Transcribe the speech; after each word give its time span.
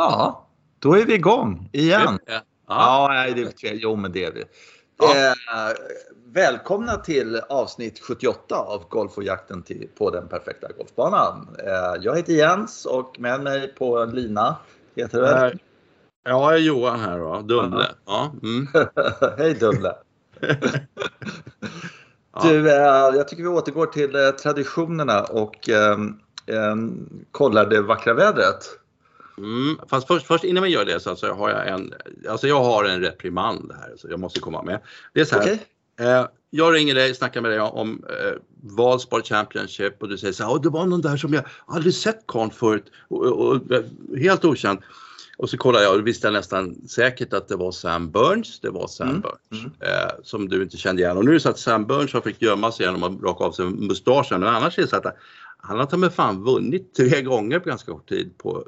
ja, 0.00 0.46
då 0.78 0.96
är 0.96 1.04
vi 1.04 1.14
igång 1.14 1.68
igen. 1.72 2.18
Ja, 2.26 2.40
ja 2.68 3.26
det 3.34 3.64
är, 3.64 3.74
jo 3.74 3.96
men 3.96 4.12
det 4.12 4.24
är 4.24 4.32
vi. 4.32 4.44
Ja. 4.98 5.06
Uh, 5.06 5.74
välkomna 6.26 6.96
till 6.96 7.40
avsnitt 7.48 7.98
78 7.98 8.56
av 8.56 8.88
Golf 8.88 9.16
och 9.16 9.22
jakten 9.22 9.62
till, 9.62 9.88
på 9.98 10.10
den 10.10 10.28
perfekta 10.28 10.68
golfbanan. 10.78 11.48
Uh, 11.58 12.04
jag 12.04 12.16
heter 12.16 12.32
Jens 12.32 12.86
och 12.86 13.20
med 13.20 13.42
mig 13.42 13.74
på 13.74 14.04
lina 14.04 14.56
heter 14.94 15.18
du 15.18 15.24
väl? 15.24 15.58
Ja, 16.24 16.30
jag 16.30 16.54
är 16.54 16.58
Johan 16.58 17.00
här 17.00 17.18
då, 17.18 17.40
Dumle. 17.40 17.86
Ja. 18.06 18.32
Mm. 18.42 18.66
Hej 19.38 19.54
Dumle! 19.54 19.94
du, 22.42 22.68
jag 22.68 23.28
tycker 23.28 23.42
vi 23.42 23.48
återgår 23.48 23.86
till 23.86 24.32
traditionerna 24.42 25.22
och 25.22 25.68
ehm, 25.68 26.20
eh, 26.46 26.76
kollar 27.30 27.66
det 27.66 27.82
vackra 27.82 28.14
vädret. 28.14 28.79
Mm, 29.42 29.78
fast 29.88 30.06
först, 30.06 30.26
först, 30.26 30.44
innan 30.44 30.62
vi 30.62 30.68
gör 30.68 30.84
det 30.84 31.00
så 31.00 31.10
alltså, 31.10 31.32
har 31.32 31.50
jag 31.50 31.68
en, 31.68 31.94
alltså 32.28 32.48
jag 32.48 32.64
har 32.64 32.84
en 32.84 33.00
reprimand 33.00 33.72
här 33.80 33.94
så 33.96 34.08
jag 34.10 34.20
måste 34.20 34.40
komma 34.40 34.62
med. 34.62 34.80
Det 35.12 35.20
är 35.20 35.24
så 35.24 35.34
här, 35.34 35.42
okay. 35.42 35.58
eh, 36.06 36.26
jag 36.50 36.74
ringer 36.74 36.94
dig, 36.94 37.14
snackar 37.14 37.40
med 37.40 37.50
dig 37.50 37.60
om 37.60 38.04
eh, 38.08 38.32
Valsport 38.62 39.26
Championship 39.26 40.02
och 40.02 40.08
du 40.08 40.18
säger 40.18 40.32
så 40.32 40.44
här, 40.44 40.62
det 40.62 40.68
var 40.68 40.86
någon 40.86 41.00
där 41.00 41.16
som 41.16 41.34
jag 41.34 41.44
aldrig 41.66 41.94
sett 41.94 42.26
karln 42.26 42.50
förut 42.50 42.84
och, 43.08 43.26
och, 43.26 43.52
och, 43.52 44.18
helt 44.18 44.44
okänd. 44.44 44.78
Och 45.36 45.50
så 45.50 45.56
kollade 45.56 45.84
jag 45.84 45.94
och 45.94 46.06
visste 46.06 46.26
jag 46.26 46.32
nästan 46.32 46.88
säkert 46.88 47.32
att 47.32 47.48
det 47.48 47.56
var 47.56 47.72
Sam 47.72 48.10
Burns. 48.10 48.60
Det 48.60 48.70
var 48.70 48.86
Sam 48.86 49.08
mm. 49.08 49.20
Burns 49.20 49.64
mm. 49.64 49.72
Eh, 49.80 50.10
som 50.22 50.48
du 50.48 50.62
inte 50.62 50.76
kände 50.76 51.02
igen. 51.02 51.16
Och 51.16 51.24
nu 51.24 51.30
är 51.30 51.34
det 51.34 51.40
så 51.40 51.48
att 51.48 51.58
Sam 51.58 51.86
Burns 51.86 52.12
har 52.12 52.20
fick 52.20 52.42
gömma 52.42 52.72
sig 52.72 52.86
genom 52.86 53.02
att 53.02 53.22
raka 53.22 53.44
av 53.44 53.52
sig 53.52 53.64
mustaschen. 53.64 54.40
Men 54.40 54.54
annars 54.54 54.78
är 54.78 54.82
det 54.82 54.88
så 54.88 54.96
att 54.96 55.16
han 55.62 55.78
har 55.78 55.86
ta 55.86 55.96
med 55.96 56.12
fan 56.12 56.44
vunnit 56.44 56.94
tre 56.94 57.22
gånger 57.22 57.58
på 57.58 57.68
ganska 57.68 57.92
kort 57.92 58.08
tid 58.08 58.38
på 58.38 58.64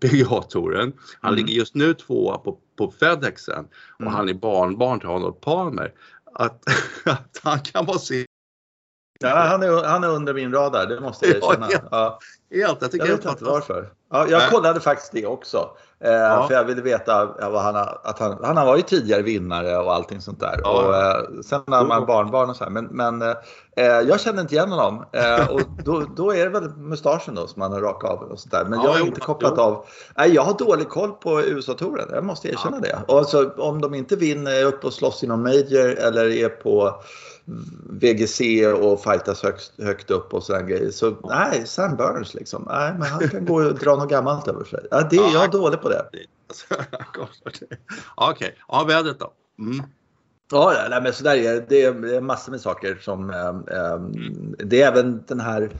PGA-touren. 0.00 0.92
Han 1.20 1.32
mm. 1.32 1.36
ligger 1.36 1.58
just 1.58 1.74
nu 1.74 1.94
tvåa 1.94 2.38
på, 2.38 2.58
på 2.78 2.90
Fedexen 2.90 3.68
och 3.94 4.00
mm. 4.00 4.14
han 4.14 4.28
är 4.28 4.34
barnbarn 4.34 5.00
till 5.00 5.08
Arnold 5.08 5.40
Palmer. 5.40 5.92
Att, 6.34 6.64
att 7.04 7.40
han 7.42 7.60
kan 7.60 7.86
vara 7.86 7.98
sin 7.98 8.26
Ja, 9.20 9.28
han, 9.28 9.62
är, 9.62 9.84
han 9.84 10.04
är 10.04 10.08
under 10.08 10.34
min 10.34 10.52
radar, 10.52 10.86
det 10.86 11.00
måste 11.00 11.26
jag 11.26 11.36
erkänna. 11.36 11.68
Ja, 11.90 12.18
helt, 12.54 12.78
jag, 12.80 12.90
tycker 12.90 13.06
jag 13.06 13.16
vet 13.16 13.24
inte 13.24 13.44
varför. 13.44 13.88
Ja, 14.10 14.26
jag 14.28 14.50
kollade 14.50 14.80
faktiskt 14.80 15.12
det 15.12 15.26
också. 15.26 15.70
Eh, 16.04 16.12
ja. 16.12 16.46
För 16.48 16.54
jag 16.54 16.64
ville 16.64 16.82
veta 16.82 17.26
vad 17.26 17.62
han, 17.62 17.76
att 17.76 18.18
han, 18.18 18.38
han 18.42 18.56
har 18.56 18.66
varit 18.66 18.86
tidigare 18.86 19.22
vinnare 19.22 19.78
och 19.78 19.94
allting 19.94 20.20
sånt 20.20 20.40
där. 20.40 20.60
Ja. 20.62 20.70
Och, 20.70 20.96
eh, 20.96 21.40
sen 21.42 21.62
har 21.66 21.86
man 21.86 22.06
barnbarn 22.06 22.50
och 22.50 22.56
så 22.56 22.64
här. 22.64 22.70
Men, 22.70 22.84
men 22.84 23.22
eh, 23.76 23.86
jag 23.86 24.20
kände 24.20 24.42
inte 24.42 24.54
igen 24.54 24.70
honom. 24.70 25.04
Eh, 25.12 25.50
och 25.50 25.60
då, 25.84 26.04
då 26.16 26.34
är 26.34 26.44
det 26.44 26.50
väl 26.50 26.68
mustaschen 26.76 27.34
då 27.34 27.46
som 27.46 27.62
han 27.62 27.72
har 27.72 27.80
rakat 27.80 28.10
av 28.10 28.18
och 28.18 28.40
sånt 28.40 28.52
där. 28.52 28.64
Men 28.64 28.82
jag 28.82 28.92
har 28.92 29.06
inte 29.06 29.20
kopplat 29.20 29.58
av. 29.58 29.86
Nej, 30.16 30.34
jag 30.34 30.42
har 30.42 30.58
dålig 30.58 30.88
koll 30.88 31.12
på 31.12 31.42
USA-touren. 31.42 32.08
Jag 32.10 32.24
måste 32.24 32.48
erkänna 32.48 32.80
det. 32.80 32.98
Och 33.08 33.18
alltså, 33.18 33.50
om 33.56 33.80
de 33.80 33.94
inte 33.94 34.16
vinner 34.16 34.64
upp 34.64 34.84
och 34.84 34.92
slåss 34.92 35.24
i 35.24 35.26
någon 35.26 35.42
major 35.42 35.94
eller 35.98 36.28
är 36.28 36.48
på 36.48 37.02
VGC 37.90 38.40
och 38.80 39.02
fightas 39.02 39.42
högt, 39.42 39.72
högt 39.78 40.10
upp 40.10 40.34
och 40.34 40.42
sådana 40.42 40.66
grejer. 40.66 40.90
Så 40.90 41.14
nej, 41.24 41.66
Sam 41.66 41.96
Burns 41.96 42.34
liksom. 42.34 42.43
Nej, 42.52 42.94
men 42.98 43.02
han 43.02 43.28
kan 43.28 43.44
gå 43.44 43.54
och 43.54 43.78
dra 43.78 43.96
något 43.96 44.10
gammalt 44.10 44.48
över 44.48 44.64
sig. 44.64 44.80
Ja, 44.90 45.02
det, 45.10 45.16
jag 45.16 45.44
är 45.44 45.48
dålig 45.48 45.80
på 45.80 45.88
det. 45.88 46.04
Okej, 48.14 48.34
okay. 48.34 48.50
ja 48.68 48.84
vädret 48.84 49.18
då? 49.18 49.32
Mm. 49.58 49.82
Ja, 50.50 50.86
nej, 50.90 51.02
men 51.02 51.12
sådär 51.12 51.36
är 51.36 51.54
det. 51.54 51.66
Det 51.68 51.82
är 51.82 52.20
massor 52.20 52.52
med 52.52 52.60
saker 52.60 52.98
som... 53.00 53.30
Eh, 53.30 53.76
eh, 53.78 53.98
det 54.58 54.82
är 54.82 54.88
även 54.88 55.24
den 55.26 55.40
här 55.40 55.70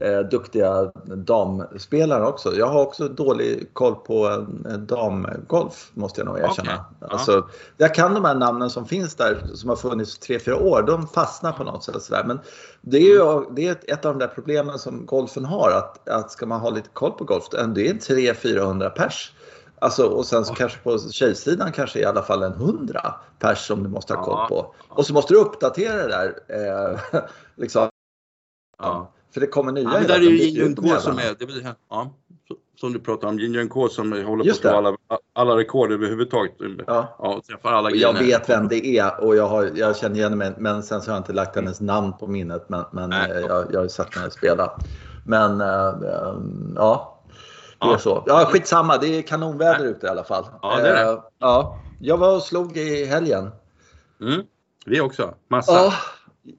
eh, 0.00 0.20
duktiga 0.20 0.92
damspelare 1.04 2.26
också. 2.26 2.54
Jag 2.54 2.66
har 2.66 2.82
också 2.82 3.08
dålig 3.08 3.70
koll 3.72 3.94
på 3.94 4.46
damgolf 4.78 5.90
måste 5.94 6.20
jag 6.20 6.26
nog 6.26 6.38
erkänna. 6.38 6.84
Okay. 7.00 7.08
Alltså, 7.10 7.48
jag 7.76 7.94
kan 7.94 8.14
de 8.14 8.24
här 8.24 8.34
namnen 8.34 8.70
som 8.70 8.86
finns 8.86 9.14
där 9.14 9.46
som 9.54 9.68
har 9.68 9.76
funnits 9.76 10.20
3-4 10.20 10.52
år. 10.52 10.82
De 10.82 11.06
fastnar 11.06 11.52
på 11.52 11.64
något 11.64 11.84
sätt. 11.84 12.02
Sådär. 12.02 12.24
Men 12.24 12.40
det 12.80 12.96
är 12.96 13.00
ju 13.00 13.44
det 13.50 13.68
är 13.68 13.76
ett 13.92 14.04
av 14.04 14.12
de 14.12 14.18
där 14.18 14.32
problemen 14.34 14.78
som 14.78 15.06
golfen 15.06 15.44
har. 15.44 15.70
Att, 15.70 16.08
att 16.08 16.30
ska 16.30 16.46
man 16.46 16.60
ha 16.60 16.70
lite 16.70 16.88
koll 16.92 17.12
på 17.12 17.24
golf, 17.24 17.44
det 17.50 17.88
är 17.88 17.94
300-400 17.94 18.90
pers. 18.90 19.32
Alltså, 19.78 20.06
och 20.06 20.26
sen 20.26 20.44
så 20.44 20.54
kanske 20.54 20.78
på 20.78 20.98
tjejsidan 20.98 21.72
kanske 21.72 22.00
i 22.00 22.04
alla 22.04 22.22
fall 22.22 22.42
en 22.42 22.52
100 22.52 23.14
pers 23.38 23.66
som 23.66 23.82
du 23.82 23.88
måste 23.88 24.14
ha 24.14 24.24
koll 24.24 24.48
på. 24.48 24.74
Och 24.88 25.06
så 25.06 25.12
måste 25.12 25.34
du 25.34 25.40
uppdatera 25.40 25.96
det 25.96 26.08
där. 26.08 26.34
Eh, 26.48 27.20
liksom. 27.56 27.88
Ja. 28.78 29.10
För 29.34 29.40
det 29.40 29.46
kommer 29.46 29.72
nya. 29.72 29.84
Ja, 29.84 29.90
men 29.98 30.06
där 30.06 30.14
är 30.14 30.20
ju 30.20 30.36
Jin 30.36 30.76
K 30.76 30.88
som 31.00 31.18
är, 31.18 31.22
det, 31.38 31.76
ja, 31.90 32.14
som 32.80 32.92
du 32.92 33.00
pratar 33.00 33.28
om, 33.28 33.38
Jin 33.38 33.68
K 33.68 33.88
som 33.88 34.12
håller 34.12 34.44
Just 34.44 34.62
på 34.62 34.68
att 34.68 34.74
alla, 34.74 34.96
alla 35.32 35.56
rekord 35.56 35.92
överhuvudtaget. 35.92 36.52
Ja. 36.86 37.16
Ja, 37.18 37.42
träffar 37.48 37.72
alla 37.72 37.90
jag 37.90 38.18
vet 38.18 38.48
vem 38.48 38.68
det 38.68 38.86
är 38.86 39.24
och 39.24 39.36
jag, 39.36 39.48
har, 39.48 39.70
jag 39.74 39.96
känner 39.96 40.16
igen 40.16 40.38
mig 40.38 40.54
men 40.58 40.82
sen 40.82 41.02
så 41.02 41.10
har 41.10 41.16
jag 41.16 41.20
inte 41.20 41.32
lagt 41.32 41.56
hennes 41.56 41.80
namn 41.80 42.12
på 42.12 42.26
minnet 42.26 42.68
men, 42.68 42.84
men 42.92 43.10
Nej. 43.10 43.30
Eh, 43.30 43.40
jag, 43.40 43.66
jag 43.72 43.80
har 43.80 43.88
sett 43.88 44.16
henne 44.16 44.30
spela. 44.30 44.80
Men 45.26 45.60
äh, 45.60 45.94
ja, 46.74 47.20
det 47.80 47.86
är 47.86 47.98
så. 47.98 48.22
Ja, 48.26 48.48
skitsamma, 48.52 48.98
det 48.98 49.06
är 49.18 49.22
kanonväder 49.22 49.84
ute 49.84 50.06
i 50.06 50.08
alla 50.08 50.24
fall. 50.24 50.44
Ja, 50.62 50.76
det 50.76 50.88
är 50.88 51.06
det. 51.06 51.22
ja, 51.38 51.78
jag 52.00 52.16
var 52.16 52.36
och 52.36 52.42
slog 52.42 52.76
i 52.76 53.04
helgen. 53.04 53.50
Mm, 54.20 54.42
vi 54.86 55.00
också, 55.00 55.34
massa. 55.50 55.72
Ja, 55.72 55.92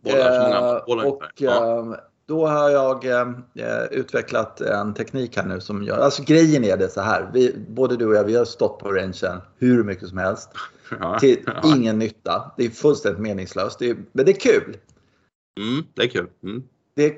bollar, 0.04 0.42
många 0.42 0.82
bollar 0.86 1.06
och, 1.06 1.22
ja. 1.38 1.98
Då 2.28 2.48
har 2.48 2.70
jag 2.70 3.06
eh, 3.06 3.86
utvecklat 3.92 4.62
en 4.62 4.94
teknik 4.94 5.38
här 5.38 5.46
nu 5.46 5.62
som 5.62 5.84
gör, 5.84 5.98
alltså 5.98 6.24
grejen 6.24 6.64
är 6.64 6.78
det 6.78 6.90
så 6.90 7.02
här, 7.02 7.30
vi, 7.34 7.56
både 7.70 7.98
du 7.98 8.06
och 8.06 8.16
jag 8.16 8.24
vi 8.24 8.36
har 8.36 8.46
stått 8.46 8.80
på 8.80 8.92
rangen 8.92 9.42
hur 9.58 9.84
mycket 9.84 10.10
som 10.10 10.18
helst. 10.18 10.50
Ja, 11.00 11.20
till 11.20 11.44
ja. 11.46 11.62
ingen 11.76 12.00
nytta. 12.00 12.52
Det 12.58 12.66
är 12.66 12.70
fullständigt 12.70 13.22
meningslöst. 13.22 13.80
Det 13.80 13.90
är, 13.90 13.98
men 14.12 14.26
det 14.26 14.32
är 14.32 14.40
kul. 14.40 14.78
Mm, 15.60 15.84
det 15.94 16.04
är 16.04 16.08
kul. 16.08 16.28
Mm. 16.44 16.64
Det, 16.96 17.16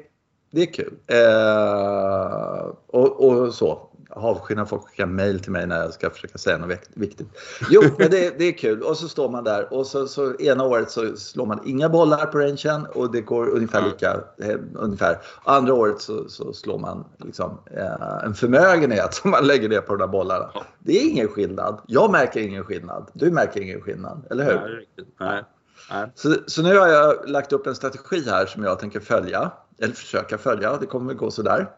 det 0.51 0.61
är 0.61 0.73
kul. 0.73 0.93
Eh, 1.07 2.71
och, 2.87 3.27
och, 3.27 3.53
så 3.53 3.86
avsky 4.17 4.55
när 4.55 4.65
folk 4.65 4.87
skickar 4.87 5.05
mail 5.05 5.39
till 5.39 5.51
mig 5.51 5.67
när 5.67 5.81
jag 5.81 5.93
ska 5.93 6.09
försöka 6.09 6.37
säga 6.37 6.57
något 6.57 6.79
viktigt. 6.93 7.27
Jo, 7.69 7.81
men 7.97 8.11
det, 8.11 8.39
det 8.39 8.45
är 8.45 8.57
kul. 8.57 8.81
Och 8.81 8.97
så 8.97 9.09
står 9.09 9.29
man 9.29 9.43
där 9.43 9.73
och 9.73 9.87
så, 9.87 10.07
så 10.07 10.35
ena 10.35 10.63
året 10.63 10.91
så 10.91 11.15
slår 11.15 11.45
man 11.45 11.59
inga 11.65 11.89
bollar 11.89 12.25
på 12.25 12.39
rangen 12.39 12.85
och 12.93 13.11
det 13.11 13.21
går 13.21 13.49
ungefär 13.49 13.81
lika. 13.81 14.13
Eh, 14.41 14.59
ungefär. 14.73 15.17
Andra 15.43 15.73
året 15.73 16.01
så, 16.01 16.29
så 16.29 16.53
slår 16.53 16.79
man 16.79 17.05
liksom, 17.17 17.59
eh, 17.71 18.25
en 18.25 18.33
förmögenhet 18.33 19.13
som 19.13 19.31
man 19.31 19.47
lägger 19.47 19.69
ner 19.69 19.81
på 19.81 19.95
de 19.95 19.99
där 19.99 20.07
bollarna. 20.07 20.49
Det 20.79 20.97
är 20.97 21.09
ingen 21.09 21.27
skillnad. 21.27 21.81
Jag 21.87 22.11
märker 22.11 22.39
ingen 22.39 22.63
skillnad. 22.63 23.09
Du 23.13 23.31
märker 23.31 23.61
ingen 23.61 23.81
skillnad, 23.81 24.27
eller 24.29 24.45
hur? 24.45 24.85
Nej, 25.19 25.43
Nej. 25.91 26.11
Så, 26.15 26.35
så 26.47 26.61
nu 26.61 26.77
har 26.77 26.87
jag 26.87 27.29
lagt 27.29 27.53
upp 27.53 27.67
en 27.67 27.75
strategi 27.75 28.29
här 28.29 28.45
som 28.45 28.63
jag 28.63 28.79
tänker 28.79 28.99
följa. 28.99 29.51
Eller 29.79 29.93
försöka 29.93 30.37
följa. 30.37 30.77
Det 30.77 30.85
kommer 30.85 31.07
väl 31.07 31.15
gå 31.15 31.31
sådär. 31.31 31.69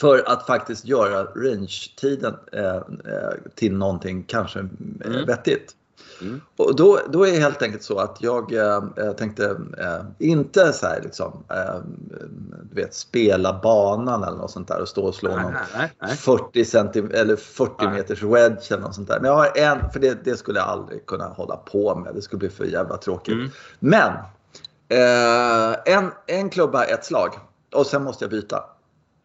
För 0.00 0.22
att 0.26 0.46
faktiskt 0.46 0.84
göra 0.84 1.24
range-tiden 1.24 2.34
eh, 2.52 2.76
eh, 2.76 2.82
till 3.54 3.76
någonting 3.76 4.22
kanske 4.22 4.58
eh, 4.58 4.66
mm. 5.06 5.26
vettigt. 5.26 5.74
Mm. 6.20 6.40
Och 6.56 6.76
då, 6.76 7.00
då 7.08 7.26
är 7.26 7.32
det 7.32 7.38
helt 7.38 7.62
enkelt 7.62 7.82
så 7.82 7.98
att 7.98 8.16
jag 8.20 8.52
eh, 8.52 9.12
tänkte 9.16 9.60
eh, 9.78 10.28
inte 10.28 10.72
så 10.72 10.86
här 10.86 11.00
liksom, 11.02 11.44
eh, 11.50 11.76
du 12.62 12.82
vet, 12.82 12.94
spela 12.94 13.60
banan 13.62 14.22
eller 14.22 14.36
något 14.36 14.50
sånt 14.50 14.68
där 14.68 14.80
och 14.80 14.88
stå 14.88 15.04
och 15.04 15.14
slå 15.14 15.30
nej, 15.30 15.42
någon 15.42 15.52
nej, 15.52 15.92
nej. 16.00 16.16
40, 16.16 16.64
cm, 16.64 17.10
eller 17.14 17.36
40 17.36 17.88
meters 17.88 18.22
wedge 18.22 18.72
eller 18.72 18.82
något 18.82 18.94
sånt 18.94 19.08
där. 19.08 19.20
Men 19.20 19.30
jag 19.30 19.36
har 19.36 19.58
en, 19.58 19.90
för 19.90 20.00
det, 20.00 20.24
det, 20.24 20.36
skulle 20.36 20.58
jag 20.58 20.68
aldrig 20.68 21.06
kunna 21.06 21.28
hålla 21.28 21.56
på 21.56 21.94
med. 21.94 22.14
Det 22.14 22.22
skulle 22.22 22.38
bli 22.38 22.48
för 22.48 22.64
jävla 22.64 22.96
tråkigt. 22.96 23.34
Mm. 23.34 23.50
Men 23.78 24.12
en, 25.84 26.10
en 26.26 26.50
klubba, 26.50 26.84
ett 26.84 27.04
slag 27.04 27.38
och 27.74 27.86
sen 27.86 28.02
måste 28.02 28.24
jag 28.24 28.30
byta. 28.30 28.64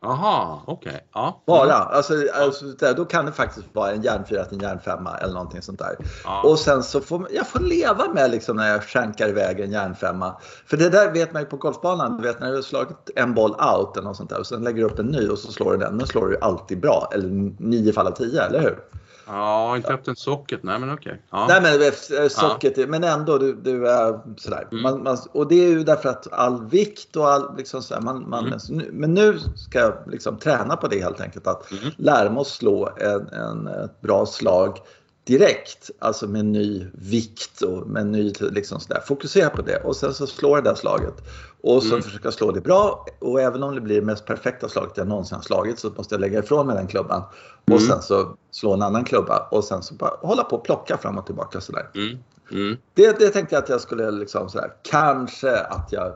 Aha, 0.03 0.63
okej. 0.67 0.89
Okay. 0.89 1.01
Ja. 1.13 1.43
Bara. 1.47 1.73
Alltså, 1.73 2.13
alltså, 2.33 2.65
då 2.95 3.05
kan 3.05 3.25
det 3.25 3.31
faktiskt 3.31 3.67
vara 3.73 3.91
en 3.91 4.01
järnfyra 4.01 4.45
till 4.45 4.57
en 4.57 4.63
järnfemma 4.63 5.17
eller 5.17 5.33
någonting 5.33 5.61
sånt 5.61 5.79
där. 5.79 5.95
Ja. 6.23 6.41
Och 6.41 6.59
sen 6.59 6.83
så 6.83 7.01
får 7.01 7.27
jag 7.31 7.47
får 7.47 7.59
leva 7.59 8.07
med 8.13 8.31
liksom 8.31 8.57
när 8.57 8.71
jag 8.71 8.83
skänkar 8.83 9.29
iväg 9.29 9.59
en 9.59 9.71
järnfemma. 9.71 10.35
För 10.65 10.77
det 10.77 10.89
där 10.89 11.11
vet 11.11 11.33
man 11.33 11.41
ju 11.41 11.45
på 11.45 11.57
golfbanan. 11.57 12.17
Du 12.17 12.23
vet 12.23 12.39
när 12.39 12.49
du 12.49 12.55
har 12.55 12.61
slagit 12.61 13.09
en 13.15 13.33
boll 13.33 13.51
out 13.51 13.97
eller 13.97 14.07
något 14.07 14.17
sånt 14.17 14.29
där 14.29 14.39
och 14.39 14.47
sen 14.47 14.63
lägger 14.63 14.77
du 14.77 14.85
upp 14.85 14.99
en 14.99 15.05
ny 15.05 15.27
och 15.27 15.39
så 15.39 15.51
slår 15.51 15.71
du 15.71 15.77
den. 15.77 15.97
Då 15.97 16.05
slår 16.05 16.27
du 16.27 16.37
alltid 16.41 16.79
bra. 16.79 17.09
Eller 17.13 17.29
nio 17.59 17.93
fall 17.93 18.07
av 18.07 18.11
tio, 18.11 18.43
eller 18.43 18.59
hur? 18.59 18.79
Ja, 19.25 19.77
inte 19.77 19.93
öppnat 19.93 20.17
socket. 20.17 20.63
Nej, 20.63 20.79
men 20.79 20.93
okej. 20.93 21.11
Okay. 21.11 21.21
Ja. 21.29 21.47
Nej, 21.49 21.61
men 21.61 21.81
eh, 22.23 22.27
socket, 22.27 22.77
ja. 22.77 22.87
men 22.87 23.03
ändå 23.03 23.37
du, 23.37 23.53
du 23.53 23.89
är 23.89 24.19
sådär. 24.37 24.67
Mm. 24.71 24.83
Man, 24.83 25.03
man, 25.03 25.17
och 25.31 25.47
det 25.47 25.55
är 25.55 25.69
ju 25.69 25.83
därför 25.83 26.09
att 26.09 26.33
all 26.33 26.65
vikt 26.65 27.15
och 27.15 27.27
all 27.27 27.57
liksom 27.57 27.83
sådär, 27.83 28.01
man, 28.01 28.29
man, 28.29 28.53
mm. 28.69 28.85
Men 28.91 29.13
nu 29.13 29.39
ska 29.55 29.79
jag 29.79 29.93
liksom 30.07 30.37
träna 30.37 30.75
på 30.75 30.87
det 30.87 30.99
helt 31.01 31.21
enkelt. 31.21 31.47
Att 31.47 31.71
mm. 31.71 31.83
lära 31.97 32.29
mig 32.29 32.41
att 32.41 32.47
slå 32.47 32.89
en, 32.97 33.27
en, 33.27 33.67
ett 33.67 34.01
bra 34.01 34.25
slag 34.25 34.79
direkt, 35.23 35.91
alltså 35.99 36.27
med 36.27 36.45
ny 36.45 36.87
vikt 36.93 37.61
och 37.61 37.87
med 37.87 38.05
ny 38.05 38.33
liksom 38.39 38.79
sådär. 38.79 39.01
Fokusera 39.07 39.49
på 39.49 39.61
det 39.61 39.77
och 39.77 39.95
sen 39.95 40.13
så 40.13 40.27
slå 40.27 40.55
det 40.55 40.61
där 40.61 40.75
slaget. 40.75 41.13
Och 41.61 41.83
så 41.83 41.89
mm. 41.89 42.01
försöka 42.01 42.31
slå 42.31 42.51
det 42.51 42.61
bra 42.61 43.05
och 43.19 43.41
även 43.41 43.63
om 43.63 43.75
det 43.75 43.81
blir 43.81 43.95
det 43.95 44.05
mest 44.05 44.25
perfekta 44.25 44.69
slaget 44.69 44.97
jag 44.97 45.07
någonsin 45.07 45.35
har 45.35 45.43
slagit 45.43 45.79
så 45.79 45.89
måste 45.89 46.15
jag 46.15 46.19
lägga 46.21 46.39
ifrån 46.39 46.67
mig 46.67 46.75
den 46.75 46.87
klubban. 46.87 47.23
Mm. 47.65 47.75
Och 47.75 47.81
sen 47.81 48.01
så 48.01 48.35
slå 48.51 48.73
en 48.73 48.81
annan 48.81 49.03
klubba 49.03 49.47
och 49.51 49.63
sen 49.63 49.83
så 49.83 49.93
bara 49.93 50.17
hålla 50.21 50.43
på 50.43 50.55
och 50.55 50.63
plocka 50.63 50.97
fram 50.97 51.17
och 51.17 51.25
tillbaka 51.25 51.61
sådär. 51.61 51.89
Mm. 51.95 52.17
Mm. 52.51 52.77
Det, 52.93 53.19
det 53.19 53.29
tänkte 53.29 53.55
jag 53.55 53.63
att 53.63 53.69
jag 53.69 53.81
skulle 53.81 54.11
liksom 54.11 54.49
sådär, 54.49 54.73
kanske 54.81 55.57
att 55.57 55.91
jag 55.91 56.13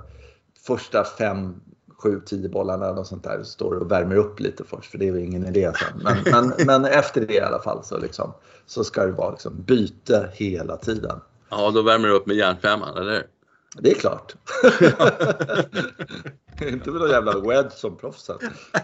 första 0.67 1.03
fem 1.03 1.55
7-10 2.03 2.49
bollarna 2.49 2.85
eller 2.85 3.03
sånt 3.03 3.23
där 3.23 3.43
står 3.43 3.75
och 3.75 3.91
värmer 3.91 4.15
upp 4.15 4.39
lite 4.39 4.63
först 4.63 4.91
för 4.91 4.97
det 4.97 5.07
är 5.07 5.11
väl 5.11 5.23
ingen 5.23 5.45
idé 5.45 5.71
sen. 5.75 6.01
Men, 6.03 6.17
men, 6.25 6.65
men 6.65 6.85
efter 6.85 7.21
det 7.21 7.33
i 7.33 7.41
alla 7.41 7.59
fall 7.59 7.83
så, 7.83 7.97
liksom, 7.97 8.33
så 8.65 8.83
ska 8.83 9.05
det 9.05 9.11
vara 9.11 9.31
liksom 9.31 9.63
byte 9.63 10.29
hela 10.33 10.77
tiden. 10.77 11.19
Ja, 11.49 11.71
då 11.71 11.81
värmer 11.81 12.07
du 12.07 12.13
upp 12.13 12.25
med 12.25 12.35
järnfemman, 12.35 12.97
eller 12.97 13.27
Det 13.77 13.91
är 13.91 13.95
klart. 13.95 14.35
inte 16.61 16.91
med 16.91 17.01
någon 17.01 17.09
jävla 17.09 17.39
wedge 17.39 17.71
som 17.71 17.97
proffsen. 17.97 18.37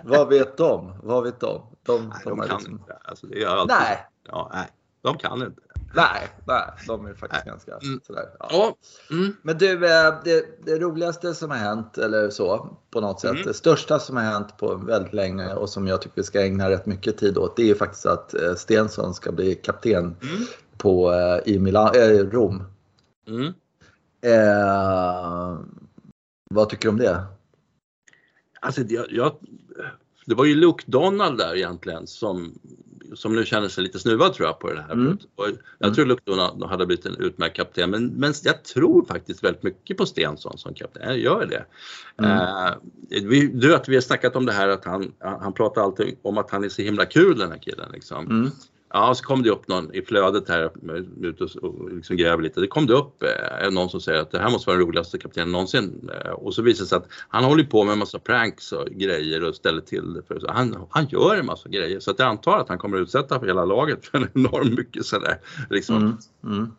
Vad 0.04 0.30
vet 0.30 0.58
de? 0.58 0.94
Vad 1.04 1.24
vet 1.24 1.40
de? 1.40 1.62
De, 1.86 2.08
nej, 2.08 2.18
de, 2.24 2.30
de 2.30 2.48
kan 2.48 2.58
liksom... 2.58 2.74
inte. 2.74 2.98
Alltså, 3.04 3.28
alltid... 3.48 3.76
Nej. 3.80 4.08
Ja, 4.28 4.52
nej, 4.54 4.68
de 5.02 5.18
kan 5.18 5.42
inte. 5.42 5.62
Nej, 5.96 6.28
nej, 6.48 6.64
de 6.88 7.06
är 7.06 7.14
faktiskt 7.14 7.46
nej. 7.46 7.52
ganska 7.52 7.88
mm. 7.88 8.02
sådär. 8.08 8.26
Ja. 8.40 8.76
Mm. 9.12 9.36
Men 9.42 9.58
du, 9.58 9.74
eh, 9.74 10.14
det, 10.24 10.66
det, 10.66 10.80
roligaste 10.80 11.34
som 11.34 11.50
har 11.50 11.58
hänt, 11.58 11.98
eller 11.98 12.30
så, 12.30 12.78
på 12.92 13.02
något 13.02 13.22
sätt, 13.22 13.32
mm. 13.32 13.44
det 13.44 13.54
största 13.54 14.00
som 14.00 14.16
har 14.16 14.24
hänt 14.24 14.58
på 14.58 14.76
väldigt 14.76 15.14
länge 15.14 15.54
och 15.54 15.70
som 15.70 15.88
jag 15.88 16.02
tycker 16.02 16.16
vi 16.16 16.24
ska 16.24 16.46
ägna 16.46 16.70
rätt 16.70 16.86
mycket 16.86 17.18
tid 17.18 17.38
åt, 17.38 17.56
det 17.56 17.70
är 17.70 17.76
faktiskt 17.76 18.06
att 18.06 18.34
eh, 18.34 18.56
Stensson 18.56 19.14
ska 19.14 19.32
bli 19.32 19.56
kapten 19.56 20.04
mm. 20.04 20.46
på, 20.78 21.14
eh, 21.14 21.54
i 21.54 21.60
Milan, 21.60 21.96
äh, 21.96 22.18
Rom. 22.18 22.64
Mm. 23.28 23.54
Eh, 24.22 25.60
vad 26.50 26.70
tycker 26.70 26.84
du 26.84 26.90
om 26.90 26.98
det? 26.98 27.24
Alltså, 28.60 28.82
jag, 28.82 29.06
jag, 29.10 29.36
det 30.26 30.36
var 30.36 30.46
ju 30.46 30.56
Luke 30.56 30.84
Donald 30.88 31.38
där 31.38 31.56
egentligen 31.56 32.08
som 32.08 32.60
som 33.16 33.36
nu 33.36 33.46
känner 33.46 33.68
sig 33.68 33.84
lite 33.84 34.00
snuvad 34.00 34.34
tror 34.34 34.48
jag 34.48 34.60
på 34.60 34.74
det 34.74 34.82
här. 34.82 34.94
Mm. 34.94 35.18
Och 35.36 35.46
jag 35.80 35.88
mm. 35.88 35.96
tror 35.96 36.06
Luktona 36.06 36.68
hade 36.68 36.86
blivit 36.86 37.06
en 37.06 37.16
utmärkt 37.16 37.56
kapten 37.56 37.90
men, 37.90 38.08
men 38.08 38.34
jag 38.44 38.64
tror 38.64 39.06
faktiskt 39.06 39.44
väldigt 39.44 39.64
mycket 39.64 39.98
på 39.98 40.06
Stensson 40.06 40.58
som 40.58 40.74
kapten. 40.74 41.02
Jag 41.06 41.18
gör 41.18 41.46
det. 41.46 41.66
Mm. 42.18 42.32
Uh, 42.32 43.30
vi, 43.30 43.48
du 43.48 43.68
vet, 43.68 43.90
vi 43.90 43.96
har 43.96 44.02
snackat 44.02 44.36
om 44.36 44.46
det 44.46 44.52
här 44.52 44.68
att 44.68 44.86
han, 44.86 45.12
han 45.20 45.54
pratar 45.54 45.82
alltid 45.82 46.18
om 46.22 46.38
att 46.38 46.52
han 46.52 46.64
är 46.64 46.70
så 46.70 46.82
himla 46.82 47.06
kul 47.06 47.38
den 47.38 47.52
här 47.52 47.58
killen. 47.58 47.92
Liksom. 47.94 48.26
Mm. 48.26 48.52
Ja, 48.96 49.16
så 49.16 49.24
kom 49.24 49.44
det 49.44 49.50
upp 49.50 49.68
någon 49.68 49.96
i 49.96 50.02
flödet 50.02 50.50
här, 50.50 50.72
ute 51.22 51.44
och 51.44 51.94
liksom 51.94 52.18
gräver 52.18 52.44
lite. 52.44 52.62
Det 52.62 52.68
kom 52.68 52.88
det 52.88 52.94
upp 52.94 53.24
eh, 53.24 53.72
någon 53.72 53.90
som 53.90 54.02
säger 54.02 54.22
att 54.22 54.32
det 54.32 54.40
här 54.40 54.52
måste 54.52 54.70
vara 54.70 54.78
den 54.78 54.88
roligaste 54.88 55.18
kaptenen 55.18 55.52
någonsin. 55.52 56.10
Eh, 56.26 56.32
och 56.32 56.54
så 56.54 56.62
visar 56.62 56.84
det 56.84 56.90
sig 56.90 56.98
att 56.98 57.08
han 57.30 57.44
håller 57.44 57.64
på 57.64 57.84
med 57.84 57.94
en 57.94 58.00
massa 58.00 58.20
pranks 58.20 58.72
och 58.72 58.88
grejer 58.88 59.44
och 59.44 59.56
ställer 59.56 59.82
till 59.82 60.14
det. 60.14 60.22
För, 60.28 60.40
så 60.40 60.52
han, 60.52 60.86
han 60.90 61.08
gör 61.08 61.36
en 61.36 61.46
massa 61.46 61.70
grejer 61.70 62.00
så 62.00 62.12
att 62.12 62.20
jag 62.20 62.28
antar 62.28 62.60
att 62.60 62.70
han 62.70 62.78
kommer 62.78 62.98
att 62.98 63.04
utsätta 63.04 63.40
för 63.40 63.48
hela 63.48 63.66
laget 63.66 64.06
för 64.06 64.18
en 64.18 64.30
enormt 64.34 64.78
mycket 64.78 65.06
sådär 65.06 65.38
liksom. 65.70 65.96
Mm. 65.98 66.18
Mm 66.44 66.72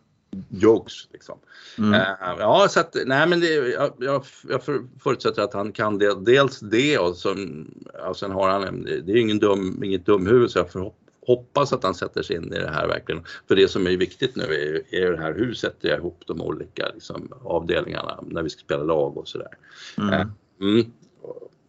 jokes. 0.48 1.08
Liksom. 1.12 1.38
Mm. 1.78 1.94
Uh, 1.94 2.00
ja, 2.38 2.66
så 2.70 2.80
att, 2.80 2.96
nej 3.06 3.26
men 3.26 3.40
det, 3.40 3.54
jag, 3.54 3.92
jag, 3.98 4.24
jag 4.48 4.62
förutsätter 5.02 5.42
att 5.42 5.54
han 5.54 5.72
kan 5.72 5.98
det, 5.98 6.24
dels 6.24 6.60
det 6.60 6.98
och 6.98 7.16
sen, 7.16 7.74
och 8.08 8.16
sen 8.16 8.30
har 8.30 8.48
han, 8.48 8.84
det 8.84 9.12
är 9.12 9.16
ingen 9.16 9.38
dum, 9.38 9.84
inget 9.84 10.06
dumhuvud 10.06 10.50
så 10.50 10.58
jag 10.58 10.70
förhopp, 10.70 11.03
hoppas 11.26 11.72
att 11.72 11.84
han 11.84 11.94
sätter 11.94 12.22
sig 12.22 12.36
in 12.36 12.52
i 12.52 12.58
det 12.58 12.70
här 12.70 12.86
verkligen. 12.86 13.24
För 13.48 13.56
det 13.56 13.68
som 13.68 13.86
är 13.86 13.96
viktigt 13.96 14.36
nu 14.36 14.42
är, 14.42 14.94
är 14.94 15.10
det 15.10 15.22
här 15.22 15.34
hur 15.34 15.54
sätter 15.54 15.88
jag 15.88 15.98
ihop 15.98 16.22
de 16.26 16.40
olika 16.40 16.88
liksom, 16.94 17.28
avdelningarna 17.44 18.18
när 18.22 18.42
vi 18.42 18.50
ska 18.50 18.60
spela 18.60 18.82
lag 18.82 19.16
och 19.16 19.28
sådär. 19.28 19.48
Mm. 19.98 20.14
Eh, 20.14 20.26
mm. 20.60 20.92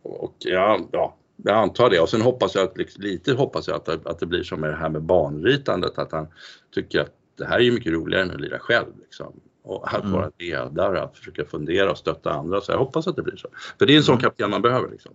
Och 0.04 0.36
ja, 0.40 0.80
ja, 0.92 1.16
jag 1.38 1.56
antar 1.56 1.90
det 1.90 2.00
och 2.00 2.10
sen 2.10 2.22
hoppas 2.22 2.56
jag 2.56 2.64
att 2.64 2.98
lite 2.98 3.34
hoppas 3.34 3.68
jag 3.68 3.76
att 3.76 4.06
att 4.08 4.20
det 4.20 4.26
blir 4.26 4.44
som 4.44 4.60
med 4.60 4.70
det 4.70 4.76
här 4.76 4.90
med 4.90 5.02
banritandet 5.02 5.98
att 5.98 6.12
han 6.12 6.28
tycker 6.74 7.02
att 7.02 7.14
det 7.38 7.46
här 7.46 7.56
är 7.56 7.64
ju 7.64 7.72
mycket 7.72 7.94
roligare 7.94 8.24
än 8.24 8.32
att 8.32 8.42
lira 8.42 8.60
själv. 8.60 8.88
Liksom. 9.00 9.40
Och 9.64 9.94
att 9.94 10.02
mm. 10.02 10.12
vara 10.12 10.32
ledare, 10.38 11.02
att 11.02 11.18
försöka 11.18 11.46
fundera 11.46 11.92
och 11.92 11.98
stötta 11.98 12.34
andra. 12.34 12.62
Så 12.62 12.72
jag 12.72 12.80
hoppas 12.80 13.08
att 13.08 13.16
det 13.16 13.22
blir 13.22 13.36
så. 13.36 13.48
För 13.80 13.86
det 13.86 13.94
är 13.94 13.98
en 13.98 14.04
sån 14.04 14.14
mm. 14.14 14.22
kapten 14.22 14.50
man 14.50 14.62
behöver. 14.62 14.90
Liksom. 14.92 15.12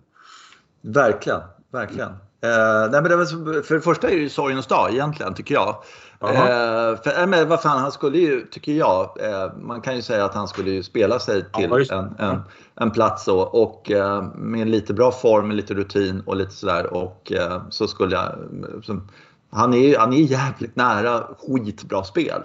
Verkligen, 0.81 1.41
verkligen. 1.71 2.11
Eh, 2.43 2.91
nej, 2.91 3.01
men 3.01 3.03
det 3.03 3.15
var, 3.15 3.61
för 3.61 3.75
det 3.75 3.81
första 3.81 4.07
är 4.07 4.15
det 4.15 4.21
ju 4.21 4.29
sorgens 4.29 4.67
dag 4.67 4.91
egentligen, 4.91 5.33
tycker 5.33 5.53
jag. 5.53 5.69
Eh, 6.21 7.01
för, 7.03 7.27
men 7.27 7.49
vad 7.49 7.61
fan, 7.61 7.79
han 7.79 7.91
skulle 7.91 8.17
ju, 8.17 8.45
tycker 8.45 8.71
jag, 8.71 9.17
eh, 9.19 9.53
man 9.61 9.81
kan 9.81 9.95
ju 9.95 10.01
säga 10.01 10.25
att 10.25 10.33
han 10.33 10.47
skulle 10.47 10.71
ju 10.71 10.83
spela 10.83 11.19
sig 11.19 11.51
till 11.51 11.85
ja, 11.89 11.95
en, 11.95 12.15
en, 12.29 12.41
en, 12.75 12.91
plats 12.91 13.23
så, 13.23 13.39
och 13.39 13.91
eh, 13.91 14.23
med 14.35 14.67
lite 14.67 14.93
bra 14.93 15.11
form, 15.11 15.47
med 15.47 15.57
lite 15.57 15.73
rutin 15.73 16.23
och 16.25 16.35
lite 16.35 16.51
sådär. 16.51 16.93
Och 16.93 17.31
eh, 17.31 17.61
så 17.69 17.87
skulle 17.87 18.15
jag, 18.15 18.35
som, 18.83 19.09
han 19.51 19.73
är, 19.73 19.97
han 19.97 20.13
är 20.13 20.17
jävligt 20.17 20.75
nära 20.75 21.23
skitbra 21.47 22.03
spel. 22.03 22.41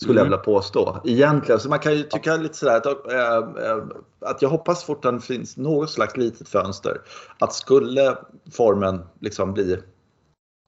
Skulle 0.00 0.20
mm. 0.20 0.32
jag 0.32 0.38
vilja 0.38 0.54
påstå. 0.54 1.00
Egentligen. 1.04 1.60
Så 1.60 1.68
man 1.68 1.78
kan 1.78 1.94
ju 1.94 2.02
tycka 2.02 2.36
lite 2.36 2.56
sådär 2.56 2.76
att, 2.76 3.12
äh, 3.12 3.86
att 4.20 4.42
jag 4.42 4.48
hoppas 4.48 4.84
fortfarande 4.84 5.20
finns 5.20 5.56
något 5.56 5.90
slags 5.90 6.16
litet 6.16 6.48
fönster. 6.48 7.00
Att 7.38 7.52
skulle 7.52 8.16
formen 8.52 9.04
liksom 9.20 9.52
bli 9.52 9.78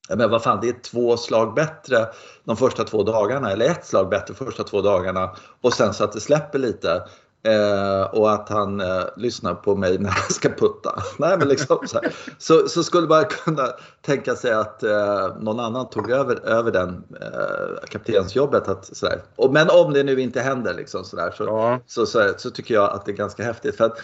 men 0.09 0.31
vad 0.31 0.43
fan, 0.43 0.59
det 0.63 0.69
är 0.69 0.83
två 0.83 1.17
slag 1.17 1.55
bättre 1.55 2.09
de 2.45 2.57
första 2.57 2.85
två 2.85 3.03
dagarna 3.03 3.51
eller 3.51 3.67
ett 3.67 3.87
slag 3.87 4.09
bättre 4.09 4.35
första 4.35 4.65
två 4.65 4.81
dagarna 4.81 5.37
och 5.61 5.73
sen 5.73 5.95
så 5.95 6.05
att 6.05 6.13
det 6.13 6.21
släpper 6.21 6.59
lite. 6.59 7.03
Eh, 7.45 8.03
och 8.03 8.33
att 8.33 8.49
han 8.49 8.81
eh, 8.81 9.05
lyssnar 9.17 9.55
på 9.55 9.77
mig 9.77 9.99
när 9.99 10.11
jag 10.11 10.33
ska 10.33 10.49
putta. 10.49 11.03
Nej, 11.19 11.39
men 11.39 11.49
liksom 11.49 11.79
så, 11.87 12.01
så, 12.39 12.69
så, 12.69 12.83
skulle 12.83 13.09
man 13.09 13.25
kunna 13.25 13.69
tänka 14.01 14.35
sig 14.35 14.53
att 14.53 14.83
eh, 14.83 15.37
någon 15.41 15.61
annan 15.61 15.91
tog 15.91 16.11
över, 16.11 16.47
över 16.47 16.71
den 16.71 17.05
eh, 17.21 17.89
kaptensjobbet. 17.89 18.69
Att, 18.69 18.97
så 18.97 19.09
och, 19.37 19.53
men 19.53 19.71
om 19.71 19.93
det 19.93 20.03
nu 20.03 20.21
inte 20.21 20.41
händer 20.41 20.75
liksom, 20.75 21.05
så, 21.05 21.17
där, 21.17 21.31
så, 21.31 21.45
ja. 21.45 21.81
så, 21.87 22.07
så, 22.07 22.33
så, 22.37 22.51
tycker 22.51 22.75
jag 22.75 22.91
att 22.91 23.07
det 23.07 23.13
är 23.13 23.17
ganska 23.17 23.45
häftigt. 23.45 23.77
För 23.77 23.85
att 23.85 23.99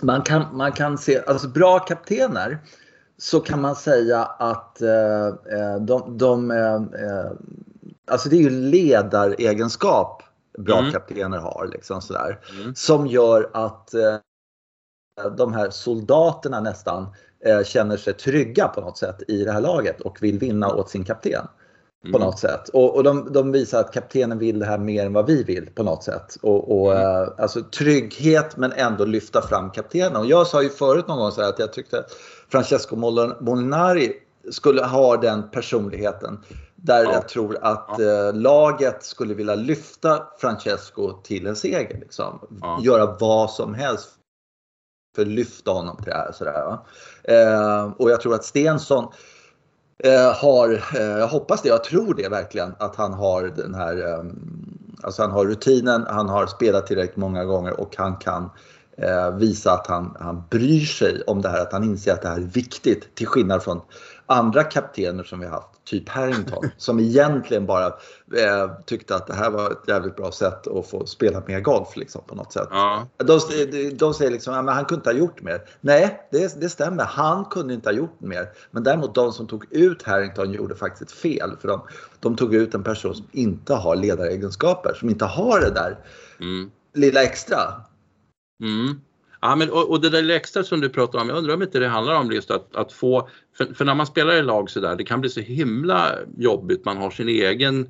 man 0.00 0.22
kan, 0.22 0.56
man 0.56 0.72
kan 0.72 0.98
se, 0.98 1.22
alltså 1.26 1.48
bra 1.48 1.78
kaptener 1.78 2.58
så 3.18 3.40
kan 3.40 3.60
man 3.60 3.76
säga 3.76 4.24
att 4.24 4.82
eh, 4.82 5.26
eh, 5.26 5.76
de, 5.80 6.18
de 6.18 6.50
eh, 6.50 6.80
alltså 8.10 8.28
det 8.28 8.36
är 8.36 8.40
ju 8.40 8.50
ledaregenskap 8.50 10.23
bra 10.58 10.78
mm. 10.78 10.92
kaptener 10.92 11.38
har. 11.38 11.68
Liksom 11.72 12.00
sådär. 12.00 12.40
Mm. 12.60 12.74
Som 12.74 13.06
gör 13.06 13.50
att 13.52 13.94
eh, 13.94 14.16
de 15.36 15.52
här 15.52 15.70
soldaterna 15.70 16.60
nästan 16.60 17.06
eh, 17.44 17.62
känner 17.62 17.96
sig 17.96 18.12
trygga 18.12 18.68
på 18.68 18.80
något 18.80 18.98
sätt 18.98 19.22
i 19.28 19.44
det 19.44 19.52
här 19.52 19.60
laget 19.60 20.00
och 20.00 20.22
vill 20.22 20.38
vinna 20.38 20.74
åt 20.74 20.90
sin 20.90 21.04
kapten. 21.04 21.46
Mm. 22.04 22.12
På 22.12 22.18
något 22.18 22.38
sätt. 22.38 22.68
Och, 22.68 22.96
och 22.96 23.04
de, 23.04 23.32
de, 23.32 23.52
visar 23.52 23.80
att 23.80 23.92
kaptenen 23.92 24.38
vill 24.38 24.58
det 24.58 24.66
här 24.66 24.78
mer 24.78 25.06
än 25.06 25.12
vad 25.12 25.26
vi 25.26 25.42
vill 25.42 25.70
på 25.74 25.82
något 25.82 26.04
sätt. 26.04 26.36
Och, 26.42 26.80
och 26.80 26.92
mm. 26.92 27.22
eh, 27.22 27.28
alltså 27.38 27.62
trygghet 27.62 28.56
men 28.56 28.72
ändå 28.72 29.04
lyfta 29.04 29.42
fram 29.42 29.70
kaptenen. 29.70 30.16
Och 30.16 30.26
jag 30.26 30.46
sa 30.46 30.62
ju 30.62 30.68
förut 30.68 31.08
någon 31.08 31.18
gång 31.18 31.32
så 31.32 31.42
att 31.42 31.58
jag 31.58 31.72
tyckte 31.72 32.04
Francesco 32.48 32.96
Molinari 33.40 34.12
skulle 34.50 34.84
ha 34.84 35.16
den 35.16 35.50
personligheten. 35.50 36.38
Där 36.84 37.04
ja. 37.04 37.12
jag 37.12 37.28
tror 37.28 37.58
att 37.62 37.94
ja. 37.98 38.04
eh, 38.04 38.34
laget 38.34 39.04
skulle 39.04 39.34
vilja 39.34 39.54
lyfta 39.54 40.26
Francesco 40.38 41.12
till 41.22 41.46
en 41.46 41.56
seger. 41.56 41.98
Liksom. 42.00 42.58
Ja. 42.60 42.80
Göra 42.82 43.16
vad 43.20 43.50
som 43.50 43.74
helst 43.74 44.08
för 45.14 45.22
att 45.22 45.28
lyfta 45.28 45.70
honom 45.70 45.96
till 45.96 46.04
det 46.04 46.14
här. 46.14 46.32
Sådär, 46.32 46.78
eh, 47.24 47.92
och 47.98 48.10
jag 48.10 48.20
tror 48.20 48.34
att 48.34 48.44
Stensson 48.44 49.12
eh, 49.98 50.32
har, 50.32 50.82
eh, 50.96 51.02
jag 51.02 51.28
hoppas 51.28 51.62
det, 51.62 51.68
jag 51.68 51.84
tror 51.84 52.14
det 52.14 52.28
verkligen, 52.28 52.74
att 52.78 52.96
han 52.96 53.12
har 53.12 53.42
den 53.42 53.74
här, 53.74 54.24
alltså 55.02 55.22
han 55.22 55.30
har 55.30 55.46
rutinen, 55.46 56.06
han 56.08 56.28
har 56.28 56.46
spelat 56.46 56.86
tillräckligt 56.86 57.16
många 57.16 57.44
gånger 57.44 57.80
och 57.80 57.96
han 57.96 58.16
kan 58.16 58.50
visa 59.38 59.72
att 59.72 59.86
han, 59.86 60.16
han 60.20 60.42
bryr 60.50 60.84
sig 60.84 61.22
om 61.26 61.42
det 61.42 61.48
här, 61.48 61.60
att 61.60 61.72
han 61.72 61.84
inser 61.84 62.12
att 62.12 62.22
det 62.22 62.28
här 62.28 62.36
är 62.36 62.40
viktigt 62.40 63.14
till 63.14 63.26
skillnad 63.26 63.62
från 63.62 63.80
andra 64.26 64.64
kaptener 64.64 65.24
som 65.24 65.40
vi 65.40 65.46
haft, 65.46 65.68
typ 65.84 66.08
Harrington, 66.08 66.70
som 66.76 67.00
egentligen 67.00 67.66
bara 67.66 67.86
eh, 68.36 68.70
tyckte 68.86 69.16
att 69.16 69.26
det 69.26 69.34
här 69.34 69.50
var 69.50 69.70
ett 69.70 69.88
jävligt 69.88 70.16
bra 70.16 70.32
sätt 70.32 70.66
att 70.66 70.90
få 70.90 71.06
spela 71.06 71.42
mer 71.46 71.60
golf 71.60 71.96
liksom, 71.96 72.22
på 72.26 72.34
något 72.34 72.52
sätt. 72.52 72.68
Ja. 72.70 73.06
De, 73.16 73.40
de, 73.70 73.90
de 73.90 74.14
säger 74.14 74.30
liksom 74.30 74.68
att 74.68 74.74
han 74.74 74.84
kunde 74.84 74.94
inte 74.94 75.10
ha 75.10 75.16
gjort 75.18 75.42
mer. 75.42 75.62
Nej, 75.80 76.28
det, 76.30 76.60
det 76.60 76.68
stämmer. 76.68 77.04
Han 77.04 77.44
kunde 77.44 77.74
inte 77.74 77.88
ha 77.88 77.94
gjort 77.94 78.20
mer. 78.20 78.48
Men 78.70 78.82
däremot 78.82 79.14
de 79.14 79.32
som 79.32 79.46
tog 79.46 79.72
ut 79.72 80.02
Harrington 80.02 80.52
gjorde 80.52 80.74
faktiskt 80.74 81.12
fel. 81.12 81.56
För 81.60 81.68
de, 81.68 81.82
de 82.20 82.36
tog 82.36 82.54
ut 82.54 82.74
en 82.74 82.82
person 82.82 83.14
som 83.14 83.26
inte 83.32 83.74
har 83.74 83.96
ledaregenskaper, 83.96 84.94
som 84.94 85.10
inte 85.10 85.24
har 85.24 85.60
det 85.60 85.70
där 85.70 85.98
mm. 86.40 86.70
lilla 86.94 87.22
extra. 87.22 87.58
Mm. 88.60 89.00
Ja, 89.40 89.56
men, 89.56 89.70
och, 89.70 89.90
och 89.90 90.00
det 90.00 90.10
där 90.10 90.30
extra 90.30 90.64
som 90.64 90.80
du 90.80 90.88
pratar 90.88 91.18
om, 91.18 91.28
jag 91.28 91.38
undrar 91.38 91.54
om 91.54 91.62
inte 91.62 91.78
det 91.78 91.88
handlar 91.88 92.14
om 92.14 92.32
just 92.32 92.50
att, 92.50 92.76
att 92.76 92.92
få, 92.92 93.28
för, 93.56 93.74
för 93.74 93.84
när 93.84 93.94
man 93.94 94.06
spelar 94.06 94.34
i 94.34 94.42
lag 94.42 94.70
sådär, 94.70 94.96
det 94.96 95.04
kan 95.04 95.20
bli 95.20 95.30
så 95.30 95.40
himla 95.40 96.18
jobbigt, 96.38 96.84
man 96.84 96.96
har 96.96 97.10
sin 97.10 97.28
egen 97.28 97.88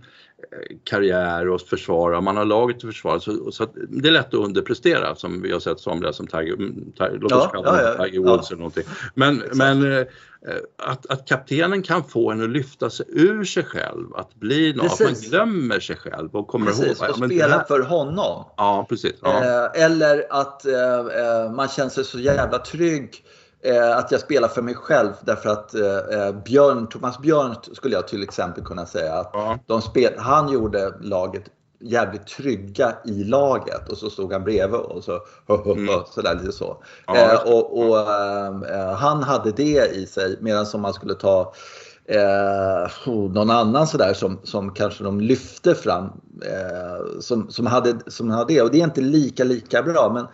karriär 0.85 1.49
och 1.49 1.61
försvara, 1.61 2.21
man 2.21 2.37
har 2.37 2.45
laget 2.45 2.77
att 2.77 2.83
försvara 2.83 3.21
så, 3.21 3.53
så 3.53 3.67
det 3.89 4.09
är 4.09 4.13
lätt 4.13 4.27
att 4.27 4.35
underprestera 4.35 5.15
som 5.15 5.43
vi 5.43 5.53
har 5.53 5.61
sett 5.61 5.81
somliga 5.81 6.13
som 6.13 6.27
Tiger, 6.27 6.53
mm, 6.53 6.93
låt 7.21 7.33
oss 7.33 7.49
kalla 7.53 7.83
ja, 7.83 7.95
ja, 7.99 8.05
Tiger 8.05 8.21
Woods 8.21 8.51
eller 8.51 8.59
någonting. 8.59 8.85
Men, 9.15 9.43
men 9.53 9.93
eh, 9.93 10.07
att, 10.79 11.07
att 11.07 11.29
kaptenen 11.29 11.83
kan 11.83 12.05
få 12.05 12.31
en 12.31 12.43
att 12.43 12.51
lyfta 12.51 12.91
sig 12.91 13.07
ur 13.09 13.45
sig 13.45 13.65
själv, 13.65 14.15
att 14.15 14.35
bli 14.35 14.73
någon, 14.73 14.87
att 14.87 15.01
man 15.01 15.15
glömmer 15.15 15.81
sig 15.81 15.97
själv 15.97 16.37
och 16.37 16.49
kommer 16.49 16.67
precis, 16.67 17.01
ihåg. 17.01 17.11
och 17.11 17.17
spela 17.17 17.65
för 17.69 17.81
honom. 17.81 18.45
Ja, 18.57 18.87
precis. 18.89 19.15
Ja. 19.23 19.45
Eh, 19.45 19.85
eller 19.85 20.27
att 20.31 20.67
eh, 20.67 21.53
man 21.57 21.69
känner 21.69 21.91
sig 21.91 22.05
så 22.05 22.19
jävla 22.19 22.59
trygg 22.59 23.25
att 23.97 24.11
jag 24.11 24.21
spelar 24.21 24.49
för 24.49 24.63
mig 24.63 24.75
själv 24.75 25.13
därför 25.21 25.51
att 25.51 25.75
Björn, 26.45 26.87
Thomas 26.87 27.19
Björn 27.19 27.55
skulle 27.73 27.95
jag 27.95 28.09
till 28.09 28.23
exempel 28.23 28.65
kunna 28.65 28.87
säga 28.87 29.15
att 29.15 29.31
ja. 29.33 29.59
de 29.67 29.83
spel, 29.83 30.13
han 30.19 30.53
gjorde 30.53 30.95
laget 31.01 31.45
jävligt 31.85 32.27
trygga 32.27 32.95
i 33.05 33.25
laget 33.25 33.89
och 33.89 33.99
så 33.99 34.11
stod 34.11 34.33
han 34.33 34.45
bredvid 34.45 34.81
och 34.81 35.05
så 35.05 35.21
mm. 35.67 36.01
sådär 36.07 36.35
lite 36.35 36.53
så. 36.53 36.83
Ja, 37.07 37.33
eh, 37.33 37.53
och, 37.53 37.79
och 37.79 37.99
eh, 37.99 38.93
han 38.95 39.23
hade 39.23 39.53
det 39.53 39.95
i 39.95 40.07
sig 40.07 40.37
medan 40.41 40.67
som 40.67 40.81
man 40.81 40.93
skulle 40.93 41.15
ta 41.15 41.55
eh, 42.05 43.13
någon 43.31 43.51
annan 43.51 43.87
sådär 43.87 44.15
som, 44.15 44.41
som 44.43 44.75
kanske 44.75 45.05
de 45.05 45.21
lyfte 45.21 45.75
fram 45.75 46.05
eh, 46.43 47.21
som, 47.21 47.51
som, 47.51 47.67
hade, 47.67 47.99
som 48.07 48.31
hade 48.31 48.55
det 48.55 48.63
och 48.63 48.71
det 48.71 48.81
är 48.81 48.85
inte 48.85 49.01
lika 49.01 49.45
lika 49.45 49.83
bra 49.83 50.11
men 50.15 50.27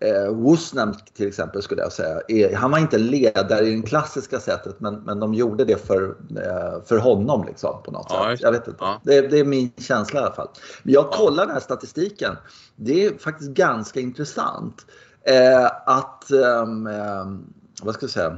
Eh, 0.00 0.32
Woosnam 0.32 0.94
till 1.14 1.28
exempel 1.28 1.62
skulle 1.62 1.82
jag 1.82 1.92
säga, 1.92 2.20
är, 2.28 2.56
han 2.56 2.70
var 2.70 2.78
inte 2.78 2.98
ledare 2.98 3.66
i 3.66 3.76
det 3.76 3.86
klassiska 3.86 4.40
sättet 4.40 4.80
men, 4.80 4.94
men 4.94 5.20
de 5.20 5.34
gjorde 5.34 5.64
det 5.64 5.86
för, 5.86 6.02
eh, 6.36 6.84
för 6.84 6.98
honom 6.98 7.44
liksom, 7.46 7.82
på 7.82 7.90
något 7.90 8.06
ja, 8.10 8.30
sätt. 8.30 8.40
Jag 8.40 8.52
vet 8.52 8.68
inte. 8.68 8.78
Ja. 8.80 9.00
Det, 9.02 9.20
det, 9.20 9.38
är 9.38 9.44
min 9.44 9.72
känsla 9.76 10.20
i 10.20 10.22
alla 10.22 10.34
fall. 10.34 10.48
Men 10.82 10.94
jag 10.94 11.10
kollar 11.10 11.46
den 11.46 11.54
här 11.54 11.60
statistiken. 11.60 12.36
Det 12.76 13.06
är 13.06 13.18
faktiskt 13.18 13.50
ganska 13.50 14.00
intressant. 14.00 14.86
Eh, 15.22 15.66
att, 15.86 16.30
ehm, 16.30 16.86
ehm, 16.86 17.52
vad 17.82 17.94
ska 17.94 18.04
jag 18.04 18.10
säga, 18.10 18.36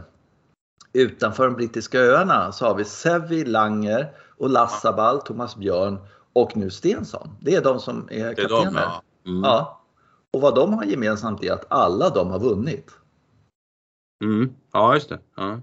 utanför 0.93 1.45
de 1.45 1.55
brittiska 1.55 1.99
öarna 2.00 2.52
så 2.52 2.67
har 2.67 2.75
vi 2.75 2.85
Sevi, 2.85 3.45
Langer 3.45 4.12
och 4.38 4.50
Lassabal, 4.50 5.21
Thomas 5.21 5.57
Björn 5.57 5.99
och 6.33 6.57
nu 6.57 6.71
Stensson. 6.71 7.29
Det 7.40 7.55
är 7.55 7.62
de 7.62 7.81
som 7.81 8.09
är 8.11 8.35
kaptener. 8.35 8.83
Ja. 8.83 9.02
Mm. 9.26 9.43
ja. 9.45 9.79
Och 10.32 10.40
vad 10.40 10.54
de 10.54 10.75
har 10.75 10.84
gemensamt 10.84 11.44
är 11.44 11.52
att 11.52 11.66
alla 11.68 12.10
de 12.10 12.30
har 12.30 12.38
vunnit. 12.38 12.90
Mm. 14.25 14.50
Ja, 14.72 14.94
just 14.94 15.08
det. 15.08 15.18
Ja. 15.37 15.60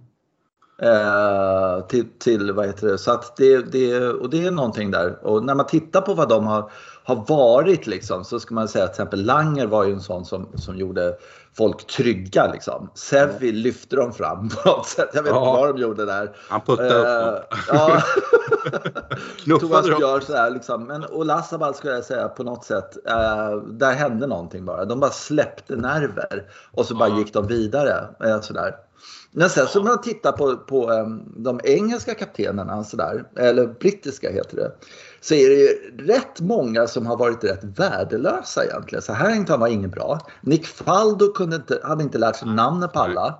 Eh, 0.81 1.87
till, 1.87 2.05
till, 2.19 2.51
vad 2.51 2.65
heter 2.65 2.87
det, 2.87 2.97
så 2.97 3.11
att 3.11 3.35
det, 3.37 3.71
det, 3.71 4.09
och 4.09 4.29
det 4.29 4.45
är 4.45 4.51
någonting 4.51 4.91
där. 4.91 5.25
Och 5.25 5.43
när 5.43 5.55
man 5.55 5.65
tittar 5.65 6.01
på 6.01 6.13
vad 6.13 6.29
de 6.29 6.47
har, 6.47 6.71
har 7.03 7.15
varit 7.27 7.87
liksom, 7.87 8.23
så 8.23 8.39
ska 8.39 8.55
man 8.55 8.67
säga 8.67 8.85
att 8.85 8.93
till 8.93 9.01
exempel 9.01 9.25
Langer 9.25 9.65
var 9.65 9.83
ju 9.83 9.93
en 9.93 10.01
sån 10.01 10.25
som, 10.25 10.47
som 10.55 10.77
gjorde 10.77 11.17
folk 11.57 11.87
trygga. 11.87 12.51
Liksom. 12.51 12.89
Sevi 12.93 13.51
lyfte 13.51 13.95
dem 13.95 14.13
fram 14.13 14.49
på 14.49 14.69
något 14.69 14.87
sätt. 14.87 15.09
Jag 15.13 15.23
vet 15.23 15.29
inte 15.29 15.39
vad 15.39 15.75
de 15.75 15.81
gjorde 15.81 16.05
där. 16.05 16.35
Han 16.49 16.61
puttade 16.61 16.89
uh, 16.89 17.33
upp 17.33 17.49
dem. 17.49 17.67
Ja. 17.67 18.01
Thomas 19.59 19.85
Björn 19.85 20.21
sådär 20.21 20.49
liksom. 20.49 20.83
Men 20.83 21.05
Olasabal 21.05 21.75
skulle 21.75 21.93
jag 21.93 22.03
säga 22.03 22.27
på 22.27 22.43
något 22.43 22.65
sätt. 22.65 22.97
Uh, 23.07 23.63
där 23.63 23.93
hände 23.93 24.27
någonting 24.27 24.65
bara. 24.65 24.85
De 24.85 24.99
bara 24.99 25.11
släppte 25.11 25.75
nerver 25.75 26.49
och 26.71 26.85
så 26.85 26.95
bara 26.95 27.09
gick 27.09 27.33
de 27.33 27.47
vidare. 27.47 28.07
Uh, 28.25 28.41
sådär. 28.41 28.75
Men 29.31 29.49
sen 29.49 29.67
så 29.67 29.83
man 29.83 30.01
tittar 30.01 30.31
på, 30.31 30.57
på 30.57 30.91
um, 30.91 31.33
de 31.35 31.59
engelska 31.63 32.13
kaptenerna, 32.13 32.83
sådär, 32.83 33.23
eller 33.35 33.67
brittiska 33.67 34.31
heter 34.31 34.55
det, 34.55 34.71
så 35.21 35.33
är 35.33 35.49
det 35.49 35.55
ju 35.55 35.97
rätt 36.07 36.41
många 36.41 36.87
som 36.87 37.05
har 37.05 37.17
varit 37.17 37.43
rätt 37.43 37.63
värdelösa 37.63 38.65
egentligen. 38.65 39.01
Så 39.01 39.13
Harrington 39.13 39.59
var 39.59 39.67
ingen 39.67 39.89
bra. 39.89 40.19
Nick 40.41 40.65
Faldo 40.65 41.33
kunde 41.33 41.55
inte, 41.55 41.79
hade 41.83 42.03
inte 42.03 42.17
lärt 42.17 42.35
sig 42.35 42.47
namnet 42.47 42.93
på 42.93 42.99
alla. 42.99 43.39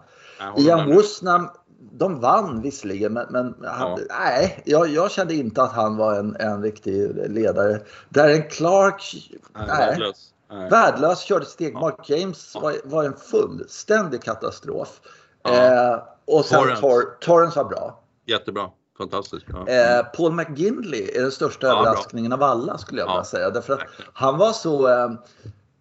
Ian 0.57 0.93
Woosnam, 0.93 1.50
de 1.79 2.19
vann 2.19 2.62
visserligen 2.62 3.13
men, 3.13 3.25
men 3.29 3.55
ja. 3.63 3.98
nej, 4.10 4.62
jag, 4.65 4.88
jag, 4.88 5.12
kände 5.12 5.34
inte 5.34 5.63
att 5.63 5.72
han 5.72 5.98
var 5.98 6.15
en, 6.15 6.36
en 6.39 6.62
riktig 6.62 7.12
ledare. 7.29 7.81
Darren 8.10 8.50
Clark, 8.50 9.29
nej. 9.53 9.67
Värdelös. 9.67 10.34
Nej. 10.50 10.69
Värdelös, 10.69 11.19
körde 11.19 11.46
steg. 11.46 11.74
Ja. 11.75 11.79
Mark 11.79 12.10
James 12.10 12.55
var, 12.55 12.75
var 12.84 13.03
en 13.03 13.13
fullständig 13.13 14.24
katastrof. 14.24 15.01
Ja. 15.43 15.93
Eh, 15.93 16.03
och 16.25 16.46
sen 16.46 16.60
Torrance. 16.60 16.81
Tor 16.81 17.17
Torrance 17.19 17.63
var 17.63 17.69
bra. 17.69 18.03
Jättebra. 18.25 18.69
Fantastiskt. 18.98 19.46
Ja. 19.50 19.67
Eh, 19.67 20.05
Paul 20.05 20.31
McGinley 20.31 21.12
är 21.15 21.22
den 21.22 21.31
största 21.31 21.67
ja, 21.67 21.79
överraskningen 21.79 22.29
bra. 22.29 22.38
av 22.38 22.43
alla 22.43 22.77
skulle 22.77 23.01
jag 23.01 23.07
vilja 23.07 23.24
säga. 23.24 23.50
Därför 23.50 23.74
att 23.74 23.79
han 24.13 24.38
var 24.38 24.51
så 24.51 24.88
eh, 24.88 25.12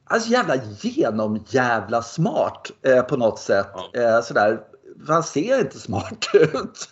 alltså 0.05 0.31
jävla 0.31 0.55
genomjävla 0.81 2.03
smart 2.03 2.71
eh, 2.83 3.03
på 3.03 3.17
något 3.17 3.39
sätt. 3.39 3.71
Eh, 3.95 4.21
sådär. 4.21 4.61
Han 5.09 5.23
ser 5.23 5.61
inte 5.61 5.79
smart 5.79 6.29
ut. 6.35 6.89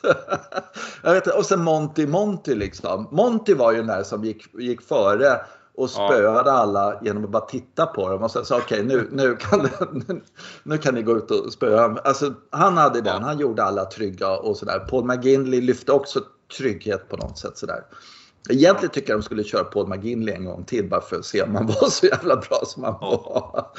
jag 1.02 1.14
vet, 1.14 1.26
och 1.26 1.46
sen 1.46 1.64
Monty 1.64 2.06
Monty 2.06 2.54
liksom. 2.54 3.08
Monty 3.10 3.54
var 3.54 3.72
ju 3.72 3.78
den 3.78 3.86
där 3.86 4.02
som 4.02 4.24
gick, 4.24 4.54
gick 4.54 4.82
före 4.82 5.40
och 5.76 5.90
spöade 5.90 6.50
ja. 6.50 6.56
alla 6.56 7.00
genom 7.02 7.24
att 7.24 7.30
bara 7.30 7.44
titta 7.44 7.86
på 7.86 8.08
dem 8.08 8.22
och 8.22 8.30
sen 8.30 8.44
sa 8.44 8.56
okej 8.58 8.84
okay, 8.84 8.96
nu, 8.96 9.08
nu, 9.12 9.36
kan, 9.36 9.68
nu 10.62 10.78
kan 10.78 10.94
ni 10.94 11.02
gå 11.02 11.16
ut 11.16 11.30
och 11.30 11.52
spöa. 11.52 11.98
Alltså, 12.04 12.34
han 12.50 12.76
hade 12.76 13.00
den, 13.00 13.22
han 13.22 13.38
gjorde 13.38 13.64
alla 13.64 13.84
trygga 13.84 14.36
och 14.36 14.56
sådär. 14.56 14.78
Paul 14.78 15.04
McGinley 15.04 15.60
lyfte 15.60 15.92
också 15.92 16.20
trygghet 16.58 17.08
på 17.08 17.16
något 17.16 17.38
sätt 17.38 17.58
sådär. 17.58 17.84
Egentligen 18.50 18.92
tycker 18.92 19.10
jag 19.10 19.20
de 19.20 19.24
skulle 19.24 19.44
köra 19.44 19.64
Paul 19.64 19.88
McGinley 19.88 20.34
en 20.34 20.44
gång 20.44 20.64
till 20.64 20.88
bara 20.88 21.00
för 21.00 21.16
att 21.16 21.24
se 21.24 21.42
om 21.42 21.54
han 21.54 21.66
var 21.80 21.88
så 21.90 22.06
jävla 22.06 22.36
bra 22.36 22.60
som 22.66 22.84
han 22.84 22.92
var. 22.92 23.50
Ja. 23.54 23.72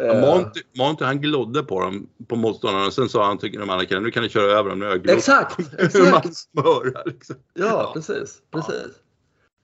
Ja, 0.00 0.14
Monty, 0.14 0.60
Monty 0.76 1.04
han 1.04 1.20
glodde 1.20 1.62
på 1.62 1.80
dem, 1.80 2.08
på 2.28 2.36
motståndarna 2.36 2.86
och 2.86 2.92
sen 2.92 3.08
sa 3.08 3.26
han 3.26 3.38
till 3.38 3.58
de 3.58 3.70
andra 3.70 4.00
nu 4.00 4.10
kan 4.10 4.22
ni 4.22 4.28
köra 4.28 4.58
över 4.58 4.70
dem, 4.70 4.78
nu 4.78 5.02
Exakt! 5.12 5.58
exakt. 5.78 6.36
Smör, 6.52 7.02
liksom. 7.06 7.36
ja, 7.54 7.66
ja, 7.66 7.90
precis. 7.94 8.38
precis. 8.52 8.92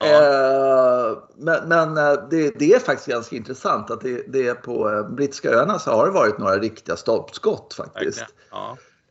Eh, 0.03 1.17
men, 1.35 1.69
men 1.69 1.97
eh, 1.97 2.29
det, 2.29 2.59
det, 2.59 2.73
är 2.73 2.79
faktiskt 2.79 3.07
ganska 3.07 3.35
intressant 3.35 3.91
att 3.91 4.01
det, 4.01 4.23
det, 4.27 4.47
är 4.47 4.53
på 4.53 4.91
eh, 4.91 5.09
brittiska 5.09 5.49
öarna 5.49 5.79
så 5.79 5.91
har 5.91 6.05
det 6.05 6.11
varit 6.11 6.37
några 6.37 6.57
riktiga 6.57 6.95
stolpskott 6.95 7.73
faktiskt. 7.73 8.25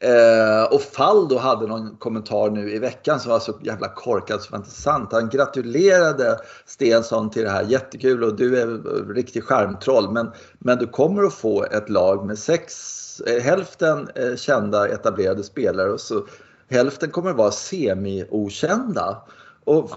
Eh, 0.00 0.72
och 0.74 0.82
Faldo 0.82 1.38
hade 1.38 1.66
någon 1.66 1.96
kommentar 1.96 2.50
nu 2.50 2.74
i 2.74 2.78
veckan 2.78 3.20
som 3.20 3.30
var 3.30 3.40
så 3.40 3.58
jävla 3.62 3.88
korkad 3.88 4.42
så 4.42 4.50
var 4.50 4.58
inte 4.58 4.70
sant. 4.70 5.08
Han 5.12 5.28
gratulerade 5.28 6.38
Stensson 6.66 7.30
till 7.30 7.42
det 7.42 7.50
här, 7.50 7.64
jättekul 7.64 8.24
och 8.24 8.36
du 8.36 8.60
är 8.60 8.66
riktig 9.14 9.44
skärmtroll 9.44 10.10
men, 10.10 10.30
men 10.58 10.78
du 10.78 10.86
kommer 10.86 11.22
att 11.22 11.34
få 11.34 11.64
ett 11.64 11.88
lag 11.88 12.26
med 12.26 12.38
sex, 12.38 13.20
eh, 13.20 13.42
hälften 13.42 14.08
eh, 14.14 14.36
kända 14.36 14.88
etablerade 14.88 15.42
spelare 15.42 15.90
och 15.90 16.00
så 16.00 16.26
hälften 16.70 17.10
kommer 17.10 17.30
att 17.30 17.36
vara 17.36 17.50
semi-okända. 17.50 19.22
Och 19.64 19.90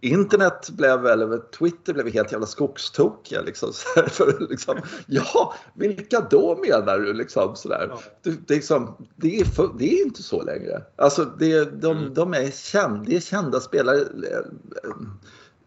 internet 0.00 0.70
blev, 0.70 1.06
eller 1.06 1.38
Twitter 1.38 1.94
blev 1.94 2.12
helt 2.12 2.32
jävla 2.32 2.46
skogstokiga. 2.46 3.42
Liksom, 3.42 3.72
för, 4.08 4.50
liksom, 4.50 4.78
ja, 5.06 5.54
vilka 5.74 6.20
då 6.30 6.58
menar 6.66 6.98
du? 6.98 7.12
Liksom, 7.12 7.56
sådär. 7.56 7.86
Ja. 7.90 8.00
Det, 8.22 8.30
det, 8.30 8.54
liksom, 8.54 8.96
det, 9.16 9.40
är 9.40 9.44
för, 9.44 9.70
det 9.78 10.00
är 10.00 10.06
inte 10.06 10.22
så 10.22 10.42
längre. 10.42 10.82
Alltså, 10.96 11.24
det, 11.24 11.64
de, 11.64 11.98
mm. 11.98 12.14
de 12.14 12.34
är, 12.34 12.50
känd, 12.50 13.06
det 13.06 13.16
är 13.16 13.20
kända 13.20 13.60
spelare. 13.60 13.98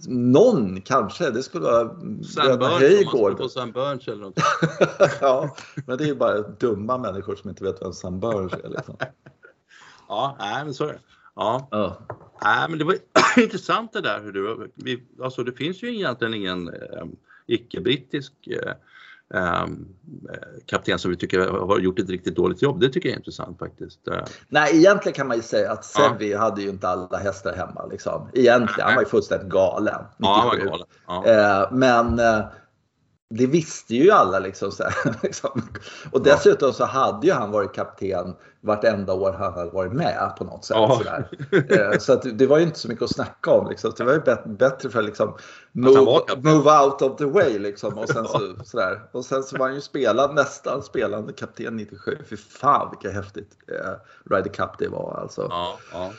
Någon 0.08 0.82
kanske, 0.82 1.30
det 1.30 1.44
skulle 1.44 1.64
vara 1.64 1.90
Sam 2.24 2.60
Burns, 2.60 3.38
på 3.38 3.50
Sam 3.50 3.72
Burns 3.72 4.08
eller 4.08 4.24
något. 4.24 4.40
ja, 5.22 5.56
men 5.86 5.98
det 5.98 6.04
är 6.04 6.08
ju 6.08 6.16
bara 6.16 6.42
dumma 6.42 6.98
människor 6.98 7.36
som 7.36 7.50
inte 7.50 7.64
vet 7.64 7.82
vem 7.82 7.94
Sam 7.94 8.20
Burns 8.20 8.54
är. 8.54 8.70
Liksom. 8.70 8.96
ja, 10.08 10.36
nej, 10.40 10.66
men 10.66 10.74
så 10.74 10.84
är 10.84 10.88
det. 10.88 11.00
Ja. 11.36 11.68
ja. 11.72 11.98
Nej, 12.44 12.70
men 12.70 12.80
det 12.80 12.86
var 12.86 12.96
intressant 13.44 13.94
det 13.94 14.01
där 14.01 14.22
hur 14.22 14.32
du, 14.32 14.72
vi, 14.75 15.04
alltså 15.22 15.44
det 15.44 15.51
finns 15.51 15.84
ju 15.84 15.96
egentligen 15.96 16.34
ingen 16.34 16.68
eh, 16.68 17.06
icke-brittisk 17.48 18.34
eh, 18.48 18.72
eh, 19.34 19.65
kapten 20.65 21.00
som 21.00 21.12
vi 21.12 21.18
tycker 21.18 21.39
har 21.39 21.80
gjort 21.80 22.00
ett 22.00 22.10
riktigt 22.10 22.36
dåligt 22.36 22.62
jobb. 22.62 22.80
Det 22.80 22.89
tycker 22.89 23.10
jag 23.10 23.13
är 23.13 23.20
intressant 23.20 23.60
faktiskt. 23.60 24.08
Eh. 24.08 24.24
Nej, 24.48 24.77
egentligen 24.77 25.15
kan 25.15 25.27
man 25.27 25.38
ju 25.38 25.44
säga 25.44 25.72
att 25.72 25.86
Sevi 25.86 26.32
ja. 26.32 26.39
hade 26.39 26.62
ju 26.62 26.70
inte 26.70 26.88
alla 26.88 27.18
hästar 27.18 27.56
hemma. 27.56 27.86
Liksom. 27.86 28.30
Egentligen, 28.34 28.86
han 28.88 28.96
var 28.96 29.01
ju 29.01 29.08
fullständigt 29.08 29.50
galen. 29.50 30.04
Ja, 30.18 30.38
han 30.39 30.48
var 30.48 30.65
galen. 30.65 30.88
Ja. 31.08 31.25
Eh, 31.25 31.72
men 31.72 32.20
eh, 32.20 32.46
det 33.38 33.48
visste 33.48 33.96
ju 33.96 34.12
alla 34.12 34.39
liksom. 34.39 34.72
Så 34.72 34.84
här, 34.84 35.15
liksom. 35.24 35.62
Och 36.12 36.24
dessutom 36.24 36.74
så 36.74 36.86
hade 36.86 37.27
ju 37.27 37.34
han 37.34 37.51
varit 37.51 37.74
kapten 37.74 38.36
vartenda 38.62 39.13
år 39.13 39.36
han 39.39 39.54
hade 39.54 39.70
varit 39.70 39.94
med 39.94 40.34
på 40.38 40.44
något 40.44 40.65
sätt. 40.65 40.77
Ja. 40.77 41.01
Så, 41.94 42.00
så 42.00 42.13
att 42.13 42.38
det 42.38 42.48
var 42.48 42.58
ju 42.58 42.63
inte 42.63 42.80
så 42.80 42.88
mycket 42.88 43.04
att 43.04 43.13
snacka 43.13 43.51
om. 43.51 43.70
Liksom. 43.70 43.94
Det 43.98 44.04
var 44.04 44.13
ju 44.13 44.22
bättre 44.56 44.89
för 44.89 45.00
att 45.00 45.06
liksom 45.06 45.38
move, 45.72 46.22
move 46.38 46.80
out 46.80 47.01
of 47.01 47.18
the 47.18 47.25
way. 47.25 47.60
Liksom. 47.60 47.98
Och, 47.98 48.10
sen 48.10 48.25
så, 48.25 48.56
sådär. 48.63 49.01
och 49.12 49.25
sen 49.25 49.44
så 49.44 49.58
var 49.58 49.65
han 49.65 49.75
ju 49.75 49.82
spelad, 49.82 50.36
nästan 50.36 50.84
spelande 50.84 51.34
kapten 51.34 51.75
97. 51.75 52.18
Fy 52.30 52.38
fan 52.38 52.89
vilket 52.89 53.13
häftigt 53.13 53.51
eh, 53.68 53.92
Ryder 54.36 54.50
Cup 54.50 54.77
det 54.80 54.88
var 54.88 55.20
alltså. 55.22 55.48
Ja, 55.50 55.80
ja. 55.92 56.12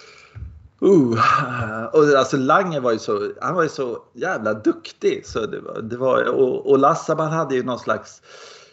Uh, 0.82 1.84
och 1.92 2.18
alltså 2.18 2.36
Lange 2.36 2.80
var 2.80 2.92
ju 2.92 2.98
så, 2.98 3.30
han 3.40 3.54
var 3.54 3.62
ju 3.62 3.68
så 3.68 3.98
jävla 4.12 4.54
duktig. 4.54 5.26
Så 5.26 5.46
det 5.46 5.60
var, 5.60 5.82
det 5.82 5.96
var, 5.96 6.24
och, 6.24 6.70
och 6.70 6.78
Lassaman 6.78 7.32
hade 7.32 7.54
ju 7.54 7.62
någon 7.62 7.78
slags 7.78 8.22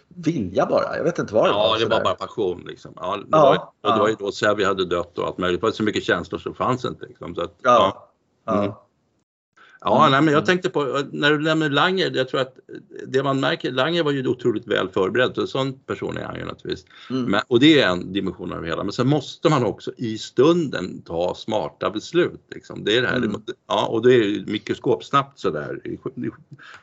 vilja 0.07 0.65
bara. 0.65 0.97
Jag 0.97 1.03
vet 1.03 1.19
inte 1.19 1.33
vad 1.33 1.43
det 1.43 1.49
ja, 1.49 1.57
var. 1.57 1.79
Ja, 1.79 1.85
det 1.85 1.95
var 1.95 2.03
bara 2.03 2.15
passion. 2.15 2.63
Liksom. 2.67 2.93
Ja, 2.95 3.17
det, 3.17 3.27
ja, 3.31 3.41
var, 3.41 3.91
och 3.91 3.97
det 3.97 3.99
var 3.99 4.09
ju 4.09 4.15
då 4.19 4.31
Sävi 4.31 4.63
hade 4.63 4.85
dött 4.85 5.17
och 5.17 5.27
allt 5.27 5.37
möjligt. 5.37 5.61
Det 5.61 5.67
var 5.67 5.71
så 5.71 5.83
mycket 5.83 6.03
känslor 6.03 6.39
så 6.39 6.53
fanns 6.53 6.85
inte. 6.85 7.05
Liksom. 7.05 7.35
Så 7.35 7.41
att, 7.41 7.55
ja. 7.61 8.09
Mm. 8.49 8.71
Ja, 9.85 9.99
mm. 9.99 10.11
nej, 10.11 10.21
men 10.21 10.33
jag 10.33 10.45
tänkte 10.45 10.69
på, 10.69 11.01
när 11.11 11.31
du 11.31 11.39
nämner 11.39 11.69
Langer, 11.69 12.11
jag 12.15 12.27
tror 12.27 12.41
att 12.41 12.55
det 13.07 13.23
man 13.23 13.39
märker, 13.39 13.71
Langer 13.71 14.03
var 14.03 14.11
ju 14.11 14.27
otroligt 14.27 14.67
väl 14.67 14.89
förberedd, 14.89 15.37
en 15.37 15.47
sån 15.47 15.73
person 15.73 16.17
är 16.17 16.23
han 16.23 16.35
ju 16.35 16.45
naturligtvis. 16.45 16.85
Mm. 17.09 17.31
Men, 17.31 17.41
och 17.47 17.59
det 17.59 17.81
är 17.81 17.87
en 17.87 18.13
dimension 18.13 18.53
av 18.53 18.61
det 18.61 18.67
hela, 18.67 18.83
men 18.83 18.93
sen 18.93 19.07
måste 19.07 19.49
man 19.49 19.65
också 19.65 19.91
i 19.97 20.17
stunden 20.17 21.01
ta 21.01 21.35
smarta 21.35 21.89
beslut. 21.89 22.41
Liksom. 22.53 22.83
Det 22.83 22.97
är 22.97 23.01
det 23.01 23.07
här, 23.07 23.17
mm. 23.17 23.41
ja, 23.67 23.85
och 23.85 24.07
det 24.07 24.15
är 24.15 24.45
mikroskopsnabbt 24.45 25.39
sådär, 25.39 25.79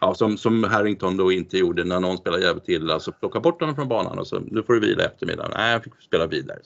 ja, 0.00 0.14
som, 0.14 0.36
som 0.36 0.64
Harrington 0.64 1.16
då 1.16 1.32
inte 1.32 1.58
gjorde 1.58 1.84
när 1.84 2.00
någon 2.00 2.18
spelade 2.18 2.42
jävligt 2.42 2.68
illa, 2.68 2.94
alltså 2.94 3.12
plocka 3.12 3.40
bort 3.40 3.60
honom 3.60 3.76
från 3.76 3.88
banan 3.88 4.18
och 4.18 4.26
så, 4.26 4.40
nu 4.40 4.62
får 4.62 4.74
du 4.74 4.80
vila 4.80 5.04
eftermiddagen. 5.04 5.52
Nej, 5.54 5.72
jag 5.72 5.84
fick 5.84 5.92
spela 6.00 6.26
vidare. 6.26 6.58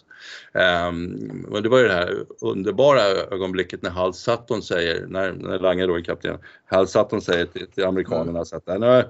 Um, 0.88 1.46
och 1.50 1.62
det 1.62 1.68
var 1.68 1.78
ju 1.78 1.88
det 1.88 1.94
här 1.94 2.24
underbara 2.40 3.02
ögonblicket 3.30 3.82
när 3.82 3.90
Hal 3.90 4.14
Sutton 4.14 4.62
säger, 4.62 5.06
när, 5.06 5.32
när 5.32 5.58
Langer 5.58 5.88
då 5.88 5.94
är 5.94 6.00
kapten 6.00 6.23
egentligen. 6.24 6.50
Hal 6.66 6.88
Sutton 6.88 7.20
säger 7.20 7.46
till, 7.46 7.66
till 7.66 7.84
amerikanerna 7.84 8.30
mm. 8.30 8.44
så 8.44 8.56
att 8.56 8.66
nej, 8.66 9.04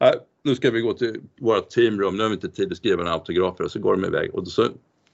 nej, 0.00 0.14
nu 0.44 0.54
ska 0.54 0.70
vi 0.70 0.80
gå 0.80 0.92
till 0.92 1.20
vårt 1.40 1.70
teamrum, 1.70 2.16
nu 2.16 2.22
har 2.22 2.30
vi 2.30 2.34
inte 2.34 2.48
tid 2.48 2.72
att 2.72 2.78
skriva 2.78 3.02
några 3.02 3.12
autografer 3.12 3.64
och 3.64 3.70
så 3.70 3.78
går 3.78 3.96
de 3.96 4.04
iväg 4.04 4.34
och 4.34 4.48
så, 4.48 4.68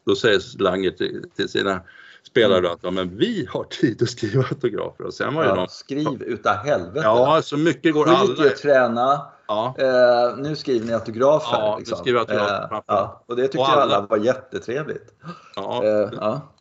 då 0.07 0.17
säger 0.17 0.63
Langer 0.63 0.91
till, 0.91 1.25
till 1.37 1.49
sina 1.49 1.81
spelare 2.27 2.61
då 2.61 2.69
att 2.69 2.79
ja, 2.83 2.91
men 2.91 3.17
vi 3.17 3.49
har 3.51 3.65
tid 3.65 4.03
att 4.03 4.11
skriva 4.11 4.43
autografer. 4.43 5.05
Och 5.05 5.15
sen 5.15 5.35
var 5.35 5.45
ja, 5.45 5.55
någon... 5.55 5.69
Skriv 5.69 6.23
utav 6.23 6.55
helvete. 6.55 7.01
Ja, 7.05 7.41
så 7.43 7.57
mycket 7.57 7.95
går 7.95 8.09
alla... 8.09 8.27
Skit 8.27 8.39
i 8.39 8.49
att 8.49 8.57
träna. 8.57 9.27
Ja. 9.49 9.75
Eh, 9.79 10.37
nu 10.37 10.57
skriver 10.57 10.87
ni 10.87 10.93
autografer. 10.93 11.59
Ja, 11.59 11.77
liksom. 11.79 11.99
skriver 11.99 12.19
autografer. 12.19 12.75
Eh, 12.75 12.83
ja. 12.87 13.25
Och 13.27 13.37
det 13.37 13.43
tyckte 13.43 13.59
och 13.59 13.69
alla... 13.69 13.97
alla 13.97 14.07
var 14.07 14.17
jättetrevligt. 14.17 15.15
Ja. 15.57 15.85
Eh, 15.85 16.11
ja. 16.13 16.55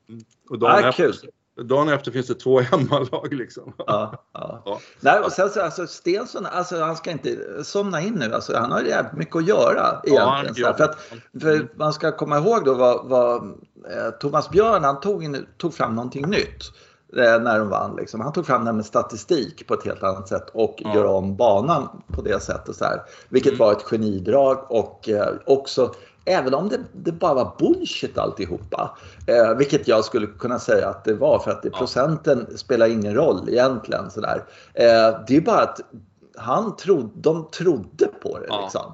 Och 0.49 0.59
dagen, 0.59 0.83
ah, 0.85 0.89
efter, 0.89 1.13
dagen 1.63 1.89
efter 1.89 2.11
finns 2.11 2.27
det 2.27 2.33
två 2.33 2.59
hemmalag 2.71 3.33
liksom. 3.33 3.73
Ja, 3.77 4.25
ja. 4.33 4.61
ja. 4.65 4.79
Nej, 4.99 5.19
och 5.19 5.31
sen 5.31 5.49
så, 5.49 5.61
alltså, 5.61 5.87
Stensson, 5.87 6.45
alltså, 6.45 6.81
han 6.81 6.95
ska 6.95 7.11
inte 7.11 7.37
somna 7.63 8.01
in 8.01 8.13
nu. 8.13 8.33
Alltså, 8.33 8.57
han 8.57 8.71
har 8.71 8.81
jävligt 8.81 9.13
mycket 9.13 9.35
att 9.35 9.47
göra 9.47 10.01
egentligen. 10.03 10.71
Ja, 10.71 10.73
för, 10.73 10.83
att, 10.83 10.97
för 11.41 11.77
man 11.77 11.93
ska 11.93 12.11
komma 12.11 12.37
ihåg 12.37 12.65
då 12.65 12.73
vad, 12.73 13.05
vad 13.05 13.43
eh, 13.91 14.09
Thomas 14.19 14.49
Björn, 14.49 14.83
han 14.83 14.99
tog, 14.99 15.37
tog 15.57 15.73
fram 15.73 15.95
någonting 15.95 16.29
nytt 16.29 16.63
eh, 17.17 17.41
när 17.41 17.59
de 17.59 17.69
vann. 17.69 17.95
Liksom. 17.95 18.21
Han 18.21 18.33
tog 18.33 18.45
fram 18.45 18.63
med 18.63 18.85
statistik 18.85 19.67
på 19.67 19.73
ett 19.73 19.85
helt 19.85 20.03
annat 20.03 20.27
sätt 20.27 20.49
och 20.53 20.75
ja. 20.77 20.95
gör 20.95 21.05
om 21.05 21.35
banan 21.35 22.03
på 22.07 22.21
det 22.21 22.43
sättet. 22.43 22.75
Så 22.75 22.85
här, 22.85 23.01
vilket 23.29 23.53
mm. 23.53 23.59
var 23.59 23.71
ett 23.71 23.83
genidrag 23.83 24.65
och 24.69 25.09
eh, 25.09 25.33
också 25.45 25.93
Även 26.27 26.53
om 26.53 26.69
det, 26.69 26.79
det, 26.93 27.11
bara 27.11 27.33
var 27.33 27.55
bullshit 27.59 28.17
alltihopa. 28.17 28.97
Eh, 29.27 29.57
vilket 29.57 29.87
jag 29.87 30.05
skulle 30.05 30.27
kunna 30.27 30.59
säga 30.59 30.87
att 30.89 31.05
det 31.05 31.13
var 31.13 31.39
för 31.39 31.51
att 31.51 31.63
det, 31.63 31.69
procenten 31.69 32.57
spelar 32.57 32.87
ingen 32.87 33.13
roll 33.15 33.49
egentligen. 33.49 34.11
Sådär. 34.11 34.43
Eh, 34.73 35.19
det 35.27 35.37
är 35.37 35.41
bara 35.41 35.61
att 35.61 35.81
han 36.37 36.75
trodde, 36.75 37.11
de 37.15 37.49
trodde 37.51 38.07
på 38.21 38.39
det. 38.39 38.45
Ja, 38.49 38.61
liksom. 38.61 38.93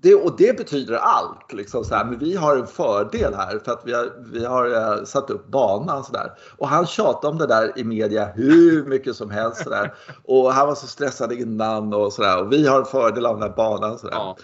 Det, 0.00 0.14
och 0.14 0.36
det 0.38 0.56
betyder 0.56 0.94
allt. 0.94 1.52
Liksom, 1.52 1.84
så 1.84 1.94
här. 1.94 2.04
Men 2.04 2.18
vi 2.18 2.36
har 2.36 2.56
en 2.56 2.66
fördel 2.66 3.34
här 3.34 3.58
för 3.64 3.72
att 3.72 3.82
vi 3.84 3.92
har, 3.92 4.12
vi 4.32 4.44
har 4.44 4.66
uh, 4.66 5.04
satt 5.04 5.30
upp 5.30 5.48
banan. 5.48 6.04
Så 6.04 6.12
där. 6.12 6.32
Och 6.58 6.68
han 6.68 6.86
tjatade 6.86 7.26
om 7.26 7.38
det 7.38 7.46
där 7.46 7.78
i 7.78 7.84
media 7.84 8.26
hur 8.34 8.84
mycket 8.84 9.16
som 9.16 9.30
helst. 9.30 9.62
Så 9.62 9.70
där. 9.70 9.94
Och 10.24 10.52
han 10.52 10.66
var 10.66 10.74
så 10.74 10.86
stressad 10.86 11.32
innan 11.32 11.94
och 11.94 12.12
sådär. 12.12 12.42
Och 12.42 12.52
vi 12.52 12.66
har 12.66 12.78
en 12.78 12.84
fördel 12.84 13.26
av 13.26 13.34
den 13.34 13.48
här 13.48 13.56
banan. 13.56 13.98
Så 13.98 14.06
där. 14.06 14.16
Ja. 14.16 14.36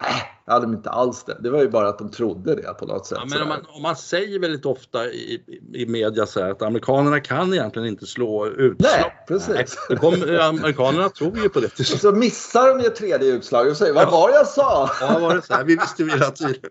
Äh, 0.00 0.39
hade 0.52 0.66
inte 0.66 0.90
alls 0.90 1.24
det. 1.24 1.36
Det 1.40 1.50
var 1.50 1.60
ju 1.60 1.68
bara 1.68 1.88
att 1.88 1.98
de 1.98 2.10
trodde 2.10 2.54
det 2.54 2.74
på 2.78 2.86
något 2.86 3.06
sätt. 3.06 3.18
Ja, 3.20 3.26
men 3.30 3.42
om 3.42 3.48
man, 3.48 3.66
om 3.68 3.82
man, 3.82 3.96
säger 3.96 4.38
väldigt 4.38 4.66
ofta 4.66 5.06
i, 5.06 5.42
i 5.74 5.86
media 5.86 6.26
så 6.26 6.40
här 6.40 6.50
att 6.50 6.62
amerikanerna 6.62 7.20
kan 7.20 7.54
egentligen 7.54 7.88
inte 7.88 8.06
slå 8.06 8.46
utslag. 8.46 8.90
Nej, 8.92 9.24
precis. 9.28 9.78
Nej, 9.88 9.98
kom, 9.98 10.14
amerikanerna 10.40 11.08
tror 11.08 11.38
ju 11.38 11.48
på 11.48 11.60
det. 11.60 11.80
Och 11.80 11.86
så 12.00 12.12
missar 12.12 12.68
de 12.68 12.80
ju 12.84 12.90
tredje 12.90 13.32
utslag 13.32 13.68
och 13.68 13.76
säger 13.76 13.94
vad 13.94 14.10
var 14.10 14.28
det 14.28 14.34
jag 14.34 14.46
sa? 14.46 14.90
Ja, 15.00 15.18
var 15.18 15.34
det 15.34 15.42
så 15.42 15.54
här? 15.54 15.64
Vi 15.64 15.76
visste 15.76 16.02
ju 16.02 16.10
hela 16.10 16.30
tiden. 16.30 16.54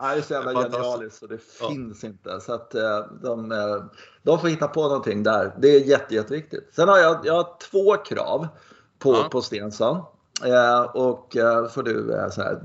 Nej, 0.00 0.16
det 0.16 0.20
är 0.20 0.22
så 0.22 0.34
jävla 0.34 0.62
genialiskt 0.62 1.18
så 1.18 1.26
det 1.26 1.38
ja. 1.60 1.68
finns 1.68 2.04
inte. 2.04 2.40
Så 2.40 2.52
att 2.52 2.74
eh, 2.74 2.98
de, 3.22 3.52
eh, 3.52 3.84
de 4.22 4.40
får 4.40 4.48
hitta 4.48 4.68
på 4.68 4.82
någonting 4.82 5.22
där. 5.22 5.54
Det 5.58 5.68
är 5.68 5.80
jätte, 5.80 6.14
jätteviktigt. 6.14 6.68
Sen 6.72 6.88
har 6.88 6.98
jag, 6.98 7.20
jag 7.24 7.34
har 7.34 7.48
två 7.70 7.96
krav 7.96 8.48
på, 8.98 9.14
ja. 9.14 9.28
på 9.30 9.42
Stensson. 9.42 10.02
Eh, 10.42 10.80
och 10.80 11.36
eh, 11.36 11.68
får 11.68 11.82
du 11.82 12.14
eh, 12.14 12.30
så 12.30 12.42
här, 12.42 12.60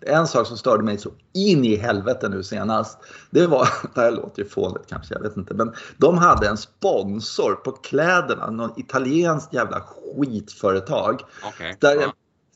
en 0.00 0.26
sak 0.26 0.46
som 0.46 0.56
störde 0.56 0.82
mig 0.82 0.98
så 0.98 1.10
in 1.34 1.64
i 1.64 1.76
helvete 1.76 2.28
nu 2.28 2.42
senast. 2.42 2.98
Det 3.30 3.46
var, 3.46 3.68
det 3.94 4.00
här 4.00 4.12
låter 4.12 4.42
ju 4.42 4.48
fånigt 4.48 4.86
kanske, 4.88 5.14
jag 5.14 5.22
vet 5.22 5.36
inte. 5.36 5.54
Men 5.54 5.74
de 5.96 6.18
hade 6.18 6.48
en 6.48 6.56
sponsor 6.56 7.54
på 7.54 7.72
kläderna. 7.72 8.50
Någon 8.50 8.80
italienskt 8.80 9.54
jävla 9.54 9.80
skitföretag. 9.80 11.22
Okay. 11.48 11.74
Där 11.80 11.96
en, 11.96 12.10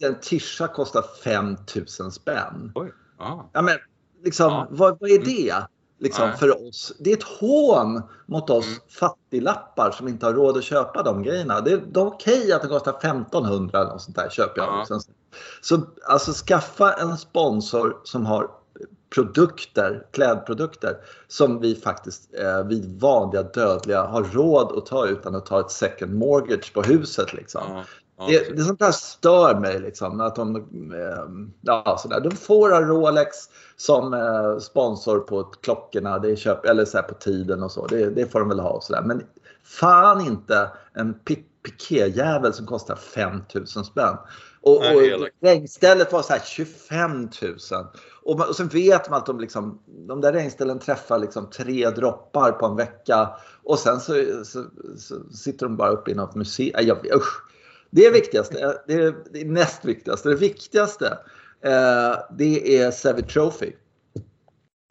en 0.09 0.21
tisha 0.21 0.67
kostar 0.67 1.05
5000 1.25 2.11
spänn. 2.11 2.73
Oj. 2.75 2.93
Ah. 3.19 3.39
Ja, 3.53 3.63
men 3.63 3.79
liksom, 4.25 4.53
ah. 4.53 4.67
vad, 4.71 5.01
vad 5.01 5.11
är 5.11 5.25
det? 5.25 5.55
Liksom, 6.01 6.33
för 6.39 6.69
oss. 6.69 6.93
Det 6.99 7.13
är 7.13 7.17
ett 7.17 7.23
hån 7.41 8.03
mot 8.27 8.51
oss 8.51 8.67
mm. 8.67 8.79
fattiglappar 8.89 9.91
som 9.91 10.09
inte 10.09 10.27
har 10.27 10.33
råd 10.33 10.57
att 10.57 10.65
köpa 10.65 11.03
de 11.03 11.23
grejerna. 11.23 11.61
Det 11.61 11.73
är, 11.73 11.77
det 11.77 12.01
är 12.01 12.07
okej 12.07 12.53
att 12.53 12.63
det 12.63 12.69
kostar 12.69 12.93
1500 12.93 13.81
eller 13.81 13.99
sånt 13.99 14.17
där, 14.17 14.29
köper 14.31 14.61
jag. 14.61 14.87
Ja. 14.89 15.01
Så 15.61 15.81
alltså 16.07 16.33
skaffa 16.33 16.93
en 16.93 17.19
sponsor 17.19 18.01
som 18.05 18.27
har 18.27 18.51
produkter, 19.15 20.07
klädprodukter 20.11 20.97
som 21.29 21.61
vi 21.61 21.75
faktiskt, 21.75 22.35
eh, 22.35 22.65
vi 22.65 22.97
vanliga 22.99 23.43
dödliga 23.43 24.03
har 24.03 24.23
råd 24.25 24.79
att 24.79 24.87
ta 24.87 25.07
utan 25.07 25.35
att 25.35 25.47
ta 25.47 25.61
ett 25.61 25.71
second 25.71 26.15
mortgage 26.15 26.73
på 26.75 26.83
huset. 26.83 27.33
Liksom. 27.33 27.63
Ja. 27.69 27.85
Det, 28.29 28.57
det 28.57 28.63
sånt 28.63 28.79
där 28.79 28.93
stör 28.93 29.55
mig 29.55 29.81
liksom. 29.81 30.21
Att 30.21 30.37
de, 30.37 30.57
eh, 30.95 31.25
ja, 31.61 31.99
sådär. 32.03 32.21
de 32.21 32.37
får 32.37 32.71
ha 32.71 32.81
Rolex 32.81 33.37
som 33.77 34.15
eh, 34.15 34.59
sponsor 34.59 35.19
på 35.19 35.43
klockorna, 35.43 36.19
det 36.19 36.31
är 36.31 36.37
köp, 36.37 36.65
eller 36.65 36.85
så 36.85 37.03
på 37.03 37.15
tiden 37.15 37.63
och 37.63 37.73
så. 37.73 37.87
Det, 37.87 38.11
det 38.11 38.33
får 38.33 38.41
de 38.41 38.49
väl 38.49 38.61
ha 38.61 38.71
och 38.71 38.83
sådär. 38.83 39.03
Men 39.03 39.23
fan 39.65 40.21
inte 40.21 40.71
en 40.95 41.15
pikéjävel 41.63 42.53
som 42.53 42.67
kostar 42.67 42.97
5000 42.97 43.85
spänn. 43.85 44.17
Och, 44.63 44.77
och 44.77 45.29
regnstället 45.41 46.13
var 46.13 46.23
så 46.23 46.35
25 46.45 47.21
000. 47.23 47.31
Och, 48.23 48.49
och 48.49 48.57
sen 48.57 48.69
vet 48.69 49.11
man 49.11 49.19
att 49.19 49.27
de, 49.27 49.41
liksom, 49.41 49.79
de 49.87 50.21
där 50.21 50.33
regnställen 50.33 50.79
träffar 50.79 51.19
liksom 51.19 51.51
tre 51.51 51.91
droppar 51.91 52.53
på 52.53 52.67
en 52.67 52.77
vecka. 52.77 53.31
Och 53.63 53.79
sen 53.79 54.01
så, 54.01 54.15
så, 54.45 54.65
så 54.97 55.15
sitter 55.33 55.67
de 55.67 55.77
bara 55.77 55.91
uppe 55.91 56.11
i 56.11 56.15
något 56.15 56.35
museum. 56.35 56.87
Jag, 56.87 57.07
usch. 57.17 57.43
Det 57.91 58.07
är 58.07 58.13
viktigaste. 58.13 58.81
Det 58.87 58.95
är 58.95 59.15
det 59.31 59.45
näst 59.45 59.85
viktigaste. 59.85 60.29
Det 60.29 60.35
viktigaste 60.35 61.19
eh, 61.65 62.19
det 62.39 62.79
är 62.79 62.91
Savage 62.91 63.33
Trophy. 63.33 63.73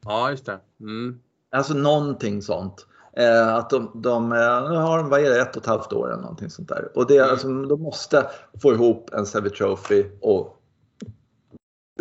Ja, 0.06 0.32
just 0.32 0.46
det. 0.46 0.60
Mm. 0.80 1.20
Alltså 1.52 1.74
någonting 1.74 2.42
sånt. 2.42 2.86
Eh, 3.18 3.56
att 3.56 3.70
de, 3.70 3.92
de, 3.96 4.32
eh, 4.32 4.38
har 4.82 4.98
de, 4.98 5.10
vad 5.10 5.20
är 5.20 5.30
det, 5.30 5.42
ett 5.42 5.56
och 5.56 5.62
ett 5.62 5.68
halvt 5.68 5.94
år 5.94 6.12
eller 6.12 6.22
någonting 6.22 6.50
sånt 6.50 6.70
där. 6.70 6.92
Och 6.96 7.08
det, 7.08 7.18
mm. 7.18 7.30
alltså, 7.30 7.48
de 7.48 7.82
måste 7.82 8.30
få 8.62 8.74
ihop 8.74 9.10
en 9.14 9.26
Savage 9.26 9.58
Trophy 9.58 10.06
och 10.22 10.58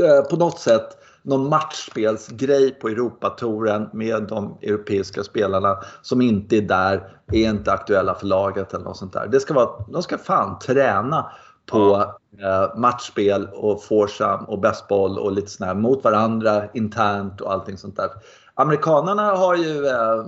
eh, 0.01 0.23
på 0.31 0.37
något 0.37 0.59
sätt 0.59 0.98
någon 1.29 1.49
matchspelsgrej 1.49 2.71
på 2.71 2.89
Europatouren 2.89 3.89
med 3.93 4.23
de 4.23 4.59
europeiska 4.63 5.25
spelarna 5.25 5.79
som 6.03 6.21
inte 6.21 6.57
är 6.57 6.63
där, 6.63 7.17
är 7.33 7.49
inte 7.49 7.73
aktuella 7.73 8.15
för 8.15 8.27
laget 8.27 8.75
eller 8.75 8.85
något 8.85 8.97
sånt 8.97 9.13
där. 9.13 9.27
Det 9.27 9.41
ska 9.41 9.55
vara, 9.55 9.85
de 9.89 10.03
ska 10.03 10.19
fan 10.19 10.59
träna 10.59 11.33
på 11.67 12.15
eh, 12.39 12.77
matchspel 12.77 13.49
och 13.53 13.85
foursome 13.85 14.45
och 14.47 14.59
bästboll 14.59 15.19
och 15.19 15.33
lite 15.33 15.51
sådär 15.51 15.75
mot 15.75 16.05
varandra 16.05 16.63
internt 16.75 17.41
och 17.41 17.53
allting 17.53 17.79
sånt 17.79 17.97
där. 17.97 18.11
Amerikanarna 18.55 19.31
har 19.31 19.55
ju 19.55 19.87
eh, 19.87 20.25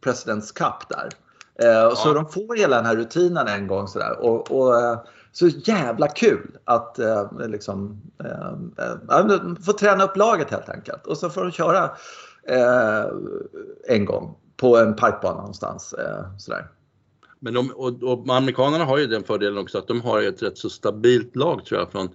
Presidents 0.00 0.52
Cup 0.52 0.88
där. 0.88 1.08
Eh, 1.62 1.68
ja. 1.68 1.90
Så 1.96 2.12
de 2.12 2.26
får 2.26 2.56
hela 2.56 2.76
den 2.76 2.86
här 2.86 2.96
rutinen 2.96 3.48
en 3.48 3.66
gång 3.66 3.88
sådär. 3.88 4.18
Och, 4.20 4.50
och 4.50 4.80
eh, 4.80 4.98
så 5.38 5.48
jävla 5.48 6.08
kul 6.08 6.56
att 6.64 6.98
eh, 6.98 7.48
liksom, 7.48 8.02
eh, 8.24 8.86
eh, 9.16 9.54
få 9.66 9.72
träna 9.72 10.04
upp 10.04 10.16
laget 10.16 10.50
helt 10.50 10.68
enkelt. 10.68 11.06
Och 11.06 11.18
så 11.18 11.30
får 11.30 11.42
de 11.42 11.50
köra 11.52 11.90
eh, 12.48 13.04
en 13.88 14.04
gång 14.04 14.36
på 14.56 14.76
en 14.76 14.96
parkbana 14.96 15.36
någonstans. 15.36 15.92
Eh, 15.92 16.36
sådär. 16.38 16.68
Men 17.40 17.54
de, 17.54 17.70
och, 17.70 18.02
och 18.02 18.36
amerikanerna 18.36 18.84
har 18.84 18.98
ju 18.98 19.06
den 19.06 19.24
fördelen 19.24 19.58
också 19.58 19.78
att 19.78 19.88
de 19.88 20.00
har 20.00 20.22
ett 20.22 20.42
rätt 20.42 20.58
så 20.58 20.70
stabilt 20.70 21.36
lag 21.36 21.64
tror 21.64 21.80
jag 21.80 21.92
från, 21.92 22.08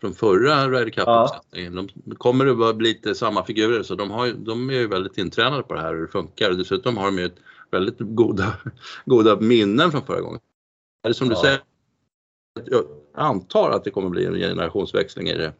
från 0.00 0.14
förra 0.14 0.68
Ryder 0.68 0.90
Cup-uppsättningen. 0.90 1.76
Ja. 1.76 2.02
De 2.04 2.16
kommer 2.16 2.70
att 2.70 2.76
bli 2.76 2.88
lite 2.88 3.14
samma 3.14 3.44
figurer 3.44 3.82
så 3.82 3.94
de, 3.94 4.10
har, 4.10 4.28
de 4.28 4.70
är 4.70 4.74
ju 4.74 4.86
väldigt 4.86 5.18
intränade 5.18 5.62
på 5.62 5.74
det 5.74 5.80
här 5.80 5.94
hur 5.94 6.02
det 6.02 6.12
funkar. 6.12 6.50
Dessutom 6.50 6.96
har 6.96 7.04
de 7.04 7.18
ju 7.18 7.26
ett 7.26 7.38
väldigt 7.70 7.96
goda, 7.98 8.52
goda 9.04 9.40
minnen 9.40 9.90
från 9.90 10.06
förra 10.06 10.20
gången. 10.20 10.40
Eller 11.04 11.14
som 11.14 11.28
ja. 11.28 11.34
du 11.34 11.40
säger, 11.40 11.60
jag 12.64 12.84
antar 13.14 13.70
att 13.70 13.84
det 13.84 13.90
kommer 13.90 14.08
bli 14.08 14.24
en 14.24 14.34
generationsväxling 14.34 15.28
i 15.28 15.36
det, 15.38 15.52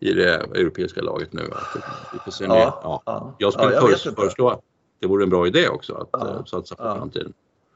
i 0.00 0.12
det 0.12 0.34
europeiska 0.34 1.00
laget 1.00 1.32
nu. 1.32 1.42
Att 1.42 2.40
ja, 2.40 3.02
ja. 3.06 3.34
Jag 3.38 3.52
skulle 3.52 3.74
ja, 3.74 3.90
jag 3.90 4.14
föreslå 4.16 4.48
att 4.48 4.60
det 5.00 5.06
vore 5.06 5.24
en 5.24 5.30
bra 5.30 5.46
idé 5.46 5.68
också 5.68 5.94
att 5.94 6.08
ja. 6.12 6.28
Eh, 6.28 6.44
satsa 6.44 6.74
på 6.74 6.82
framtiden. 6.82 7.32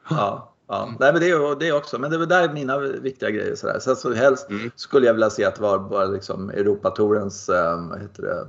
Ja. 0.09 0.49
Ja, 0.67 0.93
nej, 0.99 1.13
men 1.13 1.21
det 1.21 1.29
är 1.29 1.55
det 1.59 1.71
också. 1.71 1.99
Men 1.99 2.11
det 2.11 2.17
är 2.17 2.25
där 2.25 2.53
mina 2.53 2.77
viktiga 2.79 3.29
grejer. 3.29 3.55
Sådär. 3.55 3.79
Så, 3.79 3.95
så 3.95 4.13
helst 4.13 4.49
mm. 4.49 4.71
skulle 4.75 5.07
jag 5.07 5.13
vilja 5.13 5.29
se 5.29 5.45
att 5.45 5.55
det 5.55 5.61
var 5.61 5.79
bara 5.79 6.05
liksom 6.05 6.49
Europatorens 6.49 7.49
äh, 7.49 7.97
heter 8.01 8.23
det, 8.23 8.47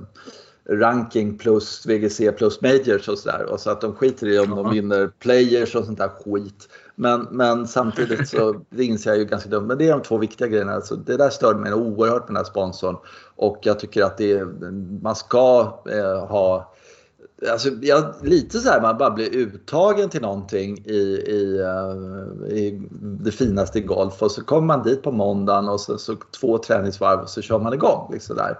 ranking 0.69 1.37
plus 1.37 1.85
VGC 1.85 2.31
plus 2.37 2.61
majors 2.61 3.09
och 3.09 3.17
sådär. 3.17 3.45
Och 3.45 3.59
så 3.59 3.69
att 3.69 3.81
de 3.81 3.95
skiter 3.95 4.27
i 4.27 4.39
om 4.39 4.49
de 4.49 4.69
vinner 4.69 5.07
players 5.19 5.75
och 5.75 5.85
sånt 5.85 5.97
där 5.97 6.09
skit. 6.09 6.69
Men, 6.95 7.27
men 7.31 7.67
samtidigt 7.67 8.29
så 8.29 8.53
det 8.69 8.83
inser 8.83 9.09
jag 9.09 9.19
ju 9.19 9.25
ganska 9.25 9.49
dumt. 9.49 9.67
Men 9.67 9.77
det 9.77 9.87
är 9.87 9.91
de 9.91 10.01
två 10.01 10.17
viktiga 10.17 10.47
grejerna. 10.47 10.73
Alltså, 10.73 10.95
det 10.95 11.17
där 11.17 11.29
störde 11.29 11.59
mig 11.59 11.73
oerhört 11.73 12.21
med 12.21 12.27
den 12.27 12.35
här 12.35 12.43
sponsorn. 12.43 12.97
Och 13.35 13.59
jag 13.61 13.79
tycker 13.79 14.03
att 14.03 14.17
det 14.17 14.43
man 15.01 15.15
ska 15.15 15.79
eh, 15.91 16.25
ha 16.27 16.75
Alltså, 17.51 17.69
jag, 17.81 18.15
lite 18.21 18.59
så 18.59 18.69
här, 18.69 18.81
man 18.81 18.97
bara 18.97 19.11
blir 19.11 19.35
uttagen 19.35 20.09
till 20.09 20.21
någonting 20.21 20.77
i, 20.85 21.23
i, 21.27 21.61
uh, 21.61 22.47
i 22.49 22.89
det 23.01 23.31
finaste 23.31 23.79
i 23.79 23.81
golf 23.81 24.21
och 24.21 24.31
så 24.31 24.43
kommer 24.43 24.67
man 24.67 24.83
dit 24.83 25.03
på 25.03 25.11
måndagen 25.11 25.69
och 25.69 25.81
så, 25.81 25.97
så 25.97 26.15
två 26.39 26.57
träningsvarv 26.57 27.19
och 27.19 27.29
så 27.29 27.41
kör 27.41 27.59
man 27.59 27.73
igång. 27.73 28.09
Liksom 28.13 28.35
där. 28.35 28.59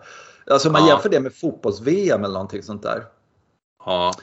Alltså 0.52 0.72
man 0.72 0.82
ja. 0.82 0.88
jämför 0.88 1.10
det 1.10 1.20
med 1.20 1.34
fotbolls-VM 1.34 2.24
eller 2.24 2.34
någonting 2.34 2.64
sånt 2.64 2.84
där. 2.84 3.04
Ja. 3.86 4.14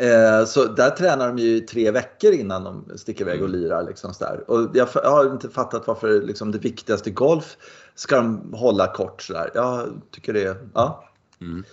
Eh, 0.00 0.44
så 0.44 0.64
där 0.64 0.90
tränar 0.90 1.28
de 1.28 1.38
ju 1.38 1.60
tre 1.60 1.90
veckor 1.90 2.32
innan 2.32 2.64
de 2.64 2.98
sticker 2.98 3.24
iväg 3.24 3.42
och 3.42 3.48
mm. 3.48 3.60
lirar. 3.60 3.82
Liksom 3.82 4.14
så 4.14 4.24
där. 4.24 4.50
Och 4.50 4.70
jag, 4.74 4.88
jag 4.94 5.10
har 5.10 5.32
inte 5.32 5.48
fattat 5.48 5.86
varför 5.86 6.22
liksom 6.22 6.52
det 6.52 6.58
viktigaste 6.58 7.10
golf 7.10 7.56
ska 7.94 8.16
de 8.16 8.52
hålla 8.54 8.86
kort 8.86 9.22
sådär. 9.22 9.50
Jag 9.54 10.00
tycker 10.10 10.32
det, 10.32 10.56
ja. 10.74 11.04
Mm. 11.40 11.64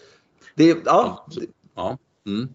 Det, 0.55 0.77
ja. 0.85 1.27
ja. 1.75 1.97
Mm. 2.25 2.49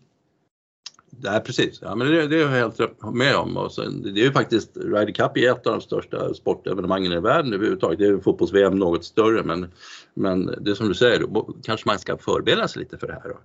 Nej 1.21 1.41
precis, 1.41 1.79
ja, 1.83 1.95
men 1.95 2.07
det, 2.07 2.27
det 2.27 2.37
är 2.37 2.41
jag 2.41 2.49
helt 2.49 2.79
med 3.13 3.37
om. 3.37 3.57
Och 3.57 3.73
sen, 3.73 4.03
det 4.03 4.21
är 4.21 4.25
ju 4.25 4.33
faktiskt, 4.33 4.77
Ryder 4.77 5.13
Cup 5.13 5.37
är 5.37 5.51
ett 5.51 5.67
av 5.67 5.73
de 5.73 5.81
största 5.81 6.35
sportevenemangen 6.35 7.13
i 7.13 7.21
världen 7.21 7.53
överhuvudtaget. 7.53 7.99
Det 7.99 8.07
är 8.07 8.19
fotbolls-VM 8.19 8.79
något 8.79 9.05
större 9.05 9.43
men, 9.43 9.73
men 10.15 10.55
det 10.61 10.71
är 10.71 10.75
som 10.75 10.89
du 10.89 10.95
säger, 10.95 11.21
då 11.21 11.55
kanske 11.63 11.89
man 11.89 11.99
ska 11.99 12.19
förbereda 12.19 12.69
sig 12.69 12.83
lite 12.83 12.99
för 12.99 13.07
det 13.07 13.13
här 13.13 13.31
och 13.31 13.41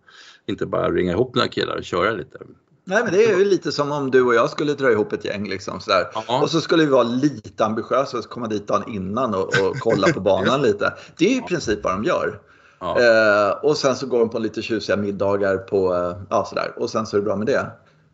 inte 0.45 0.65
bara 0.65 0.91
ringa 0.91 1.11
ihop 1.11 1.35
några 1.35 1.47
killar 1.47 1.75
och 1.75 1.83
köra 1.83 2.11
lite. 2.11 2.39
Nej 2.83 3.03
men 3.03 3.13
det 3.13 3.25
är 3.25 3.37
ju 3.37 3.45
lite 3.45 3.71
som 3.71 3.91
om 3.91 4.11
du 4.11 4.21
och 4.21 4.35
jag 4.35 4.49
skulle 4.49 4.73
dra 4.73 4.91
ihop 4.91 5.13
ett 5.13 5.25
gäng 5.25 5.49
liksom 5.49 5.79
sådär. 5.79 6.07
Och 6.41 6.49
så 6.49 6.61
skulle 6.61 6.83
vi 6.83 6.89
vara 6.89 7.03
lite 7.03 7.65
ambitiösa 7.65 8.17
och 8.17 8.23
komma 8.23 8.47
dit 8.47 8.67
dagen 8.67 8.93
innan 8.93 9.33
och, 9.33 9.43
och 9.43 9.75
kolla 9.79 10.07
på 10.13 10.19
banan 10.19 10.61
lite. 10.67 10.93
Det 11.17 11.25
är 11.25 11.29
ju 11.29 11.37
i 11.37 11.41
princip 11.41 11.83
vad 11.83 11.93
de 11.93 12.03
gör. 12.03 12.39
Ja. 12.79 12.99
Eh, 12.99 13.51
och 13.51 13.77
sen 13.77 13.95
så 13.95 14.07
går 14.07 14.19
de 14.19 14.29
på 14.29 14.39
lite 14.39 14.61
tjusiga 14.61 14.97
middagar 14.97 15.57
på, 15.57 15.95
eh, 15.95 16.17
ja 16.29 16.45
sådär. 16.45 16.73
Och 16.77 16.89
sen 16.89 17.05
så 17.05 17.17
är 17.17 17.19
det 17.19 17.25
bra 17.25 17.35
med 17.35 17.47
det. 17.47 17.71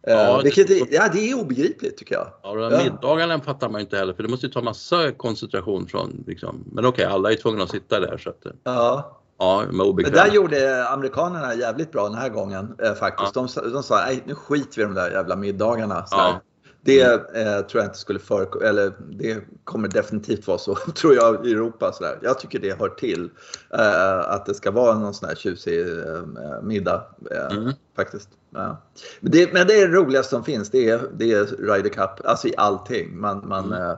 Eh, 0.07 0.13
ja, 0.13 0.41
vilket 0.43 0.67
det, 0.67 0.91
ja, 0.91 1.09
det 1.13 1.31
är 1.31 1.41
obegripligt 1.41 1.97
tycker 1.97 2.15
jag. 2.15 2.27
Ja, 2.43 2.53
de 2.53 2.61
ja. 2.61 2.83
middagarna 2.83 3.39
fattar 3.39 3.69
man 3.69 3.81
inte 3.81 3.97
heller 3.97 4.13
för 4.13 4.23
det 4.23 4.29
måste 4.29 4.45
ju 4.45 4.51
ta 4.51 4.61
massa 4.61 5.11
koncentration 5.11 5.87
från 5.87 6.23
liksom. 6.27 6.63
Men 6.71 6.85
okej, 6.85 7.05
okay, 7.05 7.15
alla 7.15 7.31
är 7.31 7.35
tvungna 7.35 7.63
att 7.63 7.71
sitta 7.71 7.99
där 7.99 8.17
så 8.17 8.29
att. 8.29 8.45
Eh, 8.45 8.51
ja. 8.63 9.19
Ja, 9.37 9.65
Men 9.71 10.11
där 10.11 10.27
gjorde 10.27 10.87
amerikanerna 10.87 11.55
jävligt 11.55 11.91
bra 11.91 12.03
den 12.03 12.17
här 12.17 12.29
gången 12.29 12.75
eh, 12.83 12.93
faktiskt. 12.93 13.35
Ja. 13.35 13.47
De, 13.63 13.71
de 13.71 13.83
sa, 13.83 13.95
nej 13.95 14.23
nu 14.25 14.35
skiter 14.35 14.75
vi 14.75 14.81
i 14.81 14.85
de 14.85 14.93
där 14.93 15.11
jävla 15.11 15.35
middagarna. 15.35 16.05
Ja. 16.11 16.41
Det 16.85 17.01
eh, 17.01 17.61
tror 17.61 17.81
jag 17.81 17.85
inte 17.85 17.97
skulle 17.97 18.19
förekomma, 18.19 18.65
eller 18.65 18.93
det 19.09 19.43
kommer 19.63 19.87
definitivt 19.87 20.47
vara 20.47 20.57
så, 20.57 20.75
tror 20.95 21.15
jag, 21.15 21.47
i 21.47 21.51
Europa. 21.51 21.91
Så 21.91 22.03
där. 22.03 22.19
Jag 22.21 22.39
tycker 22.39 22.59
det 22.59 22.79
hör 22.79 22.89
till 22.89 23.29
eh, 23.73 24.19
att 24.19 24.45
det 24.45 24.53
ska 24.53 24.71
vara 24.71 24.99
någon 24.99 25.13
sån 25.13 25.29
här 25.29 25.35
tjusig 25.35 25.79
eh, 25.79 26.61
middag. 26.63 27.05
Eh, 27.31 27.57
mm. 27.57 27.73
Faktiskt. 27.95 28.29
Ja. 28.49 28.81
Men, 29.19 29.31
det, 29.31 29.53
men 29.53 29.67
det 29.67 29.73
är 29.73 29.87
det 29.87 29.93
roligaste 29.93 30.29
som 30.29 30.43
finns, 30.43 30.69
det 30.69 30.89
är, 30.89 31.01
det 31.17 31.31
är 31.31 31.45
Ryder 31.45 31.89
Cup, 31.89 32.25
alltså 32.25 32.47
i 32.47 32.53
allting. 32.57 33.19
Man, 33.19 33.47
man, 33.47 33.73
mm. 33.73 33.97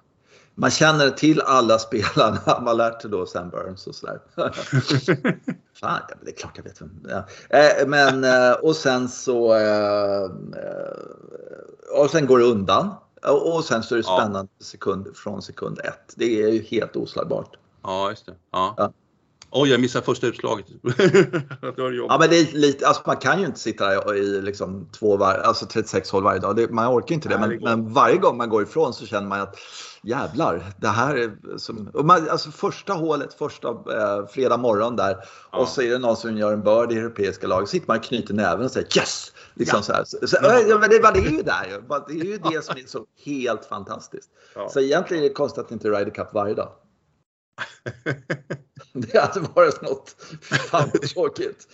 Man 0.55 0.71
känner 0.71 1.09
till 1.09 1.41
alla 1.41 1.79
spelarna. 1.79 2.39
Man 2.45 2.67
har 2.67 2.73
lärt 2.73 3.01
sig 3.01 3.11
då 3.11 3.25
Sam 3.25 3.49
Burns 3.49 3.87
och 3.87 3.95
sådär. 3.95 4.19
Fan, 5.79 6.01
det 6.21 6.31
är 6.31 6.35
klart 6.35 6.53
jag 6.55 6.63
vet 6.63 6.81
vem. 6.81 7.05
Ja. 7.09 7.25
Eh, 7.57 7.87
men, 7.87 8.23
eh, 8.23 8.51
och 8.51 8.75
sen 8.75 9.09
så... 9.09 9.55
Eh, 9.55 10.29
och 11.97 12.09
sen 12.09 12.25
går 12.25 12.39
det 12.39 12.45
undan. 12.45 12.93
Och 13.23 13.63
sen 13.63 13.83
så 13.83 13.95
är 13.95 13.97
det 13.97 14.03
spännande 14.03 14.51
ja. 14.57 14.65
sekund, 14.65 15.15
från 15.15 15.41
sekund 15.41 15.79
ett. 15.79 16.13
Det 16.15 16.43
är 16.43 16.49
ju 16.49 16.61
helt 16.61 16.95
oslagbart. 16.95 17.57
Ja, 17.83 18.09
just 18.09 18.25
det. 18.25 18.35
Ja. 18.51 18.73
ja. 18.77 18.91
Oj, 19.51 19.69
jag 19.69 19.81
missade 19.81 20.05
första 20.05 20.27
utslaget. 20.27 20.65
ja, 22.08 22.17
men 22.19 22.29
det 22.29 22.39
är 22.39 22.58
lite, 22.58 22.88
alltså 22.88 23.03
man 23.05 23.17
kan 23.17 23.39
ju 23.39 23.45
inte 23.45 23.60
sitta 23.60 23.89
där 23.89 24.15
i 24.15 24.41
liksom 24.41 24.89
två 24.91 25.17
var, 25.17 25.34
alltså 25.34 25.65
36 25.65 26.12
hål 26.12 26.23
varje 26.23 26.39
dag. 26.39 26.55
Det, 26.55 26.69
man 26.69 26.88
orkar 26.88 27.15
inte 27.15 27.29
det. 27.29 27.38
Men, 27.38 27.60
men, 27.62 27.93
varje 27.93 28.17
gång 28.17 28.38
man 28.38 28.49
går 28.49 28.63
ifrån 28.63 28.93
så 28.93 29.05
känner 29.05 29.27
man 29.27 29.41
att 29.41 29.58
jävlar, 30.03 30.63
det 30.77 30.88
här 30.88 31.15
är 31.15 31.58
som, 31.58 31.89
man, 31.93 32.29
alltså 32.29 32.51
första 32.51 32.93
hålet, 32.93 33.34
första 33.34 33.69
eh, 33.69 34.27
fredag 34.29 34.58
morgon 34.58 34.95
där 34.95 35.17
ja. 35.51 35.58
och 35.58 35.67
så 35.67 35.81
är 35.81 35.89
det 35.89 35.97
någon 35.97 36.17
som 36.17 36.38
gör 36.38 36.53
en 36.53 36.63
bird 36.63 36.91
i 36.91 36.97
europeiska 36.97 37.47
lag. 37.47 37.62
Så 37.62 37.67
sitter 37.67 37.88
man 37.88 37.97
och 37.97 38.03
knyter 38.03 38.34
näven 38.34 38.65
och 38.65 38.71
säger 38.71 38.97
yes! 38.97 39.34
Liksom 39.53 39.77
ja. 39.77 39.84
så 39.84 39.93
här. 39.93 40.03
Så, 40.05 40.27
så, 40.27 40.38
ja. 40.41 40.77
men 40.79 40.89
det, 40.89 40.99
det 40.99 41.19
är 41.19 41.31
ju 41.31 41.41
där 41.41 41.81
Det 42.08 42.13
är 42.13 42.25
ju 42.25 42.38
det 42.38 42.65
som 42.65 42.77
är 42.77 42.88
så 42.88 43.05
helt 43.25 43.65
fantastiskt. 43.65 44.29
Så 44.69 44.79
egentligen 44.79 45.23
är 45.23 45.29
det 45.29 45.34
konstigt 45.34 45.60
att 45.60 45.69
det 45.69 45.73
inte 45.73 45.89
Ryder 45.89 46.12
Cup 46.12 46.34
varje 46.34 46.53
dag. 46.53 46.69
det 48.93 49.17
hade 49.17 49.39
varit 49.39 49.81
något. 49.81 50.15
Fan 50.41 50.89
tråkigt. 50.89 51.67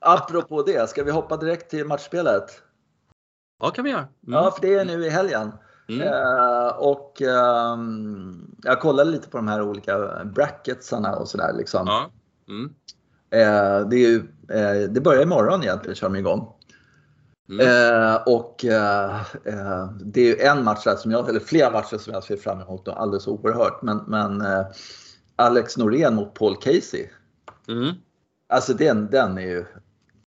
Apropå 0.00 0.62
det, 0.62 0.90
ska 0.90 1.04
vi 1.04 1.10
hoppa 1.10 1.36
direkt 1.36 1.70
till 1.70 1.84
matchspelet? 1.84 2.62
Ja, 3.60 3.70
kan 3.70 3.84
vi 3.84 3.90
göra. 3.90 4.00
Mm. 4.00 4.10
Ja, 4.22 4.50
för 4.50 4.60
det 4.60 4.74
är 4.74 4.84
nu 4.84 5.06
i 5.06 5.10
helgen. 5.10 5.52
Mm. 5.88 6.08
Uh, 6.08 6.68
och 6.68 7.22
uh, 7.22 7.78
jag 8.62 8.80
kollade 8.80 9.10
lite 9.10 9.28
på 9.28 9.36
de 9.36 9.48
här 9.48 9.62
olika 9.62 10.24
bracketsarna 10.24 11.16
och 11.16 11.28
sådär. 11.28 11.52
Liksom. 11.58 11.86
Ja. 11.86 12.10
Mm. 12.48 12.64
Uh, 12.64 13.88
det, 13.88 13.96
är 13.96 14.08
ju, 14.08 14.22
det 14.88 15.00
börjar 15.00 15.22
imorgon 15.22 15.62
egentligen, 15.62 15.94
kör 15.94 16.06
de 16.06 16.16
igång. 16.16 16.54
Mm. 17.50 18.18
och 18.26 18.56
det 20.00 20.20
är 20.20 20.26
ju 20.26 20.38
en 20.40 20.64
match 20.64 20.84
där 20.84 20.96
som 20.96 21.10
jag, 21.10 21.28
eller 21.28 21.40
flera 21.40 21.70
matcher 21.70 21.98
som 21.98 22.12
jag 22.12 22.24
ser 22.24 22.36
fram 22.36 22.60
emot 22.60 22.88
alldeles 22.88 23.26
oerhört. 23.26 23.82
Men, 23.82 24.04
men 24.06 24.42
Alex 25.38 25.76
Norén 25.76 26.14
mot 26.14 26.34
Paul 26.34 26.56
Casey. 26.56 27.08
Mm. 27.68 27.94
Alltså 28.48 28.74
den, 28.74 29.10
den 29.10 29.38
är 29.38 29.42
ju... 29.42 29.66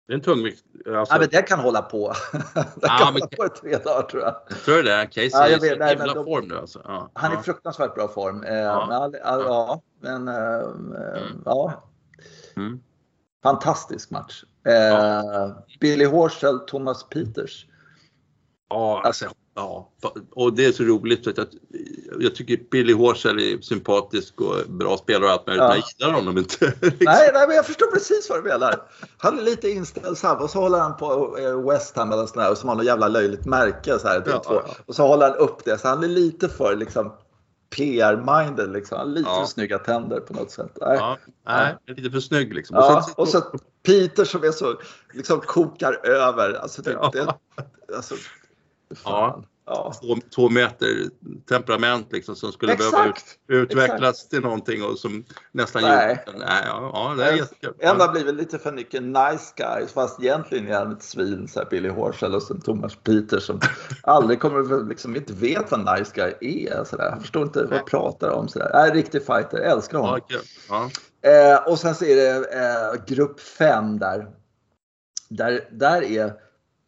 Det 0.07 0.13
är 0.13 0.17
en 0.17 0.21
tungvikt. 0.21 0.63
Alltså... 0.75 1.15
Ja, 1.15 1.19
men 1.19 1.29
den 1.29 1.43
kan 1.43 1.59
hålla 1.59 1.81
på. 1.81 2.13
den 2.53 2.89
kan 2.89 3.13
men... 3.13 3.21
hålla 3.21 3.27
på 3.27 3.45
i 3.45 3.49
tre 3.49 3.77
dagar 3.77 4.01
tror 4.01 4.23
jag. 4.23 4.35
Tror 4.65 4.75
du 4.75 4.83
det? 4.83 5.05
Casey 5.05 5.29
ja, 5.33 5.47
är 5.47 5.65
i 5.65 5.89
himla 5.89 6.13
de... 6.13 6.25
form 6.25 6.47
nu 6.47 6.57
alltså. 6.57 6.81
Ja. 6.83 7.11
Han 7.13 7.31
är 7.31 7.39
i 7.39 7.43
fruktansvärt 7.43 7.95
bra 7.95 8.07
form. 8.07 8.43
Eh, 8.43 8.53
ja. 8.55 9.09
Men, 9.11 9.21
ja. 9.23 9.81
men 9.99 10.27
äh, 10.27 10.35
mm. 10.35 11.41
ja. 11.45 11.83
Mm. 12.55 12.79
Fantastisk 13.43 14.11
match. 14.11 14.43
Eh, 14.67 15.51
Billy 15.79 16.05
Horschel, 16.05 16.59
Thomas 16.59 17.09
Peters. 17.09 17.65
Ja, 18.69 19.01
alltså, 19.05 19.25
Ja, 19.59 19.89
och 20.31 20.53
det 20.53 20.65
är 20.65 20.71
så 20.71 20.83
roligt 20.83 21.23
för 21.23 21.31
att 21.31 21.49
jag 22.19 22.35
tycker 22.35 22.59
Billy 22.71 22.93
Horschel 22.93 23.39
är 23.39 23.61
sympatisk 23.61 24.41
och 24.41 24.55
bra 24.67 24.97
spelare 24.97 25.25
och 25.25 25.31
allt 25.31 25.47
möjligt, 25.47 25.61
ja. 25.61 25.67
men 25.67 25.77
jag 25.77 25.85
gillar 25.99 26.19
honom 26.19 26.37
inte. 26.37 26.65
liksom. 26.81 26.97
nej, 27.01 27.31
nej, 27.33 27.47
men 27.47 27.55
jag 27.55 27.65
förstår 27.65 27.87
precis 27.87 28.29
vad 28.29 28.43
du 28.43 28.49
menar. 28.49 28.81
Han 29.17 29.39
är 29.39 29.43
lite 29.43 29.69
inställsam 29.69 30.37
och 30.37 30.49
så 30.49 30.59
håller 30.59 30.79
han 30.79 30.97
på 30.97 31.37
eh, 31.39 31.69
West 31.69 31.95
Ham 31.95 32.11
eller 32.11 32.25
sådär, 32.25 32.51
och 32.51 32.57
som 32.57 32.69
har 32.69 32.75
något 32.75 32.85
jävla 32.85 33.07
löjligt 33.07 33.45
märke 33.45 33.99
så 33.99 34.07
här, 34.07 34.23
ja, 34.25 34.41
ja. 34.45 34.63
och 34.85 34.95
så 34.95 35.07
håller 35.07 35.29
han 35.29 35.37
upp 35.37 35.65
det 35.65 35.77
så 35.77 35.87
han 35.87 36.03
är 36.03 36.07
lite 36.07 36.49
för 36.49 36.75
liksom 36.75 37.11
PR-minded 37.75 38.71
liksom. 38.73 38.97
Han 38.97 39.07
har 39.07 39.15
lite 39.15 39.29
ja. 39.29 39.39
för 39.39 39.47
snygga 39.47 39.79
tänder 39.79 40.19
på 40.19 40.33
något 40.33 40.51
sätt. 40.51 40.77
Nej, 40.81 40.97
ja, 40.97 41.17
nej 41.45 41.77
lite 41.87 42.11
för 42.11 42.19
snygg 42.19 42.53
liksom. 42.53 42.77
Och, 42.77 42.83
ja, 42.83 43.09
och 43.17 43.27
så 43.27 43.41
Peter 43.85 44.25
som 44.25 44.43
är 44.43 44.51
så, 44.51 44.75
liksom 45.13 45.41
kokar 45.41 46.07
över. 46.07 46.53
Alltså, 46.53 46.81
det, 46.81 47.09
det, 47.13 47.35
alltså, 47.95 48.15
Ja. 49.03 49.43
ja. 49.65 49.93
två, 50.01 50.15
två, 50.35 50.49
meter 50.49 50.87
temperament 51.49 52.07
liksom 52.11 52.35
som 52.35 52.51
skulle 52.51 52.73
Exakt. 52.73 52.91
behöva 52.91 53.09
ut, 53.09 53.39
utvecklas 53.47 54.15
Exakt. 54.15 54.29
till 54.29 54.41
någonting 54.41 54.83
och 54.83 54.97
som 54.99 55.25
nästan 55.51 55.81
Nej. 55.81 56.23
gjort 56.25 56.35
Nej, 56.39 56.63
ja, 56.65 56.91
ja, 56.93 57.15
det 57.17 57.25
är 57.25 57.35
jättekul. 57.35 57.73
Enda 57.79 58.07
blir 58.07 58.25
väl 58.25 58.35
lite 58.35 58.59
för 58.59 58.71
mycket 58.71 59.03
nice 59.03 59.53
guys 59.55 59.93
fast 59.93 60.19
egentligen 60.19 60.67
är 60.67 60.73
han 60.73 60.91
ett 60.91 61.03
svin 61.03 61.47
så 61.47 61.59
här 61.59 61.67
Billy 61.69 61.89
Horschel 61.89 62.35
och 62.35 62.43
sen 62.43 62.61
Thomas 62.61 62.95
Peter 62.95 63.39
som 63.39 63.59
aldrig 64.03 64.39
kommer 64.39 64.89
liksom 64.89 65.15
inte 65.15 65.33
vet 65.33 65.71
vad 65.71 65.99
nice 65.99 66.11
guy 66.15 66.33
är. 66.67 66.83
Så 66.83 66.97
där. 66.97 67.09
Han 67.09 67.21
förstår 67.21 67.43
inte 67.43 67.63
vad 67.63 67.77
jag 67.77 67.85
pratar 67.85 68.29
om. 68.29 68.47
Så 68.47 68.59
där. 68.59 68.69
Är 68.69 68.93
riktig 68.93 69.25
fighter, 69.25 69.57
älskar 69.57 69.97
honom. 69.97 70.19
Ja, 70.69 70.89
eh, 71.29 71.67
och 71.67 71.79
sen 71.79 71.95
så 71.95 72.05
är 72.05 72.15
det 72.15 72.35
eh, 72.35 73.05
grupp 73.15 73.39
5 73.39 73.99
där. 73.99 74.27
Där, 75.29 75.67
där 75.71 76.01
är 76.03 76.33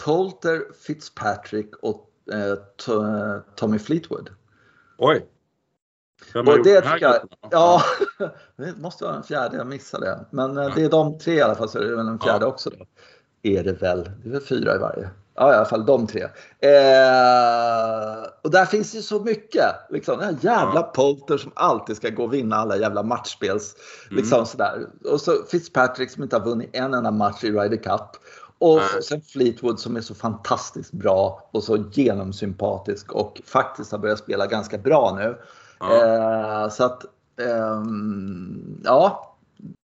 Polter, 0.05 0.63
Fitzpatrick 0.87 1.75
och 1.81 2.09
eh, 2.33 3.39
Tommy 3.55 3.79
Fleetwood. 3.79 4.29
Oj! 4.97 5.25
Vem 6.33 6.47
och 6.47 6.63
det 6.63 6.81
tycker 6.81 6.99
jag, 6.99 7.15
ja, 7.51 7.81
det 8.55 8.77
måste 8.77 9.03
vara 9.03 9.13
den 9.13 9.23
fjärde, 9.23 9.57
jag 9.57 9.67
missade 9.67 10.05
det. 10.05 10.25
Men 10.31 10.57
eh, 10.57 10.75
det 10.75 10.83
är 10.83 10.89
de 10.89 11.19
tre 11.19 11.33
i 11.33 11.41
alla 11.41 11.55
fall, 11.55 11.69
så 11.69 11.79
är 11.79 11.83
det 11.83 11.95
väl 11.95 12.05
den 12.05 12.19
fjärde 12.19 12.45
ja. 12.45 12.49
också. 12.49 12.69
Då. 12.69 12.85
Är 13.43 13.63
det 13.63 13.73
väl, 13.73 14.11
det 14.23 14.29
är 14.29 14.31
väl 14.31 14.41
fyra 14.41 14.75
i 14.75 14.77
varje. 14.77 15.09
Ja, 15.35 15.53
i 15.53 15.55
alla 15.55 15.65
fall 15.65 15.85
de 15.85 16.07
tre. 16.07 16.21
Eh, 16.21 16.29
och 18.43 18.51
där 18.51 18.65
finns 18.65 18.95
ju 18.95 19.01
så 19.01 19.19
mycket. 19.19 19.65
Liksom, 19.89 20.19
den 20.19 20.25
här 20.25 20.37
jävla 20.41 20.79
ja. 20.79 20.91
Polter 20.95 21.37
som 21.37 21.51
alltid 21.55 21.97
ska 21.97 22.09
gå 22.09 22.23
och 22.23 22.33
vinna 22.33 22.55
alla 22.55 22.77
jävla 22.77 23.03
matchspels. 23.03 23.75
Mm. 24.09 24.17
Liksom 24.17 24.45
sådär. 24.45 24.87
Och 25.05 25.21
så 25.21 25.43
Fitzpatrick 25.51 26.11
som 26.11 26.23
inte 26.23 26.35
har 26.35 26.45
vunnit 26.45 26.69
en 26.73 26.93
enda 26.93 27.11
match 27.11 27.43
i 27.43 27.51
Ryder 27.51 27.77
Cup. 27.77 28.09
Och 28.61 28.77
Nej. 28.77 29.03
sen 29.03 29.21
Fleetwood 29.21 29.79
som 29.79 29.95
är 29.95 30.01
så 30.01 30.15
fantastiskt 30.15 30.91
bra 30.91 31.49
och 31.51 31.63
så 31.63 31.85
genomsympatisk 31.91 33.11
och 33.11 33.41
faktiskt 33.45 33.91
har 33.91 33.99
börjat 33.99 34.19
spela 34.19 34.47
ganska 34.47 34.77
bra 34.77 35.15
nu. 35.15 35.37
Ja. 35.79 36.05
Eh, 36.63 36.69
så 36.69 36.83
att, 36.83 37.03
eh, 37.39 37.83
ja. 38.83 39.35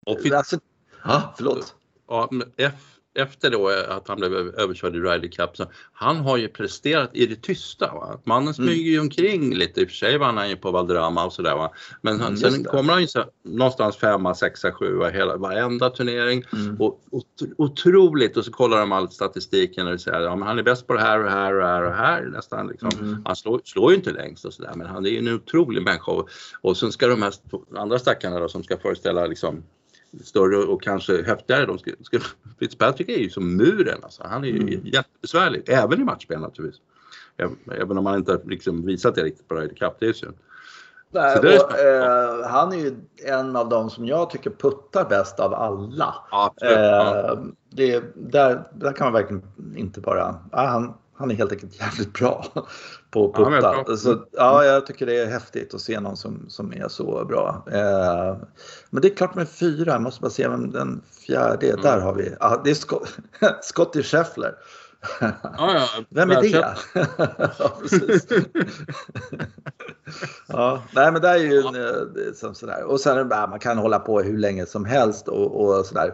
Och 0.06 0.32
alltså, 0.32 0.60
ja, 1.04 1.34
förlåt. 1.38 1.76
Ja, 2.08 2.30
F 2.58 2.95
efter 3.16 3.52
då 3.52 3.70
att 3.70 4.08
han 4.08 4.18
blev 4.18 4.34
överkörd 4.34 4.96
i 4.96 5.00
Ryder 5.00 5.28
Cup. 5.28 5.58
Så 5.58 5.66
han 5.94 6.18
har 6.18 6.38
ju 6.38 6.48
presterat 6.48 7.10
i 7.14 7.26
det 7.26 7.36
tysta. 7.36 7.94
Va? 7.94 8.20
Mannen 8.24 8.44
mm. 8.44 8.54
smyger 8.54 8.92
ju 8.92 9.00
omkring 9.00 9.56
lite. 9.56 9.82
I 9.82 9.86
och 9.86 9.90
för 9.90 9.96
sig 9.96 10.18
vann 10.18 10.38
han 10.38 10.50
ju 10.50 10.56
på 10.56 10.72
Valderrama 10.72 11.26
och 11.26 11.34
sådär. 11.34 11.56
Va? 11.56 11.72
Men 12.02 12.20
han, 12.20 12.36
mm, 12.36 12.38
sen 12.38 12.64
kommer 12.64 12.94
han 12.94 13.02
ju 13.02 13.08
så, 13.08 13.24
någonstans 13.44 13.98
femma, 13.98 14.36
sexa, 14.36 14.72
sjua 14.72 15.10
hela, 15.10 15.38
varenda 15.38 15.90
turnering. 15.90 16.44
Mm. 16.54 16.82
Och, 16.82 17.02
och, 17.12 17.24
otroligt 17.58 18.38
och 18.38 18.46
så 18.46 18.52
kollar 18.52 18.80
de 18.80 18.92
all 18.92 19.12
statistiken 19.12 19.88
och 19.88 20.02
säger 20.02 20.22
ja, 20.22 20.44
han 20.44 20.60
är 20.60 20.64
bäst 20.64 20.88
på 20.88 20.94
det 20.94 21.02
här 21.02 21.24
och 21.24 21.32
här 21.32 21.54
och 21.54 21.66
här 21.66 21.84
och 21.84 21.94
här 21.94 22.22
nästan. 22.22 22.68
Liksom. 22.68 22.90
Mm. 23.00 23.22
Han 23.26 23.36
slår, 23.36 23.62
slår 23.64 23.92
ju 23.92 23.98
inte 23.98 24.12
längst 24.12 24.46
och 24.46 24.54
sådär 24.54 24.74
men 24.76 24.88
han 24.88 25.06
är 25.06 25.10
ju 25.10 25.18
en 25.18 25.34
otrolig 25.36 25.84
människa. 25.84 26.12
Och, 26.12 26.30
och 26.62 26.78
sen 26.78 26.92
ska 26.92 27.08
de 27.08 27.22
här 27.22 27.34
andra 27.76 28.00
stackarna 28.00 28.40
då 28.40 28.50
som 28.50 28.64
ska 28.64 28.78
föreställa 28.78 29.26
liksom 29.26 29.64
större 30.24 30.58
och 30.58 30.82
kanske 30.82 31.24
häftigare. 31.24 31.66
De 31.66 31.80
ska, 31.80 31.92
ska, 32.02 32.20
Fitzpatrick 32.60 33.10
är 33.10 33.18
ju 33.18 33.30
som 33.30 33.58
muren 33.58 33.98
alltså. 34.04 34.24
Han 34.26 34.44
är 34.44 34.48
ju 34.48 34.62
mm. 34.62 34.86
jättebesvärlig, 34.86 35.64
även 35.68 36.02
i 36.02 36.04
matchspel 36.04 36.40
naturligtvis. 36.40 36.82
Även 37.72 37.98
om 37.98 38.06
han 38.06 38.18
inte 38.18 38.40
liksom 38.46 38.86
visat 38.86 39.16
det 39.16 39.24
riktigt 39.24 39.48
på 39.48 39.56
Ryder 39.56 39.76
Cup, 39.76 39.94
det 40.00 40.08
är 40.08 40.14
synd. 40.14 40.36
Nej, 41.12 41.38
och, 41.38 41.80
eh, 41.80 42.48
han 42.48 42.74
är 42.74 42.78
ju 42.78 42.96
en 43.26 43.56
av 43.56 43.70
de 43.70 43.90
som 43.90 44.06
jag 44.06 44.30
tycker 44.30 44.50
puttar 44.50 45.10
bäst 45.10 45.40
av 45.40 45.54
alla. 45.54 46.16
Eh, 46.62 46.72
ja. 46.72 47.38
det, 47.70 48.04
där, 48.16 48.64
där 48.74 48.94
kan 48.94 49.06
man 49.06 49.14
verkligen 49.14 49.44
inte 49.76 50.02
bara... 50.02 50.36
Ja, 50.52 50.66
han, 50.66 50.94
han 51.18 51.32
är 51.32 51.36
helt 51.36 51.52
enkelt 51.52 51.80
jävligt 51.80 52.14
bra 52.14 52.46
på 53.16 53.26
att 53.26 53.34
putta. 53.34 53.86
Ja, 53.88 53.98
så, 53.98 54.26
ja, 54.32 54.66
jag 54.66 54.86
tycker 54.86 55.06
det 55.06 55.18
är 55.18 55.26
häftigt 55.26 55.74
att 55.74 55.82
se 55.82 56.00
någon 56.00 56.18
som, 56.18 56.46
som 56.50 56.74
är 56.74 56.88
så 56.88 57.26
bra. 57.26 57.64
Eh, 57.72 58.38
men 58.90 59.02
det 59.02 59.08
är 59.08 59.16
klart 59.16 59.36
med 59.36 59.50
fyra, 59.50 59.92
jag 59.92 60.02
måste 60.02 60.22
bara 60.22 60.32
se 60.32 60.48
vem 60.48 60.72
den 60.72 61.02
fjärde 61.28 61.68
är. 61.68 61.72
Mm. 61.72 61.82
Där 61.82 62.00
har 62.00 62.14
vi, 62.14 62.36
ah, 62.40 62.62
det 62.64 62.70
är 62.70 62.76
Scott, 62.76 63.18
Scotty 63.62 64.04
Scheffler. 64.04 64.56
Ja, 65.20 65.34
ja, 65.58 65.88
Vem 66.10 66.32
är 66.32 66.42
det? 66.42 66.50
ja, 67.60 67.78
precis. 67.82 68.28
ja, 70.48 70.84
nej, 70.92 71.12
men 71.12 71.22
det 71.22 71.28
är 71.28 71.38
ju 71.38 71.60
en, 71.60 71.76
eh, 71.76 72.34
som 72.34 72.56
sådär. 72.56 72.84
Och 72.84 73.00
sen 73.00 73.28
man 73.28 73.60
kan 73.60 73.78
hålla 73.78 74.00
på 74.00 74.22
hur 74.22 74.38
länge 74.38 74.66
som 74.66 74.86
helst 74.86 75.28
och, 75.28 75.62
och 75.62 75.86
sådär. 75.86 76.14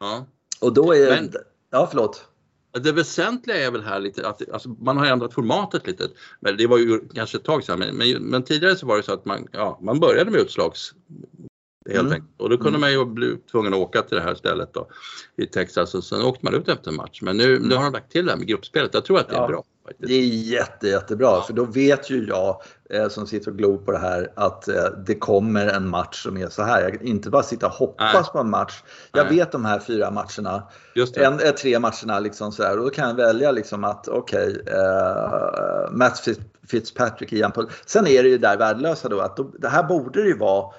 Ja. 0.00 0.26
Och 0.60 0.74
då 0.74 0.94
är 0.94 1.10
men... 1.10 1.32
Ja, 1.70 1.86
förlåt. 1.90 2.29
Det 2.72 2.92
väsentliga 2.92 3.56
är 3.56 3.70
väl 3.70 3.82
här 3.82 4.00
lite 4.00 4.28
att 4.28 4.50
alltså, 4.50 4.68
man 4.68 4.96
har 4.96 5.06
ändrat 5.06 5.34
formatet 5.34 5.86
lite. 5.86 6.08
Men 6.40 6.56
det 6.56 6.66
var 6.66 6.78
ju 6.78 7.00
kanske 7.14 7.38
ett 7.38 7.44
tag 7.44 7.64
sedan 7.64 7.78
men, 7.78 7.96
men, 7.96 8.22
men 8.22 8.42
tidigare 8.44 8.76
så 8.76 8.86
var 8.86 8.96
det 8.96 9.02
så 9.02 9.12
att 9.12 9.24
man, 9.24 9.46
ja, 9.52 9.78
man 9.82 10.00
började 10.00 10.30
med 10.30 10.40
utslags 10.40 10.94
helt 11.88 12.00
mm. 12.00 12.12
enkelt. 12.12 12.30
Och 12.36 12.50
då 12.50 12.56
kunde 12.56 12.68
mm. 12.68 12.80
man 12.80 12.92
ju 12.92 13.04
bli 13.04 13.36
tvungen 13.50 13.74
att 13.74 13.80
åka 13.80 14.02
till 14.02 14.16
det 14.16 14.22
här 14.22 14.34
stället 14.34 14.74
då, 14.74 14.88
i 15.36 15.46
Texas 15.46 15.94
och 15.94 16.04
sen 16.04 16.22
åkte 16.22 16.44
man 16.44 16.54
ut 16.54 16.68
efter 16.68 16.90
en 16.90 16.96
match. 16.96 17.22
Men 17.22 17.36
nu, 17.36 17.56
mm. 17.56 17.68
nu 17.68 17.74
har 17.74 17.84
de 17.84 17.92
lagt 17.92 18.12
till 18.12 18.24
det 18.24 18.32
här 18.32 18.38
med 18.38 18.46
gruppspelet. 18.46 18.94
Jag 18.94 19.04
tror 19.04 19.18
att 19.18 19.28
det 19.28 19.34
är 19.34 19.40
ja. 19.40 19.48
bra. 19.48 19.64
Faktiskt. 19.84 20.08
Det 20.08 20.14
är 20.14 20.26
jätte, 20.26 20.88
jättebra 20.88 21.42
för 21.42 21.52
då 21.52 21.64
vet 21.64 22.10
ju 22.10 22.26
jag 22.26 22.62
eh, 22.90 23.08
som 23.08 23.26
sitter 23.26 23.50
och 23.50 23.56
glor 23.56 23.78
på 23.78 23.92
det 23.92 23.98
här 23.98 24.32
att 24.36 24.68
eh, 24.68 24.84
det 25.06 25.14
kommer 25.14 25.66
en 25.66 25.88
match 25.88 26.22
som 26.22 26.36
är 26.36 26.48
så 26.48 26.62
här. 26.62 26.82
Jag 26.82 27.02
inte 27.02 27.30
bara 27.30 27.42
sitta 27.42 27.66
och 27.66 27.72
hoppas 27.72 28.14
Nej. 28.14 28.24
på 28.32 28.38
en 28.38 28.50
match. 28.50 28.82
Jag 29.12 29.26
Nej. 29.26 29.36
vet 29.36 29.52
de 29.52 29.64
här 29.64 29.80
fyra 29.80 30.10
matcherna. 30.10 30.62
En, 31.16 31.40
äh, 31.40 31.50
tre 31.50 31.78
matcherna 31.78 32.20
liksom 32.20 32.52
så 32.52 32.62
här. 32.62 32.78
och 32.78 32.84
då 32.84 32.90
kan 32.90 33.08
jag 33.08 33.14
välja 33.14 33.52
liksom 33.52 33.84
att 33.84 34.08
okej, 34.08 34.50
okay, 34.50 34.74
eh, 34.74 35.90
Matt 35.90 36.28
Fitzpatrick 36.68 37.32
igen 37.32 37.52
på. 37.52 37.66
Sen 37.86 38.06
är 38.06 38.22
det 38.22 38.28
ju 38.28 38.38
där 38.38 38.56
värdelösa 38.56 39.08
då 39.08 39.20
att 39.20 39.36
då, 39.36 39.42
det 39.58 39.68
här 39.68 39.82
borde 39.82 40.22
det 40.22 40.28
ju 40.28 40.38
vara 40.38 40.74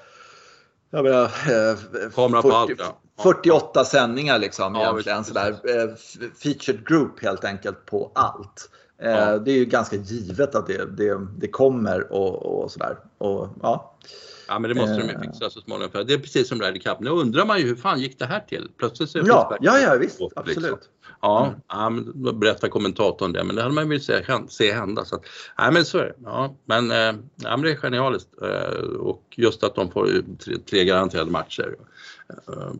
jag 0.91 1.03
menar, 1.03 1.23
eh, 1.23 1.75
40, 2.11 2.51
allt, 2.51 2.71
ja. 2.77 2.97
48 3.23 3.85
sändningar 3.85 4.39
liksom 4.39 4.75
ja, 4.75 4.81
egentligen. 4.81 5.23
Sådär. 5.23 5.49
Eh, 5.49 5.95
featured 6.43 6.87
group 6.87 7.23
helt 7.23 7.43
enkelt 7.43 7.85
på 7.85 8.11
allt. 8.15 8.69
Eh, 9.01 9.11
ja. 9.11 9.37
Det 9.37 9.51
är 9.51 9.55
ju 9.55 9.65
ganska 9.65 9.95
givet 9.95 10.55
att 10.55 10.67
det, 10.67 10.85
det, 10.97 11.27
det 11.37 11.47
kommer 11.47 12.13
och, 12.13 12.63
och 12.63 12.71
sådär. 12.71 12.97
Och, 13.17 13.47
ja. 13.61 13.97
Ja 14.51 14.59
men 14.59 14.69
det 14.69 14.75
måste 14.75 14.97
de 14.97 15.07
ju 15.07 15.13
eh. 15.13 15.21
fixa 15.21 15.49
så 15.49 15.61
småningom. 15.61 15.91
För 15.91 16.03
det 16.03 16.13
är 16.13 16.17
precis 16.17 16.47
som 16.47 16.61
Ryder 16.61 16.79
Cup. 16.79 16.99
Nu 16.99 17.09
undrar 17.09 17.45
man 17.45 17.59
ju 17.59 17.65
hur 17.65 17.75
fan 17.75 17.99
gick 17.99 18.19
det 18.19 18.25
här 18.25 18.39
till? 18.39 18.71
Plötsligt 18.77 19.09
så 19.09 19.19
ja, 19.25 19.57
ja, 19.61 19.79
ja 19.79 19.95
visst, 19.95 20.19
på, 20.19 20.31
absolut. 20.35 20.57
Liksom. 20.57 20.77
Ja, 21.21 21.45
mm. 21.45 21.59
ja 21.67 21.89
men 21.89 22.39
berättar 22.39 22.67
kommentatorn 22.67 23.33
det, 23.33 23.43
men 23.43 23.55
det 23.55 23.61
hade 23.61 23.75
man 23.75 23.89
velat 23.89 24.03
se, 24.03 24.23
se 24.49 24.71
hända. 24.71 25.05
Så 25.05 25.15
att, 25.15 25.21
nej, 25.57 25.71
men 25.71 25.85
så 25.85 25.97
är 25.97 26.03
det. 26.03 26.13
Ja, 26.23 26.55
men, 26.65 26.91
eh, 26.91 26.97
ja, 27.35 27.57
men 27.57 27.61
det 27.61 27.71
är 27.71 27.75
genialiskt 27.75 28.29
eh, 28.41 28.79
och 28.99 29.23
just 29.35 29.63
att 29.63 29.75
de 29.75 29.91
får 29.91 30.07
tre, 30.39 30.57
tre 30.69 30.85
garanterade 30.85 31.31
matcher. 31.31 31.75
Eh, 32.47 32.73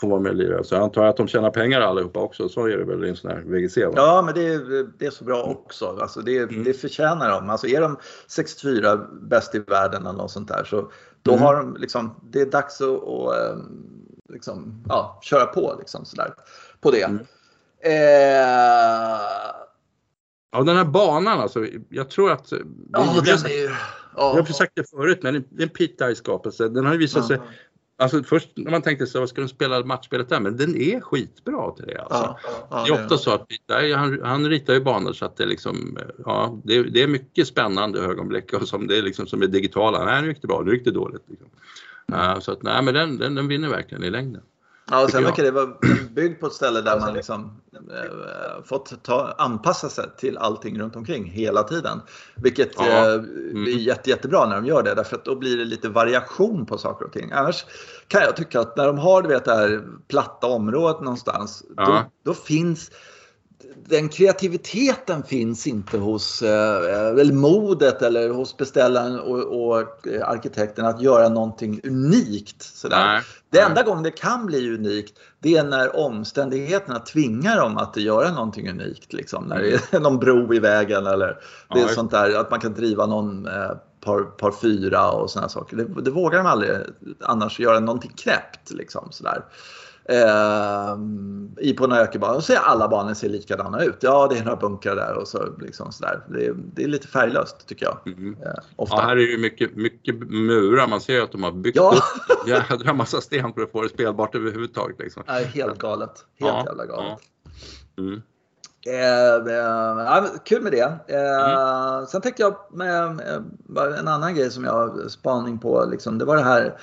får 0.00 0.08
vara 0.08 0.20
med 0.20 0.30
och 0.30 0.36
lira. 0.36 0.64
Så 0.64 0.74
jag 0.74 0.82
antar 0.82 1.04
att 1.04 1.16
de 1.16 1.28
tjänar 1.28 1.50
pengar 1.50 1.80
allihopa 1.80 2.20
också. 2.20 2.48
Så 2.48 2.66
är 2.66 2.76
det 2.78 2.84
väl 2.84 3.04
i 3.04 3.08
en 3.08 3.16
sån 3.16 3.30
här 3.30 3.42
VGC? 3.46 3.76
Va? 3.76 3.92
Ja, 3.96 4.22
men 4.22 4.34
det 4.34 4.46
är, 4.46 4.88
det 4.98 5.06
är 5.06 5.10
så 5.10 5.24
bra 5.24 5.42
också. 5.42 5.98
Alltså 6.00 6.20
det, 6.20 6.38
mm. 6.38 6.64
det 6.64 6.74
förtjänar 6.74 7.30
de. 7.30 7.50
Alltså 7.50 7.66
är 7.66 7.80
de 7.80 7.96
64 8.28 8.96
bäst 9.22 9.54
i 9.54 9.58
världen 9.58 10.06
eller 10.06 10.18
något 10.18 10.30
sånt 10.30 10.48
där 10.48 10.64
så 10.64 10.90
då 11.28 11.34
mm. 11.34 11.44
har 11.44 11.56
de 11.56 11.76
liksom, 11.76 12.14
det 12.30 12.40
är 12.40 12.46
dags 12.46 12.80
att, 12.80 13.08
att 13.08 13.36
ehm, 13.36 13.98
liksom, 14.32 14.84
ja, 14.88 15.18
köra 15.22 15.46
på 15.46 15.76
liksom 15.78 16.04
sådär, 16.04 16.34
på 16.80 16.90
det. 16.90 17.02
Mm. 17.02 17.26
Eh... 17.80 19.18
Ja, 20.52 20.62
den 20.62 20.76
här 20.76 20.84
banan 20.84 21.40
alltså. 21.40 21.66
Jag 21.88 22.10
tror 22.10 22.32
att... 22.32 22.52
Ja, 22.92 23.22
den 23.24 23.38
är 23.44 23.62
ju... 23.62 23.70
Jag 24.16 24.34
har 24.34 24.44
sagt 24.44 24.72
det 24.74 24.90
förut, 24.90 25.18
men 25.22 25.44
det 25.50 25.62
är 25.62 25.66
en 25.66 25.68
Pete-skapelse. 25.68 26.68
Den 26.68 26.86
har 26.86 26.92
ju 26.92 26.98
visat 26.98 27.26
sig 27.26 27.40
Alltså 28.00 28.22
först 28.22 28.48
när 28.54 28.70
man 28.70 28.82
tänkte 28.82 29.06
så, 29.06 29.20
vad 29.20 29.28
ska 29.28 29.40
de 29.40 29.48
spela 29.48 29.84
matchspelet 29.84 30.28
där? 30.28 30.40
Men 30.40 30.56
den 30.56 30.76
är 30.76 31.00
skitbra 31.00 31.70
till 31.70 31.86
det 31.86 32.00
alltså. 32.00 32.36
Ja, 32.42 32.66
ja, 32.70 32.84
det 32.84 32.90
är 32.90 33.04
ofta 33.04 33.18
så 33.18 33.30
att 33.30 33.46
där, 33.66 33.94
han, 33.96 34.20
han 34.22 34.48
ritar 34.48 34.74
ju 34.74 34.80
banor 34.80 35.12
så 35.12 35.24
att 35.24 35.36
det 35.36 35.46
liksom, 35.46 35.98
ja, 36.24 36.60
det, 36.64 36.82
det 36.82 37.02
är 37.02 37.08
mycket 37.08 37.46
spännande 37.46 38.00
ögonblick 38.00 38.52
och 38.52 38.68
som, 38.68 38.86
det 38.86 38.98
är 38.98 39.02
liksom, 39.02 39.26
som 39.26 39.42
är 39.42 39.46
digitala. 39.46 40.04
Nej, 40.04 40.22
nu 40.22 40.28
gick 40.28 40.42
det 40.42 40.48
bra, 40.48 40.62
nu 40.62 40.72
gick 40.72 40.84
det 40.84 40.90
dåligt. 40.90 41.22
Liksom. 41.26 41.48
Uh, 42.12 42.40
så 42.40 42.52
att 42.52 42.62
nej, 42.62 42.82
men 42.82 42.94
den, 42.94 43.18
den, 43.18 43.34
den 43.34 43.48
vinner 43.48 43.68
verkligen 43.68 44.04
i 44.04 44.10
längden. 44.10 44.42
Ja, 44.90 45.04
och 45.04 45.10
sen 45.10 45.24
verkar 45.24 45.42
det 45.42 45.50
vara 45.50 45.68
byggd 46.10 46.40
på 46.40 46.46
ett 46.46 46.52
ställe 46.52 46.80
där 46.80 47.00
man 47.00 47.14
liksom 47.14 47.60
eh, 47.74 48.64
fått 48.64 49.02
ta, 49.02 49.34
anpassa 49.38 49.88
sig 49.88 50.04
till 50.18 50.38
allting 50.38 50.80
runt 50.80 50.96
omkring 50.96 51.24
hela 51.24 51.62
tiden. 51.62 52.00
Vilket 52.34 52.72
ja. 52.76 53.12
mm. 53.12 53.24
blir 53.64 53.78
jätte, 53.78 54.10
jättebra 54.10 54.46
när 54.46 54.56
de 54.56 54.66
gör 54.66 54.82
det 54.82 54.94
därför 54.94 55.16
att 55.16 55.24
då 55.24 55.36
blir 55.36 55.56
det 55.56 55.64
lite 55.64 55.88
variation 55.88 56.66
på 56.66 56.78
saker 56.78 57.06
och 57.06 57.12
ting. 57.12 57.32
Annars 57.32 57.64
kan 58.08 58.22
jag 58.22 58.36
tycka 58.36 58.60
att 58.60 58.76
när 58.76 58.86
de 58.86 58.98
har 58.98 59.22
du 59.22 59.28
vet, 59.28 59.44
det 59.44 59.54
här 59.54 59.82
platta 60.08 60.46
området 60.46 61.00
någonstans, 61.00 61.64
ja. 61.76 61.84
då, 62.24 62.30
då 62.30 62.34
finns 62.34 62.90
den 63.88 64.08
kreativiteten 64.08 65.22
finns 65.22 65.66
inte 65.66 65.98
hos, 65.98 66.42
eh, 66.42 67.18
eller 67.20 67.32
modet 67.32 68.02
eller 68.02 68.28
hos 68.30 68.56
beställaren 68.56 69.20
och, 69.20 69.68
och 69.68 69.78
arkitekten 70.24 70.86
att 70.86 71.02
göra 71.02 71.28
någonting 71.28 71.80
unikt. 71.84 72.62
Sådär. 72.62 73.26
Det 73.50 73.60
enda 73.60 73.82
gången 73.82 74.02
det 74.02 74.10
kan 74.10 74.46
bli 74.46 74.74
unikt 74.74 75.18
det 75.40 75.56
är 75.56 75.64
när 75.64 75.96
omständigheterna 75.96 76.98
tvingar 76.98 77.56
dem 77.56 77.76
att 77.76 77.96
göra 77.96 78.30
någonting 78.30 78.70
unikt. 78.70 79.12
Liksom. 79.12 79.44
När 79.44 79.58
det 79.58 79.94
är 79.94 80.00
någon 80.00 80.18
bro 80.18 80.54
i 80.54 80.58
vägen 80.58 81.06
eller 81.06 81.38
det 81.74 81.80
är 81.80 81.88
sånt 81.88 82.10
där 82.10 82.40
att 82.40 82.50
man 82.50 82.60
kan 82.60 82.74
driva 82.74 83.06
någon 83.06 83.46
eh, 83.46 83.70
par, 84.00 84.22
par 84.22 84.52
fyra 84.52 85.10
och 85.10 85.30
sådana 85.30 85.48
saker. 85.48 85.76
Det, 85.76 86.02
det, 86.02 86.10
vågar 86.10 86.38
de 86.38 86.46
aldrig 86.46 86.70
annars 87.20 87.60
göra 87.60 87.80
någonting 87.80 88.12
knäppt. 88.16 88.70
Liksom, 88.70 89.08
sådär 89.10 89.36
eh, 89.36 89.42
i 91.60 91.72
på 91.72 91.84
en 91.84 91.92
ökenbana 91.92 92.34
och 92.34 92.44
ser 92.44 92.56
alla 92.56 92.88
barnen 92.88 93.14
ser 93.14 93.28
likadana 93.28 93.84
ut. 93.84 93.96
Ja, 94.00 94.28
det 94.30 94.38
är 94.38 94.44
några 94.44 94.56
bunkrar 94.56 94.96
där 94.96 95.14
och 95.14 95.28
så 95.28 95.56
liksom 95.60 95.92
sådär. 95.92 96.20
Det 96.28 96.46
är, 96.46 96.54
det 96.56 96.84
är 96.84 96.88
lite 96.88 97.08
färglöst 97.08 97.66
tycker 97.66 97.86
jag. 97.86 97.98
Mm. 98.06 98.36
Eh, 98.42 98.50
ofta. 98.76 98.96
Ja, 98.96 99.02
här 99.02 99.16
är 99.16 99.20
ju 99.20 99.38
mycket, 99.38 99.76
mycket 99.76 100.14
murar. 100.18 100.88
Man 100.88 101.00
ser 101.00 101.22
att 101.22 101.32
de 101.32 101.42
har 101.42 101.52
byggt 101.52 101.76
ja. 101.76 101.94
upp 101.96 102.48
jädra 102.48 102.92
massa 102.92 103.20
sten 103.20 103.52
för 103.52 103.62
att 103.62 103.72
få 103.72 103.82
det 103.82 103.88
spelbart 103.88 104.34
överhuvudtaget. 104.34 104.98
Liksom. 104.98 105.22
Nej, 105.26 105.44
helt 105.44 105.78
galet. 105.78 106.24
Helt 106.40 106.52
ja. 106.52 106.64
jävla 106.66 106.86
galet. 106.86 107.18
Ja. 107.94 108.02
Mm. 108.02 108.22
Eh, 108.86 109.34
eh, 109.34 110.24
kul 110.44 110.62
med 110.62 110.72
det. 110.72 110.98
Eh, 111.08 111.50
mm. 111.50 112.06
Sen 112.06 112.20
tänkte 112.20 112.42
jag 112.42 112.56
med 112.70 113.20
en 113.98 114.08
annan 114.08 114.34
grej 114.34 114.50
som 114.50 114.64
jag 114.64 114.72
har 114.72 115.08
spaning 115.08 115.58
på. 115.58 115.84
Liksom, 115.90 116.18
det 116.18 116.24
var 116.24 116.36
det 116.36 116.42
här 116.42 116.78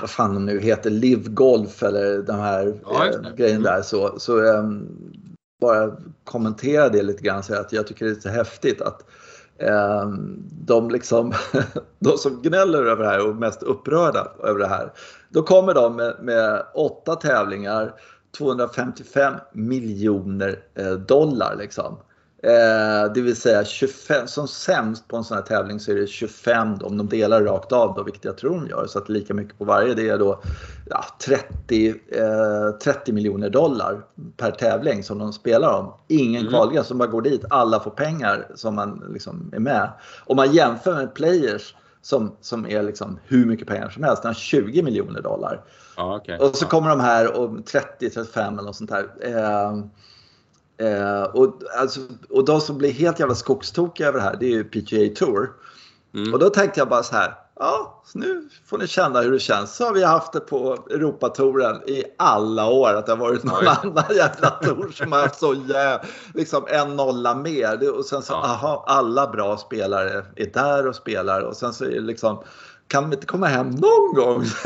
vad 0.00 0.10
fan 0.10 0.34
de 0.34 0.46
nu 0.46 0.60
heter, 0.60 0.90
Live 0.90 1.30
Golf 1.30 1.82
eller 1.82 2.22
de 2.22 2.36
här 2.36 2.80
ja, 2.84 3.06
eh, 3.06 3.34
grejen 3.36 3.62
där. 3.62 3.82
Så, 3.82 4.14
så 4.18 4.44
eh, 4.44 4.64
bara 5.60 5.96
kommentera 6.24 6.88
det 6.88 7.02
lite 7.02 7.22
grann. 7.22 7.42
Så 7.42 7.54
att 7.54 7.72
jag 7.72 7.86
tycker 7.86 8.04
det 8.04 8.10
är 8.10 8.20
så 8.20 8.28
häftigt 8.28 8.80
att 8.80 9.04
eh, 9.58 10.08
de, 10.50 10.90
liksom, 10.90 11.32
de 11.98 12.18
som 12.18 12.42
gnäller 12.42 12.84
över 12.84 13.04
det 13.04 13.10
här 13.10 13.28
och 13.28 13.36
mest 13.36 13.62
upprörda 13.62 14.32
över 14.42 14.58
det 14.58 14.68
här. 14.68 14.92
Då 15.28 15.42
kommer 15.42 15.74
de 15.74 15.96
med, 15.96 16.16
med 16.22 16.62
åtta 16.74 17.14
tävlingar, 17.14 17.94
255 18.38 19.34
miljoner 19.52 20.62
eh, 20.74 20.92
dollar. 20.92 21.56
Liksom. 21.56 21.98
Eh, 22.42 23.12
det 23.12 23.20
vill 23.20 23.36
säga 23.36 23.64
25, 23.64 24.26
som 24.26 24.48
sämst 24.48 25.08
på 25.08 25.16
en 25.16 25.24
sån 25.24 25.36
här 25.36 25.44
tävling 25.44 25.80
så 25.80 25.90
är 25.90 25.94
det 25.94 26.06
25 26.06 26.78
om 26.82 26.98
de 26.98 27.08
delar 27.08 27.42
rakt 27.42 27.72
av 27.72 27.94
då, 27.94 28.02
vilket 28.02 28.24
jag 28.24 28.38
tror 28.38 28.54
de 28.54 28.66
gör. 28.66 28.86
Så 28.86 28.98
att 28.98 29.08
lika 29.08 29.34
mycket 29.34 29.58
på 29.58 29.64
varje 29.64 29.94
det 29.94 30.08
är 30.08 30.18
då 30.18 30.42
ja, 30.90 31.04
30, 31.26 31.88
eh, 31.88 32.78
30 32.82 33.12
miljoner 33.12 33.50
dollar 33.50 34.02
per 34.36 34.50
tävling 34.50 35.02
som 35.02 35.18
de 35.18 35.32
spelar 35.32 35.78
om. 35.78 35.92
Ingen 36.08 36.40
mm. 36.40 36.52
kvalgräns, 36.52 36.86
som 36.86 36.98
bara 36.98 37.08
går 37.08 37.22
dit. 37.22 37.44
Alla 37.50 37.80
får 37.80 37.90
pengar 37.90 38.46
som 38.54 38.74
man 38.74 39.04
liksom 39.12 39.50
är 39.54 39.60
med. 39.60 39.92
Om 40.26 40.36
man 40.36 40.52
jämför 40.52 40.94
med 40.94 41.14
players 41.14 41.74
som, 42.02 42.36
som 42.40 42.66
är 42.66 42.82
liksom 42.82 43.18
hur 43.24 43.46
mycket 43.46 43.68
pengar 43.68 43.90
som 43.90 44.02
helst, 44.02 44.22
20 44.36 44.82
miljoner 44.82 45.22
dollar. 45.22 45.64
Ah, 45.96 46.16
okay. 46.16 46.38
Och 46.38 46.56
så 46.56 46.66
kommer 46.66 46.88
de 46.88 47.00
här 47.00 47.36
och 47.36 47.50
30-35 47.50 48.52
eller 48.52 48.62
något 48.62 48.76
sånt 48.76 48.90
där. 48.90 49.06
Eh, 49.20 49.84
Eh, 50.80 51.22
och, 51.22 51.62
alltså, 51.78 52.00
och 52.30 52.44
de 52.44 52.60
som 52.60 52.78
blir 52.78 52.92
helt 52.92 53.20
jävla 53.20 53.34
skogstokiga 53.34 54.08
över 54.08 54.18
det 54.18 54.24
här, 54.24 54.36
det 54.40 54.46
är 54.46 54.50
ju 54.50 54.64
PGA 54.64 55.14
Tour. 55.16 55.50
Mm. 56.14 56.34
Och 56.34 56.38
då 56.38 56.50
tänkte 56.50 56.80
jag 56.80 56.88
bara 56.88 57.02
så 57.02 57.16
här, 57.16 57.34
ja, 57.58 58.02
nu 58.14 58.48
får 58.66 58.78
ni 58.78 58.86
känna 58.86 59.20
hur 59.20 59.32
det 59.32 59.38
känns. 59.38 59.76
Så 59.76 59.84
har 59.84 59.94
vi 59.94 60.04
haft 60.04 60.32
det 60.32 60.40
på 60.40 60.86
Europatouren 60.90 61.88
i 61.88 62.04
alla 62.18 62.68
år. 62.68 62.94
Att 62.94 63.06
det 63.06 63.12
har 63.12 63.16
varit 63.16 63.44
någon 63.44 63.58
Oj. 63.60 63.66
annan 63.66 64.04
jävla 64.16 64.50
tour 64.50 64.90
som 64.94 65.12
har 65.12 65.20
haft 65.20 65.38
så 65.38 65.54
jävla, 65.54 66.04
liksom 66.34 66.64
en 66.68 66.96
nolla 66.96 67.34
mer. 67.34 67.96
Och 67.98 68.04
sen 68.04 68.22
så, 68.22 68.32
ja. 68.32 68.44
aha, 68.44 68.84
alla 68.86 69.26
bra 69.26 69.56
spelare 69.56 70.24
är 70.36 70.46
där 70.52 70.86
och 70.86 70.94
spelar. 70.94 71.40
Och 71.40 71.56
sen 71.56 71.72
så 71.72 71.84
är 71.84 71.90
det 71.90 72.00
liksom 72.00 72.42
kan 72.90 73.02
de 73.02 73.12
inte 73.12 73.26
komma 73.26 73.46
hem 73.46 73.70
någon 73.70 74.14
gång? 74.14 74.44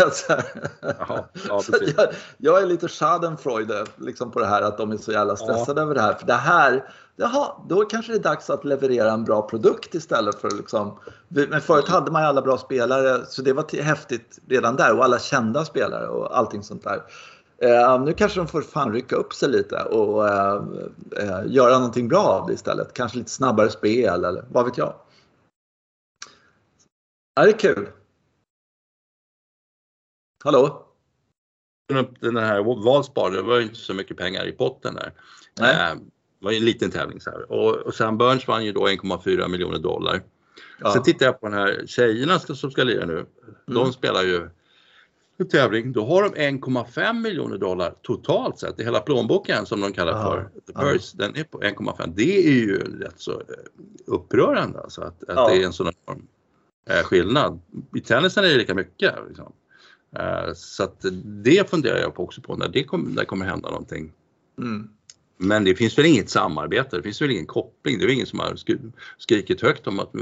Jaha, 0.80 1.24
ja, 1.48 1.62
jag, 1.96 2.08
jag, 2.36 2.62
är 2.62 2.66
lite 2.66 2.88
schadenfreude 2.88 3.84
liksom 3.96 4.30
på 4.30 4.40
det 4.40 4.46
här 4.46 4.62
att 4.62 4.78
de 4.78 4.92
är 4.92 4.96
så 4.96 5.12
jävla 5.12 5.36
stressade 5.36 5.80
ja. 5.80 5.84
över 5.84 5.94
det 5.94 6.00
här. 6.00 6.14
För 6.14 6.26
det 6.26 6.34
här, 6.34 6.90
jaha, 7.16 7.52
då 7.68 7.84
kanske 7.84 8.12
det 8.12 8.18
är 8.18 8.22
dags 8.22 8.50
att 8.50 8.64
leverera 8.64 9.12
en 9.12 9.24
bra 9.24 9.42
produkt 9.42 9.94
istället 9.94 10.40
för 10.40 10.50
liksom. 10.50 10.98
Men 11.28 11.60
förut 11.60 11.88
hade 11.88 12.10
man 12.10 12.22
ju 12.22 12.28
alla 12.28 12.42
bra 12.42 12.58
spelare 12.58 13.26
så 13.26 13.42
det 13.42 13.52
var 13.52 13.82
häftigt 13.82 14.38
redan 14.48 14.76
där 14.76 14.96
och 14.96 15.04
alla 15.04 15.18
kända 15.18 15.64
spelare 15.64 16.06
och 16.06 16.38
allting 16.38 16.62
sånt 16.62 16.84
där. 16.84 17.02
Uh, 17.64 18.04
nu 18.04 18.12
kanske 18.12 18.40
de 18.40 18.48
får 18.48 18.62
fan 18.62 18.92
rycka 18.92 19.16
upp 19.16 19.34
sig 19.34 19.48
lite 19.48 19.82
och 19.82 20.24
uh, 20.24 20.64
uh, 21.22 21.42
göra 21.46 21.74
någonting 21.74 22.08
bra 22.08 22.22
av 22.22 22.46
det 22.46 22.52
istället. 22.52 22.92
Kanske 22.92 23.18
lite 23.18 23.30
snabbare 23.30 23.70
spel 23.70 24.24
eller 24.24 24.44
vad 24.48 24.64
vet 24.64 24.78
jag. 24.78 24.94
Ja, 27.34 27.42
det 27.42 27.50
är 27.50 27.58
kul. 27.58 27.88
Hallå? 30.44 30.86
Den 32.20 32.36
här 32.36 32.62
Valspar, 32.84 33.30
det 33.30 33.42
var 33.42 33.60
inte 33.60 33.74
så 33.74 33.94
mycket 33.94 34.16
pengar 34.16 34.46
i 34.46 34.52
potten 34.52 34.94
där. 34.94 35.12
Nej. 35.60 35.74
Eh, 35.74 35.96
det 36.38 36.44
var 36.44 36.52
en 36.52 36.64
liten 36.64 36.90
tävling 36.90 37.20
så 37.20 37.30
här. 37.30 37.52
Och, 37.52 37.74
och 37.74 37.94
Sam 37.94 38.18
Burns 38.18 38.48
vann 38.48 38.64
ju 38.64 38.72
då 38.72 38.88
1,4 38.88 39.48
miljoner 39.48 39.78
dollar. 39.78 40.22
Ja. 40.80 40.92
Sen 40.92 41.02
tittar 41.02 41.26
jag 41.26 41.40
på 41.40 41.48
den 41.48 41.58
här 41.58 41.84
tjejerna 41.86 42.38
som 42.38 42.70
ska 42.70 42.84
lira 42.84 43.06
nu. 43.06 43.26
De 43.66 43.76
mm. 43.76 43.92
spelar 43.92 44.22
ju 44.22 44.48
en 45.38 45.48
tävling. 45.48 45.92
Då 45.92 46.06
har 46.06 46.22
de 46.22 46.34
1,5 46.34 47.12
miljoner 47.12 47.58
dollar 47.58 47.94
totalt 48.02 48.58
sett 48.58 48.80
i 48.80 48.84
hela 48.84 49.00
plånboken 49.00 49.66
som 49.66 49.80
de 49.80 49.92
kallar 49.92 50.12
ja. 50.12 50.30
för 50.30 50.50
the 50.66 50.72
purse. 50.72 51.16
Ja. 51.18 51.26
Den 51.26 51.36
är 51.36 51.44
på 51.44 51.60
1,5. 51.60 52.12
Det 52.16 52.48
är 52.48 52.52
ju 52.52 52.78
rätt 52.78 53.20
så 53.20 53.32
eh, 53.32 53.38
upprörande 54.06 54.80
alltså 54.80 55.02
att, 55.02 55.24
att 55.28 55.48
det 55.48 55.62
är 55.62 55.66
en 55.66 55.72
sån 55.72 55.92
enorm 56.06 56.26
eh, 56.90 57.04
skillnad. 57.04 57.60
I 57.94 58.00
tennisen 58.00 58.44
är 58.44 58.48
det 58.48 58.56
lika 58.56 58.74
mycket. 58.74 59.14
Liksom. 59.28 59.52
Eh, 60.18 60.52
så 60.54 60.82
att 60.82 61.04
det 61.24 61.70
funderar 61.70 61.98
jag 61.98 62.14
på 62.14 62.22
också 62.22 62.40
på 62.40 62.56
när 62.56 62.68
det 62.68 62.84
kommer, 62.84 63.08
när 63.08 63.16
det 63.16 63.26
kommer 63.26 63.46
hända 63.46 63.70
någonting. 63.70 64.12
Mm. 64.58 64.88
Men 65.36 65.64
det 65.64 65.74
finns 65.74 65.98
väl 65.98 66.06
inget 66.06 66.30
samarbete, 66.30 66.96
det 66.96 67.02
finns 67.02 67.22
väl 67.22 67.30
ingen 67.30 67.46
koppling. 67.46 67.98
Det 67.98 68.04
är 68.04 68.08
ingen 68.08 68.26
som 68.26 68.38
har 68.38 68.56
skrikit 69.18 69.60
högt 69.60 69.86
om 69.86 70.00
att, 70.00 70.12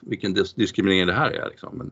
vilken 0.00 0.34
diskriminering 0.34 1.06
det 1.06 1.12
här 1.12 1.30
är. 1.30 1.48
Liksom. 1.48 1.78
Men 1.78 1.90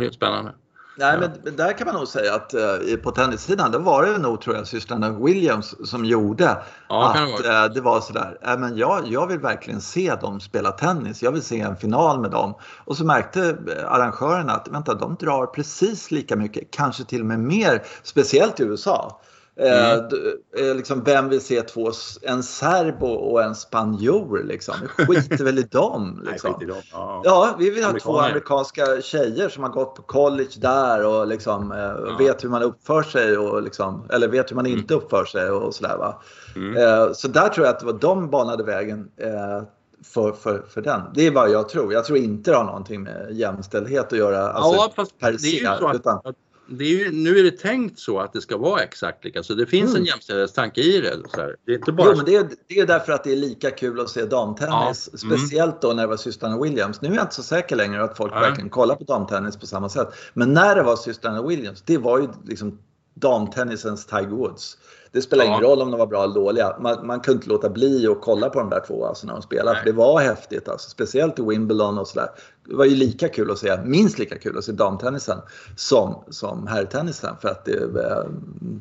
det 0.00 0.06
är 0.06 0.10
spännande. 0.10 0.52
Nej, 0.96 1.18
men 1.18 1.56
där 1.56 1.72
kan 1.72 1.86
man 1.86 1.96
nog 1.96 2.08
säga 2.08 2.34
att 2.34 2.54
uh, 2.54 2.96
på 2.96 3.10
tennissidan, 3.10 3.70
då 3.70 3.78
var 3.78 4.06
det 4.06 4.18
nog 4.18 4.40
tror 4.40 4.56
jag 4.56 4.66
systrarna 4.66 5.10
Williams 5.10 5.74
som 5.90 6.04
gjorde 6.04 6.62
ja, 6.88 7.10
att 7.10 7.42
det, 7.42 7.48
uh, 7.48 7.74
det 7.74 7.80
var 7.80 8.00
sådär, 8.00 8.38
äh, 8.42 8.58
men 8.58 8.76
jag, 8.76 9.06
jag 9.06 9.26
vill 9.26 9.38
verkligen 9.38 9.80
se 9.80 10.14
dem 10.14 10.40
spela 10.40 10.72
tennis, 10.72 11.22
jag 11.22 11.32
vill 11.32 11.42
se 11.42 11.60
en 11.60 11.76
final 11.76 12.20
med 12.20 12.30
dem. 12.30 12.54
Och 12.84 12.96
så 12.96 13.04
märkte 13.04 13.48
eh, 13.48 13.92
arrangörerna 13.92 14.52
att 14.52 14.68
vänta, 14.68 14.94
de 14.94 15.16
drar 15.20 15.46
precis 15.46 16.10
lika 16.10 16.36
mycket, 16.36 16.70
kanske 16.70 17.04
till 17.04 17.20
och 17.20 17.26
med 17.26 17.38
mer, 17.40 17.82
speciellt 18.02 18.60
i 18.60 18.62
USA. 18.62 19.20
Mm. 19.56 20.08
Eh, 20.58 20.76
liksom, 20.76 21.04
vem 21.04 21.28
vill 21.28 21.40
se 21.40 21.62
två, 21.62 21.90
en 22.22 22.42
serbo 22.42 23.06
och 23.06 23.42
en 23.42 23.54
spanjor 23.54 24.42
liksom? 24.44 24.74
Skiter 24.88 25.44
väl 25.44 25.58
i 25.58 25.62
dem. 25.62 26.22
Liksom. 26.30 26.54
Nej, 26.58 26.68
i 26.68 26.72
dem. 26.72 26.82
Ja. 26.92 27.22
ja. 27.24 27.56
vi 27.58 27.70
vill 27.70 27.84
ha 27.84 27.98
två 27.98 28.18
amerikanska 28.18 29.00
tjejer 29.00 29.48
som 29.48 29.62
har 29.62 29.70
gått 29.70 29.94
på 29.94 30.02
college 30.02 30.50
där 30.56 31.06
och 31.06 31.26
liksom, 31.26 31.72
eh, 31.72 31.78
ja. 31.78 32.16
vet 32.18 32.44
hur 32.44 32.48
man 32.48 32.62
uppför 32.62 33.02
sig 33.02 33.38
och 33.38 33.62
liksom, 33.62 34.08
eller 34.10 34.28
vet 34.28 34.50
hur 34.50 34.56
man 34.56 34.66
mm. 34.66 34.78
inte 34.78 34.94
uppför 34.94 35.24
sig 35.24 35.50
och 35.50 35.74
sådär. 35.74 35.96
Va? 35.96 36.22
Mm. 36.56 36.76
Eh, 36.76 37.12
så 37.12 37.28
där 37.28 37.48
tror 37.48 37.66
jag 37.66 37.74
att 37.74 37.80
det 37.80 37.86
var 37.86 37.98
de 37.98 38.30
banade 38.30 38.64
vägen 38.64 39.08
eh, 39.16 39.62
för, 40.04 40.32
för, 40.32 40.64
för 40.68 40.82
den. 40.82 41.00
Det 41.14 41.26
är 41.26 41.30
vad 41.30 41.50
jag 41.50 41.68
tror. 41.68 41.92
Jag 41.92 42.04
tror 42.04 42.18
inte 42.18 42.50
det 42.50 42.56
har 42.56 42.64
någonting 42.64 43.02
med 43.02 43.28
jämställdhet 43.30 44.12
att 44.12 44.18
göra. 44.18 44.52
Alltså, 44.52 44.74
ja, 44.74 44.92
fast 44.96 45.18
per 45.18 45.32
det 45.32 45.48
är 45.48 45.60
ju 45.60 45.66
så 45.78 45.86
att, 45.86 45.94
utan, 45.94 46.20
det 46.66 46.84
är 46.84 46.88
ju, 46.88 47.12
nu 47.12 47.38
är 47.38 47.42
det 47.42 47.50
tänkt 47.50 47.98
så 47.98 48.18
att 48.20 48.32
det 48.32 48.40
ska 48.40 48.56
vara 48.56 48.82
exakt 48.82 49.24
lika, 49.24 49.42
så 49.42 49.54
det 49.54 49.66
finns 49.66 49.90
mm. 49.90 50.02
en 50.02 50.06
jämställdhetstanke 50.06 50.80
i 50.80 51.00
det. 51.00 51.16
Det 51.66 51.72
är 51.72 51.76
inte 51.76 51.92
bara... 51.92 52.10
Jo, 52.10 52.16
men 52.16 52.24
det 52.24 52.36
är, 52.36 52.48
det 52.68 52.78
är 52.78 52.86
därför 52.86 53.12
att 53.12 53.24
det 53.24 53.32
är 53.32 53.36
lika 53.36 53.70
kul 53.70 54.00
att 54.00 54.10
se 54.10 54.24
damtennis. 54.24 55.08
Ja. 55.12 55.26
Mm. 55.26 55.38
Speciellt 55.38 55.82
då 55.82 55.88
när 55.92 56.02
det 56.02 56.08
var 56.08 56.16
systrarna 56.16 56.62
Williams. 56.62 57.00
Nu 57.00 57.08
är 57.08 57.14
jag 57.14 57.24
inte 57.24 57.34
så 57.34 57.42
säker 57.42 57.76
längre 57.76 58.04
att 58.04 58.16
folk 58.16 58.32
ja. 58.34 58.40
verkligen 58.40 58.70
kollar 58.70 58.96
på 58.96 59.04
damtennis 59.04 59.56
på 59.56 59.66
samma 59.66 59.88
sätt. 59.88 60.08
Men 60.34 60.52
när 60.52 60.74
det 60.74 60.82
var 60.82 60.96
systrarna 60.96 61.42
Williams, 61.42 61.82
det 61.82 61.98
var 61.98 62.18
ju 62.18 62.28
liksom 62.44 62.78
damtennisens 63.14 64.06
Tiger 64.06 64.28
Woods. 64.28 64.78
Det 65.14 65.22
spelar 65.22 65.44
ja. 65.44 65.50
ingen 65.50 65.60
roll 65.60 65.82
om 65.82 65.90
de 65.90 66.00
var 66.00 66.06
bra 66.06 66.24
eller 66.24 66.34
dåliga. 66.34 66.76
Man, 66.80 67.06
man 67.06 67.20
kunde 67.20 67.36
inte 67.36 67.48
låta 67.48 67.70
bli 67.70 68.06
att 68.06 68.20
kolla 68.20 68.50
på 68.50 68.58
de 68.58 68.70
där 68.70 68.84
två 68.86 69.06
alltså, 69.06 69.26
när 69.26 69.32
de 69.32 69.42
spelade. 69.42 69.78
För 69.78 69.84
det 69.84 69.92
var 69.92 70.20
häftigt. 70.20 70.68
Alltså, 70.68 70.90
speciellt 70.90 71.38
i 71.38 71.42
Wimbledon 71.42 71.98
och 71.98 72.08
sådär. 72.08 72.28
Det 72.68 72.74
var 72.74 72.84
ju 72.84 72.96
lika 72.96 73.28
kul 73.28 73.50
att 73.50 73.58
se, 73.58 73.80
minst 73.84 74.18
lika 74.18 74.38
kul 74.38 74.58
att 74.58 74.64
se 74.64 74.72
damtennisen 74.72 75.38
som, 75.76 76.24
som 76.30 76.66
herrtennisen. 76.66 77.36
För 77.40 77.48
att 77.48 77.64
det, 77.64 77.82
eh, 77.82 78.24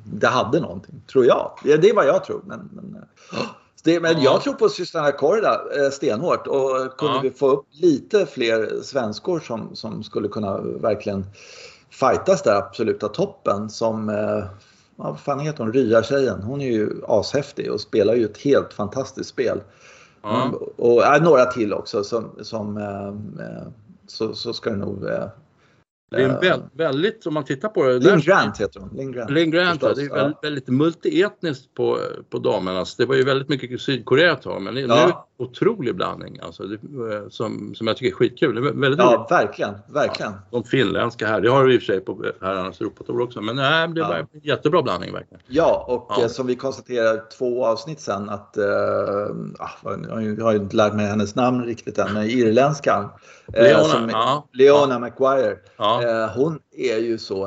det 0.06 0.28
hade 0.28 0.60
någonting, 0.60 1.02
tror 1.12 1.26
jag. 1.26 1.52
Det 1.64 1.90
är 1.90 1.96
vad 1.96 2.08
jag 2.08 2.24
tror. 2.24 2.42
Men, 2.46 2.70
men, 2.74 3.06
det, 3.84 4.00
men 4.00 4.22
jag 4.22 4.42
tror 4.42 4.54
på 4.54 4.70
systrarna 4.70 5.12
Korda 5.12 5.62
eh, 5.78 5.90
stenhårt 5.90 6.48
och 6.48 6.98
kunde 6.98 7.16
ja. 7.16 7.20
vi 7.24 7.32
få 7.32 7.50
upp 7.50 7.66
lite 7.72 8.26
fler 8.26 8.82
svenskor 8.84 9.40
som, 9.40 9.76
som 9.76 10.04
skulle 10.04 10.28
kunna 10.28 10.58
verkligen 10.62 11.26
fightas 11.90 12.42
där 12.42 12.56
absoluta 12.56 13.08
toppen 13.08 13.70
som 13.70 14.10
eh, 15.04 15.10
vad 15.10 15.20
fan 15.20 15.40
heter 15.40 15.64
hon, 15.64 15.74
Rya-tjejen. 15.74 16.44
Hon 16.44 16.62
är 16.62 16.72
ju 16.72 16.90
ashäftig 17.08 17.72
och 17.72 17.82
spelar 17.82 18.16
ju 18.16 18.26
ett 18.26 18.38
helt 18.38 18.74
fantastiskt 18.74 19.30
spel. 19.30 19.62
Ja. 20.22 20.52
Och 20.76 21.04
äh, 21.04 21.24
några 21.24 21.46
till 21.46 21.74
också 21.74 22.04
som, 22.04 22.30
som 22.42 22.78
äh, 22.78 23.68
så, 24.08 24.34
så 24.34 24.54
ska 24.54 24.70
det 24.70 24.76
nog 24.76 25.08
det 26.14 26.24
är 26.24 26.30
en 26.30 26.40
vä 26.40 26.60
väldigt, 26.74 27.26
om 27.26 27.34
man 27.34 27.44
tittar 27.44 27.70
på 27.70 27.84
det. 27.84 28.00
Lynn 28.00 28.20
Grant 28.20 28.62
heter 28.62 28.80
hon. 28.80 28.90
Lynn 28.94 29.12
Grant, 29.12 29.30
Lynn 29.30 29.52
Grant 29.52 29.82
det 29.82 29.88
är 29.88 30.16
väldigt, 30.16 30.44
väldigt 30.44 30.68
multietniskt 30.68 31.74
på, 31.74 32.00
på 32.30 32.40
damernas. 32.40 32.96
Det 32.96 33.06
var 33.06 33.16
ju 33.16 33.24
väldigt 33.24 33.50
mycket 33.50 33.82
Sydkorea 33.82 34.32
ett 34.32 34.42
tag 34.42 34.62
men 34.62 34.76
ja. 34.76 35.06
nu 35.06 35.14
otrolig 35.38 35.96
blandning 35.96 36.40
alltså, 36.42 36.64
det, 36.64 36.78
som, 37.30 37.76
som 37.76 37.88
jag 37.88 37.98
tycker 37.98 38.12
är 38.12 38.16
skitkul. 38.16 38.56
Det 38.56 38.70
är 38.70 38.74
väldigt 38.74 39.00
ja, 39.00 39.16
roligt. 39.16 39.32
verkligen, 39.32 39.74
verkligen. 39.88 40.32
Ja, 40.32 40.40
de 40.52 40.64
finländska 40.64 41.28
här, 41.28 41.42
det 41.42 41.50
har 41.50 41.64
vi 41.64 41.74
i 41.74 41.78
och 41.78 41.82
för 41.82 41.86
sig 41.86 42.00
på 42.00 42.26
herrarnas 42.42 42.82
Europatour 42.82 43.22
också 43.22 43.42
men 43.42 43.56
nej, 43.56 43.88
det 43.88 44.02
var 44.02 44.10
ja. 44.10 44.18
en 44.18 44.28
jättebra 44.44 44.82
blandning 44.82 45.14
verkligen. 45.14 45.44
Ja, 45.48 45.86
och 45.88 46.08
ja. 46.18 46.24
Eh, 46.24 46.28
som 46.28 46.48
vi 46.48 46.56
konstaterade 46.56 47.22
två 47.38 47.66
avsnitt 47.66 48.00
sen 48.00 48.30
att, 48.30 48.58
äh, 48.58 48.64
jag 49.84 50.44
har 50.44 50.52
ju 50.52 50.58
inte 50.58 50.76
lärt 50.76 50.94
mig 50.94 51.06
hennes 51.06 51.36
namn 51.36 51.66
riktigt 51.66 51.98
än, 51.98 52.14
men 52.14 52.24
irländskan. 52.24 53.10
Eh, 53.54 53.64
Leona, 53.64 53.84
som, 53.84 54.10
ja. 54.10 54.48
Leona 54.54 55.00
McGuire. 55.00 55.58
Ja. 55.78 56.32
hon 56.36 56.60
är 56.78 56.98
ju 56.98 57.18
så, 57.18 57.46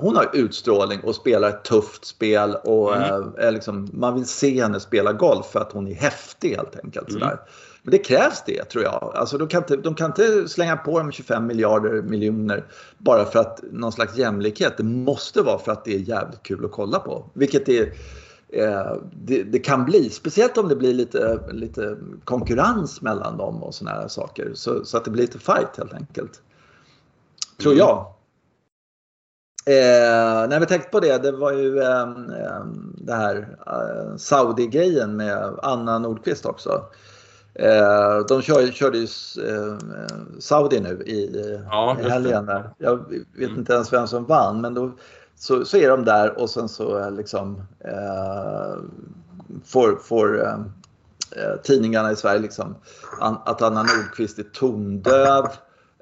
hon 0.00 0.16
har 0.16 0.30
utstrålning 0.32 1.00
och 1.00 1.14
spelar 1.14 1.48
ett 1.48 1.64
tufft 1.64 2.04
spel 2.04 2.54
och 2.54 2.96
mm. 2.96 3.32
är 3.38 3.50
liksom, 3.50 3.88
man 3.92 4.14
vill 4.14 4.26
se 4.26 4.62
henne 4.62 4.80
spela 4.80 5.12
golf 5.12 5.46
för 5.46 5.60
att 5.60 5.72
hon 5.72 5.88
är 5.88 5.94
häftig 5.94 6.56
helt 6.56 6.84
enkelt. 6.84 7.08
Mm. 7.08 7.20
Sådär. 7.20 7.38
Men 7.82 7.92
det 7.92 7.98
krävs 7.98 8.42
det 8.46 8.64
tror 8.64 8.84
jag. 8.84 9.12
Alltså, 9.14 9.38
de, 9.38 9.48
kan 9.48 9.62
inte, 9.62 9.76
de 9.76 9.94
kan 9.94 10.06
inte 10.06 10.48
slänga 10.48 10.76
på 10.76 10.98
dem 10.98 11.12
25 11.12 11.46
miljarder 11.46 12.02
miljoner 12.02 12.64
bara 12.98 13.24
för 13.24 13.38
att 13.38 13.60
någon 13.72 13.92
slags 13.92 14.16
jämlikhet. 14.16 14.76
Det 14.76 14.82
måste 14.82 15.42
vara 15.42 15.58
för 15.58 15.72
att 15.72 15.84
det 15.84 15.94
är 15.94 15.98
jävligt 15.98 16.42
kul 16.42 16.64
att 16.64 16.72
kolla 16.72 16.98
på. 16.98 17.30
Vilket 17.34 17.68
är, 17.68 17.82
eh, 17.82 17.88
det, 19.12 19.42
det, 19.42 19.58
kan 19.58 19.84
bli. 19.84 20.10
Speciellt 20.10 20.58
om 20.58 20.68
det 20.68 20.76
blir 20.76 20.94
lite, 20.94 21.40
lite 21.52 21.96
konkurrens 22.24 23.02
mellan 23.02 23.36
dem 23.36 23.62
och 23.62 23.74
sådana 23.74 24.00
här 24.00 24.08
saker. 24.08 24.50
Så, 24.54 24.84
så, 24.84 24.96
att 24.96 25.04
det 25.04 25.10
blir 25.10 25.22
lite 25.22 25.38
fight 25.38 25.76
helt 25.76 25.94
enkelt. 25.94 26.42
Tror 27.60 27.72
mm. 27.72 27.78
jag. 27.78 28.14
Eh, 29.66 30.48
när 30.48 30.60
vi 30.60 30.66
tänkte 30.66 30.90
på 30.90 31.00
det, 31.00 31.18
det 31.18 31.32
var 31.32 31.52
ju 31.52 31.78
eh, 31.78 32.06
det 32.94 33.14
här 33.14 33.56
eh, 33.66 34.16
Saudi-grejen 34.16 35.16
med 35.16 35.54
Anna 35.62 35.98
Nordqvist 35.98 36.46
också. 36.46 36.84
Eh, 37.54 38.18
de 38.28 38.42
kör, 38.42 38.72
körde 38.72 38.98
ju 38.98 39.04
eh, 39.48 39.78
Saudi 40.38 40.80
nu 40.80 41.02
i, 41.06 41.60
ja, 41.70 41.96
i 42.00 42.08
helgen. 42.08 42.50
Jag 42.78 42.96
vet 43.08 43.48
mm. 43.48 43.58
inte 43.58 43.72
ens 43.72 43.92
vem 43.92 44.06
som 44.06 44.24
vann 44.24 44.60
men 44.60 44.74
då 44.74 44.92
så, 45.38 45.64
så 45.64 45.76
är 45.76 45.88
de 45.88 46.04
där 46.04 46.38
och 46.38 46.50
sen 46.50 46.68
så 46.68 46.98
eh, 46.98 47.10
liksom 47.10 47.62
eh, 47.84 48.76
får, 49.64 49.96
får 49.96 50.46
eh, 50.46 51.56
tidningarna 51.62 52.12
i 52.12 52.16
Sverige 52.16 52.40
liksom 52.40 52.74
att 53.20 53.62
Anna 53.62 53.82
Nordqvist 53.82 54.38
är 54.38 54.42
tondöv. 54.42 55.44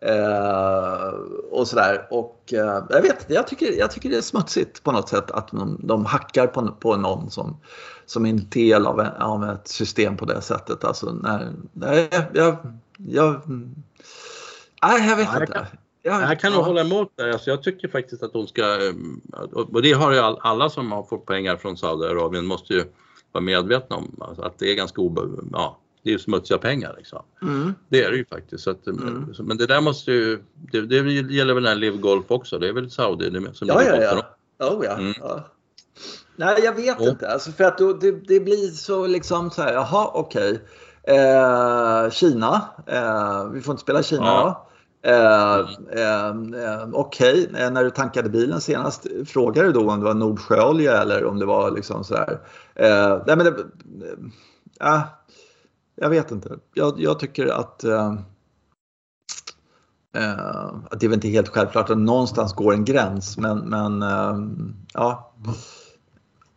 Eh, 0.03 1.09
och 1.51 1.68
sådär. 1.68 2.07
Och 2.11 2.53
eh, 2.53 2.84
jag 2.89 3.03
vet 3.03 3.26
jag 3.28 3.47
tycker, 3.47 3.72
jag 3.72 3.91
tycker 3.91 4.11
det 4.11 4.16
är 4.16 4.22
smutsigt 4.22 4.82
på 4.82 4.93
något 4.93 5.09
sätt 5.09 5.30
att 5.30 5.49
de, 5.49 5.80
de 5.82 6.05
hackar 6.05 6.47
på, 6.47 6.68
på 6.68 6.97
någon 6.97 7.30
som, 7.30 7.57
som 8.07 8.26
är 8.26 8.30
en 8.30 8.49
del 8.49 8.87
av, 8.87 9.01
en, 9.01 9.12
av 9.12 9.45
ett 9.45 9.68
system 9.68 10.16
på 10.16 10.24
det 10.24 10.41
sättet. 10.41 10.84
Alltså, 10.84 11.12
när, 11.12 11.53
nej, 11.72 12.09
jag, 12.12 12.24
jag, 12.32 12.57
jag, 12.97 13.41
nej, 14.82 15.09
jag 15.09 15.16
vet 15.16 15.41
inte. 15.41 15.66
Jag, 16.07 16.22
jag 16.22 16.40
kan 16.40 16.52
nog 16.52 16.64
hålla 16.64 16.80
emot 16.80 17.16
dig. 17.16 17.32
Alltså 17.32 17.50
jag 17.50 17.62
tycker 17.62 17.88
faktiskt 17.88 18.22
att 18.22 18.32
hon 18.32 18.48
ska, 18.48 18.62
eh, 18.62 18.92
och 19.52 19.82
det 19.82 19.92
har 19.92 20.12
ju 20.12 20.18
alla 20.18 20.70
som 20.70 20.92
har 20.92 21.02
fått 21.02 21.26
pengar 21.26 21.57
från 21.57 21.76
Saudiarabien 21.76 22.46
måste 22.46 22.72
ju 22.72 22.84
vara 23.32 23.44
medvetna 23.44 23.96
om 23.96 24.16
alltså 24.20 24.42
att 24.42 24.59
det 24.59 24.72
är 24.72 24.74
ganska 24.74 25.00
obe, 25.00 25.20
ja, 25.52 25.78
det 26.02 26.11
är 26.11 26.12
ju 26.12 26.18
smutsiga 26.18 26.59
pengar 26.59 26.94
liksom. 26.96 27.22
Mm. 27.42 27.74
Det 27.88 28.04
är 28.04 28.11
det 28.11 28.16
ju 28.16 28.24
faktiskt. 28.24 28.64
Så 28.64 28.70
att, 28.70 28.86
mm. 28.86 29.34
Men 29.38 29.57
det 29.57 29.66
där 29.66 29.80
måste 29.80 30.12
ju, 30.12 30.42
det, 30.72 30.80
det 30.80 30.96
gäller 31.34 31.54
väl 31.54 31.62
den 31.62 31.72
här 31.72 31.80
Live 31.80 31.96
Golf 31.96 32.24
också, 32.28 32.59
det 32.59 32.68
är 32.68 32.72
väl 32.72 32.90
Saudi 32.90 33.30
det 33.30 33.54
som 33.54 33.68
ja, 33.68 33.82
ja, 33.82 33.96
ja. 34.59 34.68
Oh, 34.68 34.84
ja. 34.84 34.92
Mm. 34.92 35.14
ja. 35.20 35.44
Nej, 36.36 36.61
jag 36.64 36.74
vet 36.74 37.00
oh. 37.00 37.09
inte. 37.09 37.28
Alltså 37.28 37.52
för 37.52 37.64
att 37.64 37.78
då, 37.78 37.92
det, 37.92 38.11
det, 38.11 38.40
blir 38.40 38.68
så 38.68 39.07
liksom 39.07 39.50
så 39.50 39.62
här, 39.62 39.72
jaha, 39.72 40.11
okej. 40.14 40.52
Okay. 40.52 41.16
Eh, 41.16 42.11
Kina, 42.11 42.68
eh, 42.86 43.48
vi 43.48 43.61
får 43.61 43.72
inte 43.72 43.82
spela 43.82 44.02
Kina 44.02 44.24
ja. 44.24 44.68
Eh, 45.07 45.59
eh, 45.92 46.28
eh, 46.28 46.88
Okej, 46.92 47.48
okay. 47.48 47.62
Eh, 47.62 47.70
när 47.70 47.84
du 47.84 47.90
tankade 47.90 48.30
bilen 48.30 48.61
senast, 48.61 49.07
frågade 49.26 49.68
du 49.68 49.72
då 49.72 49.90
om 49.90 49.98
det 49.98 50.04
var 50.04 50.14
Nordsjöolja 50.14 51.02
eller 51.02 51.24
om 51.24 51.38
det 51.38 51.46
var 51.46 51.70
liksom 51.70 52.04
sådär? 52.04 52.40
Eh, 52.74 53.22
nej 53.26 53.36
men 53.36 53.38
det, 53.38 53.50
eh, 53.50 54.16
ah, 54.80 55.02
jag 55.94 56.11
vet 56.11 56.30
inte. 56.30 56.59
Jag, 56.74 57.00
jag 57.00 57.18
tycker 57.18 57.46
att 57.46 57.84
eh, 57.84 58.14
eh, 60.16 60.74
att 60.90 61.00
det 61.00 61.07
är 61.07 61.09
väl 61.09 61.14
inte 61.14 61.28
helt 61.28 61.48
självklart 61.48 61.90
att 61.90 61.98
någonstans 61.98 62.52
går 62.52 62.74
en 62.74 62.84
gräns 62.84 63.38
men, 63.38 63.59
men 63.59 64.02
eh, 64.02 64.36
ja. 64.92 65.34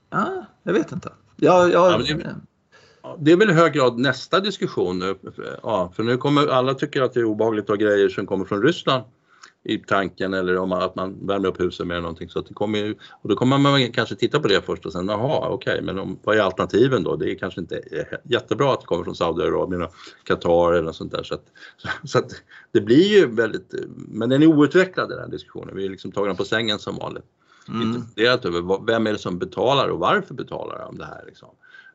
ja. 0.09 0.45
Jag 0.63 0.73
vet 0.73 0.91
inte. 0.91 1.09
Jag, 1.35 1.71
jag, 1.71 1.91
ja, 1.91 1.97
det, 1.97 2.35
det, 3.19 3.31
är 3.31 3.37
väl 3.37 3.49
i 3.49 3.53
hög 3.53 3.73
grad 3.73 3.99
nästa 3.99 4.39
diskussion. 4.39 5.15
Ja, 5.63 5.91
för 5.95 6.03
nu 6.03 6.17
kommer 6.17 6.47
alla 6.47 6.73
tycker 6.73 7.01
att 7.01 7.13
det 7.13 7.19
är 7.19 7.23
obehagligt 7.23 7.63
att 7.63 7.69
ha 7.69 7.75
grejer 7.75 8.09
som 8.09 8.25
kommer 8.25 8.45
från 8.45 8.63
Ryssland 8.63 9.03
i 9.63 9.77
tanken 9.77 10.33
eller 10.33 10.57
om 10.57 10.71
att 10.71 10.95
man 10.95 11.27
värmer 11.27 11.47
upp 11.47 11.59
huset 11.59 11.87
med 11.87 12.01
någonting. 12.01 12.29
Så 12.29 12.39
att 12.39 12.47
det 12.47 12.53
kommer 12.53 12.79
ju, 12.79 12.95
och 13.21 13.29
då 13.29 13.35
kommer 13.35 13.57
man 13.57 13.91
kanske 13.91 14.15
titta 14.15 14.39
på 14.39 14.47
det 14.47 14.61
först 14.61 14.85
och 14.85 14.91
sen, 14.91 15.07
jaha 15.07 15.49
okej, 15.49 15.73
okay, 15.73 15.85
men 15.85 15.99
om, 15.99 16.19
vad 16.23 16.37
är 16.37 16.41
alternativen 16.41 17.03
då? 17.03 17.15
Det 17.15 17.31
är 17.31 17.35
kanske 17.35 17.61
inte 17.61 17.81
jättebra 18.23 18.73
att 18.73 18.81
det 18.81 18.85
kommer 18.85 19.03
från 19.03 19.15
Saudiarabien 19.15 19.81
och 19.81 19.93
Qatar 20.23 20.73
eller 20.73 20.91
sånt 20.91 21.11
där. 21.11 21.23
Så, 21.23 21.33
att, 21.33 21.45
så 22.03 22.19
att 22.19 22.31
det 22.71 22.81
blir 22.81 23.07
ju 23.07 23.27
väldigt, 23.27 23.73
men 23.95 24.29
den 24.29 24.43
är 24.43 24.47
outvecklad 24.47 25.09
den 25.09 25.19
här 25.19 25.27
diskussionen. 25.27 25.75
Vi 25.75 25.85
är 25.85 25.89
liksom 25.89 26.11
tagna 26.11 26.35
på 26.35 26.45
sängen 26.45 26.79
som 26.79 26.95
vanligt. 26.95 27.25
Mm. 27.67 27.81
Inte 27.81 28.07
funderat 28.07 28.45
över 28.45 28.85
vem 28.85 29.07
är 29.07 29.11
det 29.11 29.19
som 29.19 29.39
betalar 29.39 29.87
och 29.87 29.99
varför 29.99 30.33
betalar 30.33 30.79
de 30.79 30.97
det 30.97 31.05
här 31.05 31.23
liksom. 31.27 31.49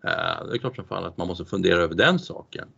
Eh, 0.07 0.47
det 0.47 0.55
är 0.55 0.59
klart 0.59 0.77
som 0.77 0.85
fan 0.85 1.05
att 1.05 1.17
man 1.17 1.29
måste 1.29 1.45
fundera 1.45 1.81
över 1.83 1.95
den 1.95 2.19
saken. 2.19 2.69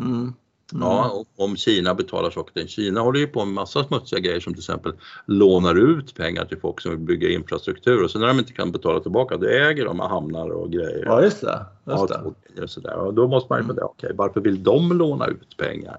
Mm. 0.00 0.32
Mm. 0.72 0.82
Ja, 0.82 1.24
om 1.36 1.56
Kina 1.56 1.94
betalar 1.94 2.30
saker 2.30 2.52
till 2.52 2.68
Kina 2.68 3.00
håller 3.00 3.20
ju 3.20 3.26
på 3.26 3.44
med 3.44 3.54
massa 3.54 3.84
smutsiga 3.84 4.20
grejer 4.20 4.40
som 4.40 4.52
till 4.52 4.60
exempel 4.60 4.92
lånar 5.26 5.74
ut 5.74 6.14
pengar 6.14 6.44
till 6.44 6.60
folk 6.60 6.80
som 6.80 6.90
vill 6.90 7.00
bygga 7.00 7.28
infrastruktur 7.28 8.04
och 8.04 8.10
sen 8.10 8.20
när 8.20 8.28
de 8.28 8.38
inte 8.38 8.52
kan 8.52 8.72
betala 8.72 9.00
tillbaka 9.00 9.36
då 9.36 9.46
äger 9.46 9.84
de 9.84 10.00
hamnar 10.00 10.48
och 10.48 10.70
grejer. 10.70 11.04
Ja 11.06 11.22
just 11.22 11.40
det. 11.40 11.66
Just 11.86 12.08
det. 12.08 12.20
Ja, 12.56 12.62
och, 12.62 12.70
sådär. 12.70 12.94
och 12.94 13.14
då 13.14 13.28
måste 13.28 13.52
man 13.52 13.60
ju 13.60 13.66
fundera, 13.66 13.84
mm. 13.84 13.90
okej 13.90 14.06
okay, 14.06 14.16
varför 14.16 14.40
vill 14.40 14.62
de 14.62 14.92
låna 14.92 15.26
ut 15.26 15.56
pengar? 15.56 15.96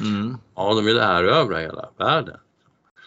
Mm. 0.00 0.36
Ja, 0.54 0.74
de 0.74 0.84
vill 0.84 0.98
erövra 0.98 1.58
hela 1.58 1.88
världen. 1.96 2.36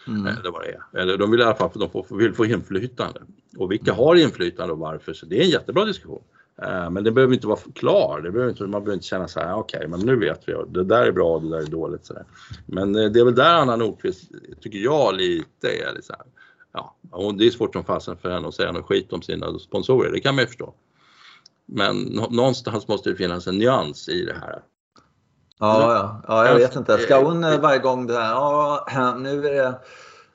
Mm. 0.08 0.26
Eller 0.26 0.50
vad 0.50 0.62
det 0.62 0.68
är. 0.68 1.00
Eller 1.00 1.18
de 1.18 1.30
vill 1.30 1.40
i 1.40 1.42
alla 1.42 1.54
fall 1.54 1.70
de 1.74 1.90
får, 1.90 2.16
vill 2.16 2.34
få 2.34 2.46
inflytande. 2.46 3.20
Och 3.58 3.72
vilka 3.72 3.90
mm. 3.90 4.04
har 4.04 4.16
inflytande 4.16 4.72
och 4.72 4.78
varför? 4.78 5.12
Så 5.12 5.26
det 5.26 5.38
är 5.38 5.44
en 5.44 5.50
jättebra 5.50 5.84
diskussion. 5.84 6.22
Eh, 6.62 6.90
men 6.90 7.04
det 7.04 7.12
behöver 7.12 7.34
inte 7.34 7.46
vara 7.46 7.58
klar. 7.74 8.20
Det 8.20 8.30
behöver 8.30 8.50
inte, 8.50 8.62
man 8.62 8.70
behöver 8.70 8.94
inte 8.94 9.06
känna 9.06 9.28
så 9.28 9.40
här, 9.40 9.54
okej, 9.54 9.78
okay, 9.78 9.88
men 9.88 10.00
nu 10.00 10.16
vet 10.16 10.48
vi. 10.48 10.54
Det 10.68 10.84
där 10.84 11.06
är 11.06 11.12
bra, 11.12 11.38
det 11.38 11.50
där 11.50 11.58
är 11.58 11.66
dåligt. 11.66 12.06
Så 12.06 12.14
där. 12.14 12.24
Men 12.66 12.96
eh, 12.96 13.10
det 13.10 13.20
är 13.20 13.24
väl 13.24 13.34
där 13.34 13.54
Anna 13.54 13.76
Nordqvist, 13.76 14.30
tycker 14.60 14.78
jag, 14.78 15.14
lite 15.14 15.68
är 15.68 15.92
lite 15.92 16.06
så 16.06 16.12
här, 16.12 16.22
ja, 16.72 16.96
det 17.38 17.46
är 17.46 17.50
svårt 17.50 17.72
som 17.72 17.84
fasen 17.84 18.16
för 18.16 18.30
henne 18.30 18.48
att 18.48 18.54
säga 18.54 18.72
något 18.72 18.86
skit 18.86 19.12
om 19.12 19.22
sina 19.22 19.58
sponsorer, 19.58 20.12
det 20.12 20.20
kan 20.20 20.34
man 20.34 20.42
ju 20.42 20.46
förstå. 20.46 20.74
Men 21.66 22.02
någonstans 22.30 22.88
måste 22.88 23.10
det 23.10 23.16
finnas 23.16 23.46
en 23.46 23.58
nyans 23.58 24.08
i 24.08 24.24
det 24.24 24.34
här. 24.40 24.62
Ja, 25.58 25.92
ja, 25.94 26.22
ja 26.28 26.46
jag 26.46 26.54
vet 26.54 26.76
inte. 26.76 26.98
Ska 26.98 27.24
hon 27.24 27.44
eh, 27.44 27.60
varje 27.60 27.78
gång 27.78 28.06
det 28.06 28.14
här, 28.14 28.30
ja, 28.30 29.16
nu 29.18 29.46
är 29.46 29.52
det 29.52 29.78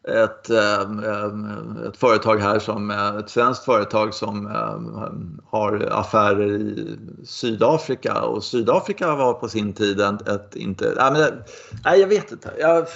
ett, 0.07 0.49
ehm, 0.49 1.03
ehm, 1.03 1.77
ett 1.87 1.97
företag 1.97 2.37
här 2.37 2.59
som 2.59 2.91
ett 2.91 3.29
svenskt 3.29 3.65
företag 3.65 4.13
som 4.13 4.47
ehm, 4.47 5.41
har 5.45 5.87
affärer 5.91 6.51
i 6.51 6.97
Sydafrika 7.25 8.21
och 8.21 8.43
Sydafrika 8.43 9.15
var 9.15 9.33
på 9.33 9.49
sin 9.49 9.73
tid 9.73 9.99
ett, 9.99 10.27
ett 10.27 10.55
inte, 10.55 10.93
nej, 10.97 11.11
men, 11.11 11.43
nej 11.85 11.99
jag 11.99 12.07
vet 12.07 12.31
inte. 12.31 12.53
Jag, 12.59 12.87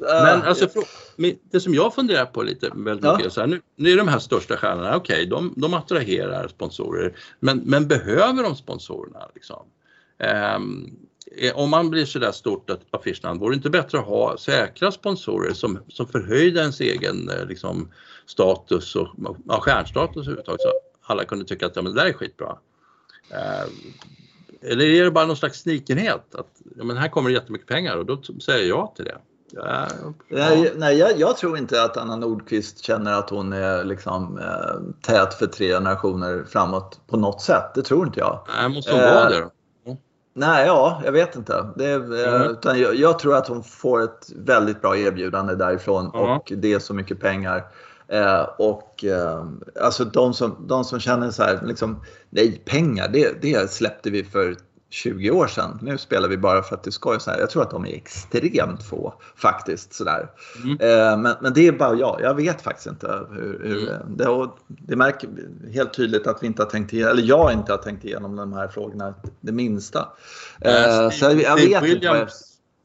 men 0.00 0.42
alltså 0.42 0.68
det 1.50 1.60
som 1.60 1.74
jag 1.74 1.94
funderar 1.94 2.26
på 2.26 2.42
lite 2.42 2.70
väldigt 2.74 3.04
mycket 3.04 3.24
ja. 3.24 3.30
så 3.30 3.40
här, 3.40 3.48
nu, 3.48 3.60
nu 3.76 3.90
är 3.90 3.96
de 3.96 4.08
här 4.08 4.18
största 4.18 4.56
stjärnorna, 4.56 4.96
okej 4.96 5.16
okay, 5.16 5.26
de, 5.26 5.54
de 5.56 5.74
attraherar 5.74 6.48
sponsorer 6.48 7.16
men, 7.40 7.58
men 7.58 7.88
behöver 7.88 8.42
de 8.42 8.56
sponsorerna 8.56 9.28
liksom? 9.34 9.66
Um, 10.56 10.96
Eh, 11.02 11.11
om 11.54 11.70
man 11.70 11.90
blir 11.90 12.04
sådär 12.04 12.32
stort 12.32 12.70
affischnamn, 12.90 13.40
vore 13.40 13.52
det 13.52 13.56
inte 13.56 13.70
bättre 13.70 13.98
att 13.98 14.06
ha 14.06 14.36
säkra 14.38 14.92
sponsorer 14.92 15.52
som, 15.52 15.78
som 15.88 16.06
förhöjde 16.06 16.60
ens 16.60 16.80
egen 16.80 17.30
eh, 17.30 17.46
liksom, 17.46 17.90
status 18.26 18.96
och 18.96 19.08
ja, 19.48 19.60
stjärnstatus 19.60 20.16
överhuvudtaget 20.16 20.60
så 20.60 20.72
alla 21.02 21.24
kunde 21.24 21.44
tycka 21.44 21.66
att 21.66 21.76
ja, 21.76 21.82
men 21.82 21.94
det 21.94 22.00
där 22.00 22.08
är 22.08 22.12
skitbra. 22.12 22.58
Eh, 23.30 23.68
eller 24.70 24.84
är 24.84 25.04
det 25.04 25.10
bara 25.10 25.26
någon 25.26 25.36
slags 25.36 25.60
snikenhet? 25.60 26.34
Att 26.34 26.62
ja, 26.76 26.84
men 26.84 26.96
här 26.96 27.08
kommer 27.08 27.30
det 27.30 27.34
jättemycket 27.34 27.68
pengar 27.68 27.96
och 27.96 28.06
då 28.06 28.22
säger 28.22 28.68
jag 28.68 28.94
till 28.96 29.04
det. 29.04 29.18
Ja. 29.54 29.88
Nej, 30.28 30.72
nej 30.76 30.98
jag, 30.98 31.20
jag, 31.20 31.36
tror 31.36 31.58
inte 31.58 31.82
att 31.82 31.96
Anna 31.96 32.16
Nordqvist 32.16 32.84
känner 32.84 33.12
att 33.12 33.30
hon 33.30 33.52
är 33.52 33.84
liksom, 33.84 34.38
eh, 34.38 34.80
tät 35.00 35.34
för 35.34 35.46
tre 35.46 35.68
generationer 35.68 36.44
framåt 36.48 37.00
på 37.06 37.16
något 37.16 37.40
sätt. 37.40 37.74
Det 37.74 37.82
tror 37.82 38.06
inte 38.06 38.20
jag. 38.20 38.46
Nej, 38.56 38.68
måste 38.68 38.92
hon 38.92 39.00
eh, 39.00 39.14
vara 39.14 39.28
det 39.28 39.40
då? 39.40 39.50
Nej, 40.34 40.66
ja, 40.66 41.02
jag 41.04 41.12
vet 41.12 41.36
inte. 41.36 41.66
Det, 41.76 41.92
mm. 41.92 42.50
utan 42.50 42.80
jag, 42.80 42.94
jag, 42.94 43.18
tror 43.18 43.36
att 43.36 43.48
hon 43.48 43.62
får 43.64 44.02
ett 44.02 44.32
väldigt 44.36 44.82
bra 44.82 44.96
erbjudande 44.96 45.54
därifrån 45.54 46.10
mm. 46.14 46.30
och 46.30 46.52
det 46.56 46.72
är 46.72 46.78
så 46.78 46.94
mycket 46.94 47.20
pengar. 47.20 47.64
Eh, 48.08 48.42
och 48.58 49.04
eh, 49.04 49.46
alltså 49.80 50.04
de 50.04 50.34
som, 50.34 50.66
de 50.68 50.84
som 50.84 51.00
känner 51.00 51.30
så 51.30 51.42
här, 51.42 51.60
liksom, 51.64 52.02
nej 52.30 52.62
pengar 52.64 53.08
det, 53.12 53.42
det 53.42 53.70
släppte 53.70 54.10
vi 54.10 54.24
för 54.24 54.56
20 54.92 55.30
år 55.30 55.46
sedan. 55.46 55.78
Nu 55.82 55.98
spelar 55.98 56.28
vi 56.28 56.38
bara 56.38 56.62
för 56.62 56.74
att 56.74 56.82
det 56.82 56.88
är 56.88 56.92
skoj. 56.92 57.18
Jag 57.26 57.50
tror 57.50 57.62
att 57.62 57.70
de 57.70 57.86
är 57.86 57.94
extremt 57.94 58.82
få 58.82 59.14
faktiskt. 59.36 59.92
Sådär. 59.94 60.30
Mm. 60.62 60.70
Eh, 60.80 61.18
men, 61.18 61.36
men 61.40 61.52
det 61.52 61.68
är 61.68 61.72
bara 61.72 61.94
jag. 61.94 62.20
Jag 62.22 62.34
vet 62.34 62.62
faktiskt 62.62 62.86
inte 62.86 63.26
hur, 63.30 63.60
hur 63.64 63.90
mm. 63.90 64.16
det, 64.16 64.28
och 64.28 64.58
det 64.68 64.96
märker 64.96 65.28
helt 65.72 65.94
tydligt 65.94 66.26
att 66.26 66.42
vi 66.42 66.46
inte 66.46 66.62
har 66.62 66.70
tänkt 66.70 66.92
igenom, 66.92 67.12
eller 67.12 67.22
jag 67.22 67.52
inte 67.52 67.72
har 67.72 67.78
tänkt 67.78 68.04
igenom 68.04 68.36
de 68.36 68.52
här 68.52 68.68
frågorna 68.68 69.14
det 69.40 69.52
minsta. 69.52 70.08
Eh, 70.60 71.10
så 71.10 71.24
jag, 71.24 71.42
jag 71.42 71.56
vet 71.56 71.82
Williams, 71.82 72.20
inte. 72.20 72.32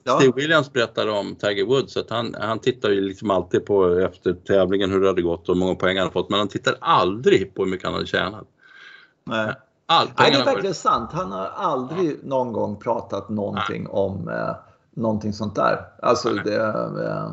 Ja. 0.03 0.19
Steve 0.19 0.33
Williams 0.35 0.73
berättade 0.73 1.11
om 1.11 1.35
Tiger 1.35 1.65
Woods 1.65 1.97
att 1.97 2.09
han, 2.09 2.35
han 2.39 2.59
tittar 2.59 2.89
ju 2.89 3.01
liksom 3.01 3.31
alltid 3.31 3.65
på 3.65 3.99
efter 3.99 4.33
tävlingen 4.33 4.91
hur 4.91 5.01
det 5.01 5.07
hade 5.07 5.21
gått 5.21 5.49
och 5.49 5.55
hur 5.55 5.59
många 5.59 5.75
poäng 5.75 5.97
han 5.97 6.03
hade 6.03 6.13
fått 6.13 6.29
men 6.29 6.39
han 6.39 6.47
tittar 6.47 6.75
aldrig 6.79 7.53
på 7.55 7.63
hur 7.63 7.71
mycket 7.71 7.85
han 7.85 7.93
hade 7.93 8.05
tjänat. 8.05 8.47
Nej. 9.25 9.53
Allt 9.89 10.19
Nej, 10.19 10.31
det 10.31 10.37
är 10.37 10.45
verkligen 10.45 10.75
sant. 10.75 11.09
Han 11.13 11.31
har 11.31 11.45
aldrig 11.55 12.11
ja. 12.11 12.15
någon 12.23 12.53
gång 12.53 12.75
pratat 12.75 13.29
någonting 13.29 13.83
Nej. 13.83 13.91
om 13.91 14.29
eh, 14.29 14.55
någonting 14.91 15.33
sånt 15.33 15.55
där. 15.55 15.85
Alltså 16.01 16.29
nej. 16.29 16.41
det... 16.45 16.63
Eh, 16.63 17.31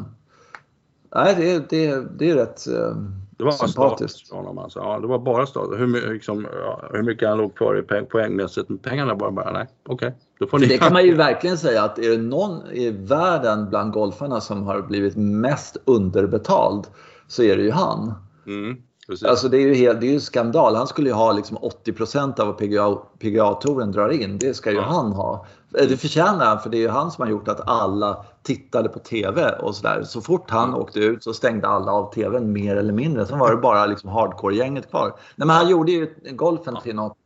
nej, 1.14 1.34
det, 1.38 1.70
det, 1.70 2.06
det 2.18 2.30
är 2.30 2.34
rätt 2.34 2.66
eh, 2.66 2.96
det 3.38 3.44
var 3.44 3.52
sympatiskt. 3.52 4.28
Från 4.28 4.38
honom 4.38 4.58
alltså. 4.58 4.78
Ja, 4.78 4.98
det 5.00 5.06
var 5.06 5.18
bara 5.18 5.46
status. 5.46 5.78
Hur, 5.78 6.12
liksom, 6.12 6.46
ja, 6.52 6.82
hur 6.92 7.02
mycket 7.02 7.28
han 7.28 7.38
låg 7.38 7.54
kvar 7.54 7.78
i 7.78 7.82
peng, 7.82 8.06
poängmässigt. 8.06 8.82
Pengarna 8.82 9.14
bara, 9.14 9.30
bara 9.30 9.52
nej, 9.52 9.66
okej. 9.88 10.14
Okay, 10.40 10.66
det 10.68 10.78
kan 10.78 10.92
man 10.92 11.04
ju 11.04 11.14
verkligen 11.14 11.58
säga 11.58 11.82
att 11.82 11.98
är 11.98 12.10
det 12.10 12.22
någon 12.22 12.70
i 12.72 12.90
världen 12.90 13.68
bland 13.70 13.92
golfarna 13.92 14.40
som 14.40 14.62
har 14.62 14.82
blivit 14.82 15.16
mest 15.16 15.76
underbetald 15.84 16.86
så 17.26 17.42
är 17.42 17.56
det 17.56 17.62
ju 17.62 17.70
han. 17.70 18.14
Mm. 18.46 18.76
Precis. 19.06 19.28
Alltså 19.28 19.48
det 19.48 19.56
är 19.56 19.60
ju 19.60 19.74
helt, 19.74 20.00
det 20.00 20.06
är 20.06 20.12
ju 20.12 20.20
skandal. 20.20 20.74
Han 20.74 20.86
skulle 20.86 21.08
ju 21.08 21.14
ha 21.14 21.32
liksom 21.32 21.58
80% 21.58 22.40
av 22.40 22.46
vad 22.46 22.58
PGA, 22.58 22.96
PGA-touren 23.18 23.92
drar 23.92 24.08
in. 24.08 24.38
Det 24.38 24.54
ska 24.54 24.70
ju 24.70 24.76
ja. 24.76 24.82
han 24.82 25.12
ha. 25.12 25.46
Eh, 25.78 25.88
det 25.88 25.96
förtjänar 25.96 26.46
han 26.46 26.60
för 26.60 26.70
det 26.70 26.76
är 26.76 26.80
ju 26.80 26.88
han 26.88 27.10
som 27.10 27.22
har 27.22 27.30
gjort 27.30 27.48
att 27.48 27.68
alla 27.68 28.24
tittade 28.42 28.88
på 28.88 28.98
TV 28.98 29.50
och 29.50 29.76
sådär. 29.76 30.02
Så 30.02 30.20
fort 30.20 30.50
han 30.50 30.68
mm. 30.68 30.80
åkte 30.80 31.00
ut 31.00 31.24
så 31.24 31.34
stängde 31.34 31.68
alla 31.68 31.92
av 31.92 32.12
TVn 32.12 32.52
mer 32.52 32.76
eller 32.76 32.92
mindre. 32.92 33.26
Sen 33.26 33.38
var 33.38 33.50
det 33.50 33.56
bara 33.56 33.86
liksom 33.86 34.10
hardcore-gänget 34.10 34.90
kvar. 34.90 35.08
Nej, 35.36 35.46
men 35.46 35.56
han 35.56 35.68
gjorde 35.68 35.92
ju 35.92 36.14
golfen 36.30 36.76
till 36.82 36.94
något 36.94 37.16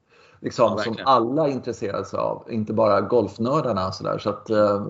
liksom, 0.40 0.74
ja, 0.76 0.82
som 0.82 0.96
alla 1.04 1.48
intresserade 1.48 2.04
sig 2.04 2.18
av. 2.18 2.46
Inte 2.50 2.72
bara 2.72 3.00
golfnördarna. 3.00 3.92
Så, 3.92 4.04
där. 4.04 4.18
så 4.18 4.30
att, 4.30 4.50
uh, 4.50 4.86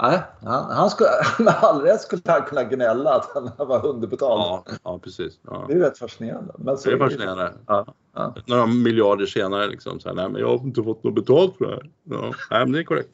Nej, 0.00 0.22
han, 0.42 0.70
han 0.70 0.90
skulle, 0.90 1.10
med 1.38 1.54
all 1.54 1.80
rätt 1.80 2.00
skulle 2.00 2.22
han 2.24 2.42
kunna 2.42 2.64
gnälla 2.64 3.14
att 3.14 3.30
han 3.34 3.68
var 3.68 3.86
underbetald. 3.86 4.40
Ja, 4.40 4.64
ja 4.84 4.98
precis. 4.98 5.38
Ja. 5.42 5.64
Det 5.68 5.74
är 5.74 5.78
rätt 5.78 5.98
fascinerande. 5.98 6.54
Men 6.58 6.78
så 6.78 6.88
det 6.88 6.94
är 6.94 6.98
fascinerande. 6.98 7.52
Ja. 7.66 7.86
Ja. 8.14 8.34
Några 8.46 8.66
miljarder 8.66 9.26
senare 9.26 9.66
liksom, 9.66 10.00
så 10.00 10.08
här, 10.08 10.16
nej 10.16 10.28
men 10.28 10.40
jag 10.40 10.48
har 10.48 10.66
inte 10.66 10.82
fått 10.82 11.04
något 11.04 11.14
betalt 11.14 11.56
för 11.56 11.64
det 11.64 11.70
här. 11.70 11.90
Ja, 12.04 12.34
nej, 12.50 12.60
men 12.60 12.72
det 12.72 12.78
är 12.78 12.84
korrekt. 12.84 13.10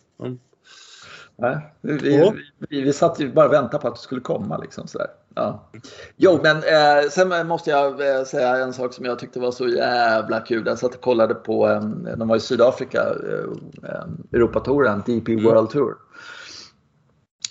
Nej, 1.40 1.74
vi, 1.80 1.92
vi, 1.92 2.32
vi, 2.68 2.80
vi 2.80 2.92
satt 2.92 3.20
ju 3.20 3.32
bara 3.32 3.46
och 3.46 3.52
väntade 3.52 3.82
på 3.82 3.88
att 3.88 3.94
det 3.94 4.00
skulle 4.00 4.20
komma. 4.20 4.58
Liksom, 4.58 4.86
så 4.86 4.98
där. 4.98 5.06
Ja. 5.34 5.70
Jo, 6.16 6.40
men 6.42 6.56
eh, 6.56 7.08
sen 7.10 7.46
måste 7.46 7.70
jag 7.70 8.16
eh, 8.16 8.24
säga 8.24 8.56
en 8.56 8.72
sak 8.72 8.92
som 8.92 9.04
jag 9.04 9.18
tyckte 9.18 9.40
var 9.40 9.50
så 9.50 9.68
jävla 9.68 10.40
kul. 10.40 10.66
Jag 10.66 10.78
satt 10.78 10.94
och 10.94 11.00
kollade 11.00 11.34
på, 11.34 11.68
eh, 11.68 11.80
de 12.16 12.28
var 12.28 12.36
i 12.36 12.40
Sydafrika, 12.40 13.00
eh, 13.00 13.90
eh 13.90 14.04
Europatouren, 14.32 15.02
DP 15.06 15.32
mm. 15.32 15.44
World 15.44 15.70
Tour. 15.70 15.96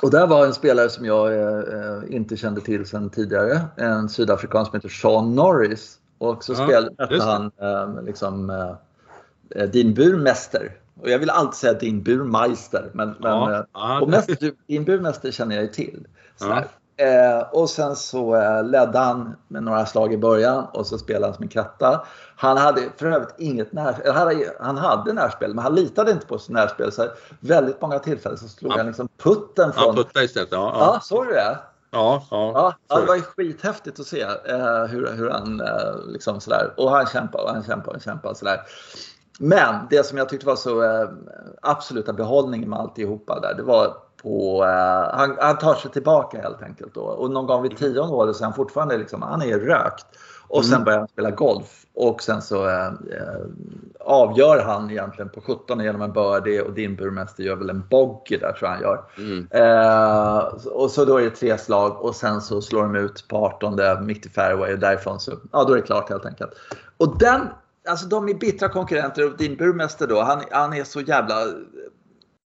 Och 0.01 0.11
där 0.11 0.27
var 0.27 0.45
en 0.45 0.53
spelare 0.53 0.89
som 0.89 1.05
jag 1.05 1.33
eh, 1.33 2.01
inte 2.09 2.37
kände 2.37 2.61
till 2.61 2.85
sedan 2.85 3.09
tidigare. 3.09 3.61
En 3.75 4.09
sydafrikan 4.09 4.65
som 4.65 4.75
heter 4.75 4.89
Sean 4.89 5.35
Norris. 5.35 5.99
Och 6.17 6.43
så 6.43 6.53
ja, 6.53 6.65
spelade 6.65 7.23
han 7.23 7.51
eh, 7.61 8.03
liksom, 8.03 8.49
eh, 9.55 9.63
din 9.63 9.93
burmäster. 9.93 10.71
Och 11.01 11.09
jag 11.09 11.19
vill 11.19 11.29
alltid 11.29 11.53
säga 11.53 11.73
din 11.73 12.03
burmeister. 12.03 12.89
Men, 12.93 13.09
men, 13.19 13.65
ja. 13.73 14.01
Och 14.01 14.09
mest, 14.09 14.29
din 14.67 14.83
burmäster 14.83 15.31
känner 15.31 15.55
jag 15.55 15.63
ju 15.63 15.69
till. 15.69 16.07
Ja. 16.39 16.63
Eh, 16.99 17.39
och 17.51 17.69
sen 17.69 17.95
så 17.95 18.35
eh, 18.35 18.63
ledde 18.63 18.99
han 18.99 19.35
med 19.47 19.63
några 19.63 19.85
slag 19.85 20.13
i 20.13 20.17
början 20.17 20.65
och 20.73 20.87
så 20.87 20.97
spelade 20.97 21.25
han 21.25 21.33
som 21.33 21.43
en 21.43 21.49
kratta. 21.49 22.05
Han 22.35 22.57
hade 22.57 22.81
för 22.97 23.05
övrigt 23.05 23.35
inget 23.37 23.73
närspel. 23.73 24.13
Han 24.59 24.77
hade, 24.77 25.13
närspel 25.13 25.53
men 25.53 25.63
han 25.63 25.75
litade 25.75 26.11
inte 26.11 26.27
på 26.27 26.39
sitt 26.39 26.49
närspel. 26.49 26.91
Så 26.91 27.07
väldigt 27.39 27.81
många 27.81 27.99
tillfällen 27.99 28.37
så 28.37 28.47
slog 28.47 28.71
ja. 28.71 28.77
han 28.77 28.85
liksom 28.87 29.09
putten 29.23 29.73
från... 29.73 29.83
Ja, 29.83 29.93
putta 30.03 30.23
istället. 30.23 30.49
Ja, 30.51 30.71
ja. 30.79 30.93
ja 30.93 30.99
såg 30.99 31.25
du 31.25 31.31
det? 31.31 31.57
Ja, 31.91 32.23
ja. 32.31 32.73
ja 32.87 32.99
det 32.99 33.05
var 33.05 33.15
ju 33.15 33.21
skithäftigt 33.21 33.99
att 33.99 34.07
se 34.07 34.21
eh, 34.21 34.85
hur, 34.85 35.11
hur 35.17 35.29
han 35.29 35.61
eh, 35.61 36.07
liksom 36.07 36.41
sådär. 36.41 36.73
Och 36.77 36.91
han 36.91 37.05
kämpade 37.05 37.43
och 37.43 37.49
han 37.49 37.63
kämpade 37.63 37.97
och 37.97 38.03
kämpade 38.03 38.35
sådär. 38.35 38.61
Men 39.41 39.75
det 39.89 40.05
som 40.05 40.17
jag 40.17 40.29
tyckte 40.29 40.47
var 40.47 40.55
så 40.55 40.83
eh, 40.83 41.09
absoluta 41.61 42.13
behållningen 42.13 42.69
med 42.69 42.79
alltihopa 42.79 43.39
där, 43.39 43.53
det 43.53 43.63
var 43.63 43.93
på, 44.23 44.63
uh, 44.63 45.17
han, 45.17 45.37
han, 45.39 45.57
tar 45.57 45.75
sig 45.75 45.91
tillbaka 45.91 46.41
helt 46.41 46.61
enkelt. 46.61 46.93
Då. 46.93 47.01
Och 47.01 47.31
någon 47.31 47.47
gång 47.47 47.63
vid 47.63 47.77
tionde 47.77 48.01
året 48.01 48.35
så 48.35 48.43
är 48.43 48.45
han 48.45 48.53
fortfarande 48.53 48.97
liksom, 48.97 49.21
han 49.21 49.41
är 49.41 49.59
rökt. 49.59 50.05
Och 50.47 50.65
sen 50.65 50.73
mm. 50.73 50.85
börjar 50.85 50.99
han 50.99 51.07
spela 51.07 51.31
golf. 51.31 51.85
Och 51.93 52.21
sen 52.21 52.41
så 52.41 52.67
uh, 52.67 52.91
avgör 53.99 54.63
han 54.63 54.91
egentligen 54.91 55.29
på 55.29 55.41
17 55.41 55.79
genom 55.79 56.01
en 56.01 56.13
birdie 56.13 56.61
och 56.61 56.73
din 56.73 56.95
burmästare 56.95 57.47
gör 57.47 57.55
väl 57.55 57.69
en 57.69 57.83
bogey 57.89 58.37
där 58.37 58.51
tror 58.51 58.61
jag 58.61 58.69
han 58.69 58.81
gör. 58.81 59.03
Mm. 59.17 59.47
Uh, 59.55 60.67
och 60.67 60.91
så 60.91 61.05
då 61.05 61.17
är 61.17 61.23
det 61.23 61.29
tre 61.29 61.57
slag 61.57 62.01
och 62.01 62.15
sen 62.15 62.41
så 62.41 62.61
slår 62.61 62.83
de 62.83 62.95
ut 62.95 63.25
på 63.27 63.37
18 63.37 64.05
mitt 64.05 64.25
i 64.25 64.29
fairway 64.29 64.73
och 64.73 64.79
därifrån 64.79 65.19
så, 65.19 65.31
ja 65.51 65.63
då 65.63 65.73
är 65.73 65.77
det 65.77 65.81
klart 65.81 66.09
helt 66.09 66.25
enkelt. 66.25 66.51
Och 66.97 67.17
den, 67.17 67.41
alltså 67.89 68.05
de 68.05 68.29
är 68.29 68.33
bittra 68.33 68.69
konkurrenter 68.69 69.25
och 69.25 69.37
din 69.37 69.55
burmästare 69.55 70.09
då, 70.09 70.21
han, 70.21 70.43
han 70.51 70.73
är 70.73 70.83
så 70.83 71.01
jävla 71.01 71.35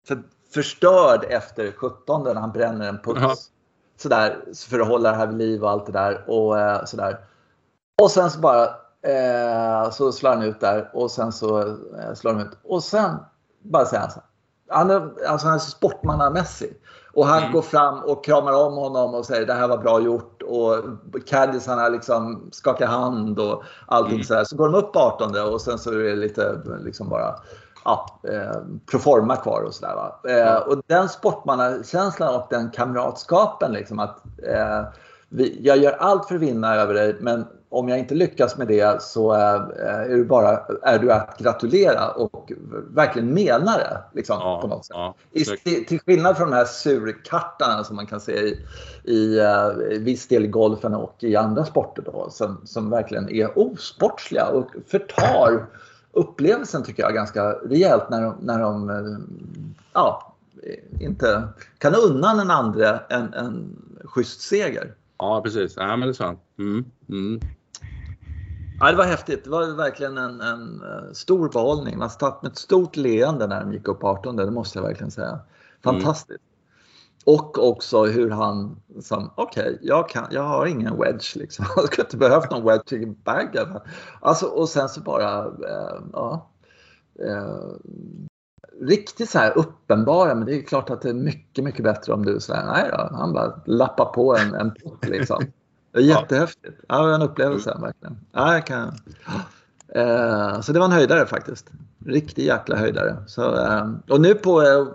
för, 0.08 0.22
förstörd 0.54 1.24
efter 1.28 1.72
17 1.72 2.24
när 2.24 2.34
han 2.34 2.52
bränner 2.52 2.88
en 2.88 2.98
puts. 2.98 3.20
Ja. 3.20 3.34
Sådär, 3.96 4.44
för 4.68 4.80
att 4.80 4.88
hålla 4.88 5.10
det 5.10 5.16
här 5.16 5.26
vid 5.26 5.38
liv 5.38 5.64
och 5.64 5.70
allt 5.70 5.86
det 5.86 5.92
där. 5.92 6.30
Och, 6.30 6.58
eh, 6.58 6.84
sådär. 6.84 7.18
och 8.02 8.10
sen 8.10 8.30
så 8.30 8.40
bara 8.40 8.64
eh, 9.02 9.90
så 9.90 10.12
slår 10.12 10.30
han 10.30 10.42
ut 10.42 10.60
där 10.60 10.90
och 10.94 11.10
sen 11.10 11.32
så 11.32 11.60
eh, 11.60 12.14
slår 12.14 12.32
han 12.32 12.46
ut. 12.46 12.58
Och 12.62 12.84
sen 12.84 13.16
bara 13.62 13.84
säger 13.84 14.00
han 14.00 14.10
så 14.10 14.20
han 14.72 14.90
är, 14.90 15.26
alltså 15.28 15.46
han 15.46 15.54
är 15.54 15.58
sportmannamässig. 15.58 16.80
Och 17.12 17.26
han 17.26 17.38
mm. 17.38 17.52
går 17.52 17.62
fram 17.62 17.98
och 17.98 18.24
kramar 18.24 18.52
om 18.52 18.76
honom 18.76 19.14
och 19.14 19.26
säger 19.26 19.46
det 19.46 19.54
här 19.54 19.68
var 19.68 19.78
bra 19.78 20.00
gjort. 20.00 20.31
Och 20.42 20.76
caddisarna 21.26 21.88
liksom 21.88 22.48
skakar 22.52 22.86
hand 22.86 23.38
och 23.38 23.62
allting 23.86 24.14
mm. 24.14 24.24
sådär. 24.24 24.44
Så 24.44 24.56
går 24.56 24.68
de 24.68 24.74
upp 24.74 24.92
på 24.92 24.98
18 24.98 25.52
och 25.52 25.60
sen 25.60 25.78
så 25.78 25.90
är 25.90 25.96
det 25.96 26.16
lite 26.16 26.60
liksom 26.84 27.08
bara 27.08 27.34
ja, 27.84 28.20
eh, 28.22 28.60
proforma 28.90 29.36
kvar 29.36 29.62
och 29.62 29.74
sådär. 29.74 30.12
Eh, 30.28 30.56
och 30.56 30.82
den 30.86 31.08
sportmannakänslan 31.08 32.34
och 32.34 32.46
den 32.50 32.70
kamratskapen 32.70 33.72
liksom 33.72 33.98
att 33.98 34.22
eh, 34.48 34.82
vi, 35.28 35.58
jag 35.60 35.78
gör 35.78 35.92
allt 35.92 36.28
för 36.28 36.34
att 36.34 36.40
vinna 36.40 36.74
över 36.74 36.94
dig 36.94 37.16
men 37.20 37.46
om 37.72 37.88
jag 37.88 37.98
inte 37.98 38.14
lyckas 38.14 38.56
med 38.56 38.68
det 38.68 39.02
så 39.02 39.34
eh, 39.34 39.40
är, 39.40 40.08
du 40.08 40.24
bara, 40.24 40.60
är 40.82 40.98
du 40.98 41.12
att 41.12 41.38
gratulera 41.38 42.10
och 42.10 42.52
verkligen 42.88 43.34
menar 43.34 43.78
det. 43.78 44.02
Liksom, 44.12 44.36
ja, 44.40 44.60
på 44.60 44.66
något 44.66 44.84
sätt. 44.84 44.96
Ja, 44.96 45.14
I, 45.32 45.44
till, 45.84 46.00
skillnad 46.00 46.36
från 46.36 46.50
de 46.50 46.56
här 46.56 46.64
surkartarna 46.64 47.84
som 47.84 47.96
man 47.96 48.06
kan 48.06 48.20
se 48.20 48.32
i, 48.32 48.58
i 49.04 49.40
uh, 49.40 49.98
viss 49.98 50.28
del 50.28 50.44
i 50.44 50.48
golfen 50.48 50.94
och 50.94 51.16
i 51.18 51.36
andra 51.36 51.64
sporter 51.64 52.02
då, 52.02 52.30
som, 52.30 52.60
som 52.64 52.90
verkligen 52.90 53.28
är 53.28 53.58
osportsliga 53.58 54.46
och 54.46 54.70
förtar 54.86 55.66
upplevelsen 56.12 56.82
tycker 56.82 57.02
jag 57.02 57.14
ganska 57.14 57.52
rejält 57.52 58.10
när 58.10 58.22
de, 58.22 58.34
när 58.40 58.58
de 58.58 58.90
eh, 58.90 58.96
ja, 59.92 60.34
inte 61.00 61.48
kan 61.78 61.94
unna 61.94 62.34
den 62.34 62.50
andra 62.50 62.98
en, 62.98 63.34
en 63.34 63.76
schysst 64.04 64.40
seger. 64.40 64.94
Ja 65.18 65.40
precis, 65.44 65.74
ja, 65.76 65.96
men 65.96 66.00
det 66.00 66.08
är 66.08 66.12
sant. 66.12 66.40
Mm. 66.58 66.84
Mm. 67.08 67.40
Ja, 68.82 68.90
det 68.90 68.96
var 68.96 69.04
häftigt. 69.04 69.44
Det 69.44 69.50
var 69.50 69.76
verkligen 69.76 70.18
en, 70.18 70.40
en 70.40 70.82
eh, 70.82 71.12
stor 71.12 71.48
behållning. 71.48 71.98
Man 71.98 72.10
satt 72.10 72.42
med 72.42 72.52
ett 72.52 72.58
stort 72.58 72.96
leende 72.96 73.46
när 73.46 73.60
de 73.60 73.72
gick 73.72 73.88
upp 73.88 74.04
18, 74.04 74.36
det 74.36 74.50
måste 74.50 74.78
jag 74.78 74.86
verkligen 74.86 75.10
säga. 75.10 75.38
Fantastiskt. 75.84 76.42
Och 77.24 77.68
också 77.68 78.04
hur 78.04 78.30
han, 78.30 78.76
okej, 79.34 79.62
okay, 79.62 79.78
jag, 79.82 80.10
jag 80.30 80.42
har 80.42 80.66
ingen 80.66 80.98
wedge 80.98 81.36
liksom. 81.36 81.64
Jag 81.76 81.84
skulle 81.84 82.04
inte 82.04 82.16
behövt 82.16 82.50
någon 82.50 82.64
wedge 82.64 82.92
i 82.92 83.06
baggen. 83.06 83.80
Alltså, 84.20 84.46
och 84.46 84.68
sen 84.68 84.88
så 84.88 85.00
bara, 85.00 85.44
eh, 85.44 86.00
ja. 86.12 86.50
Eh, 87.18 87.68
riktigt 88.80 89.30
så 89.30 89.38
här 89.38 89.58
uppenbara, 89.58 90.34
men 90.34 90.46
det 90.46 90.54
är 90.54 90.62
klart 90.62 90.90
att 90.90 91.02
det 91.02 91.08
är 91.08 91.14
mycket, 91.14 91.64
mycket 91.64 91.84
bättre 91.84 92.12
om 92.12 92.24
du 92.24 92.40
säger 92.40 92.66
nej 92.66 92.90
då, 92.92 93.16
han 93.16 93.32
bara 93.32 93.62
lappar 93.66 94.04
på 94.04 94.36
en, 94.36 94.54
en 94.54 94.74
puck 94.74 95.08
liksom. 95.08 95.44
Det 95.92 95.98
är 95.98 96.02
jättehäftigt. 96.02 96.80
Ja, 96.88 96.96
det 96.96 97.02
var 97.02 97.14
en 97.14 97.22
upplevelse 97.22 97.78
verkligen. 97.80 98.18
Ja, 98.32 98.54
jag 98.54 98.66
kan... 98.66 98.94
Eh, 99.94 100.60
så 100.60 100.72
det 100.72 100.78
var 100.78 100.86
en 100.86 100.92
höjdare 100.92 101.26
faktiskt. 101.26 101.66
Riktig 102.06 102.44
jäkla 102.44 102.76
höjdare. 102.76 103.16
Så, 103.26 103.56
eh, 103.56 103.90
och 104.08 104.20
nu 104.20 104.34
på 104.34 104.62
eh, 104.62 104.86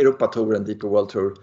Europatouren, 0.00 0.64
Deeper 0.64 0.88
World 0.88 1.08
Tour, 1.08 1.34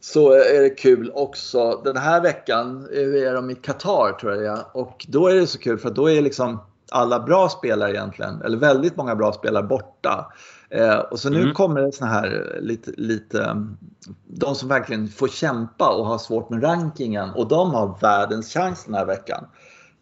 så 0.00 0.32
är 0.32 0.62
det 0.62 0.70
kul 0.70 1.10
också. 1.14 1.82
Den 1.84 1.96
här 1.96 2.20
veckan 2.20 2.88
är 2.92 3.34
de 3.34 3.50
i 3.50 3.54
Qatar 3.54 4.12
tror 4.12 4.34
jag. 4.34 4.64
Och 4.72 5.06
då 5.08 5.28
är 5.28 5.34
det 5.34 5.46
så 5.46 5.58
kul 5.58 5.78
för 5.78 5.90
då 5.90 6.10
är 6.10 6.22
liksom 6.22 6.58
alla 6.90 7.20
bra 7.20 7.48
spelare 7.48 7.90
egentligen, 7.90 8.42
eller 8.42 8.56
väldigt 8.56 8.96
många 8.96 9.14
bra 9.16 9.32
spelare 9.32 9.62
borta. 9.62 10.32
Eh, 10.70 10.98
och 10.98 11.20
så 11.20 11.30
nu 11.30 11.42
mm. 11.42 11.54
kommer 11.54 11.82
det 11.82 11.92
såna 11.92 12.10
här 12.10 12.58
lite, 12.60 12.90
lite, 12.96 13.66
de 14.26 14.54
som 14.54 14.68
verkligen 14.68 15.08
får 15.08 15.28
kämpa 15.28 15.88
och 15.88 16.06
har 16.06 16.18
svårt 16.18 16.50
med 16.50 16.62
rankingen 16.62 17.30
och 17.30 17.48
de 17.48 17.70
har 17.70 17.98
världens 18.00 18.52
chans 18.52 18.84
den 18.84 18.94
här 18.94 19.06
veckan. 19.06 19.46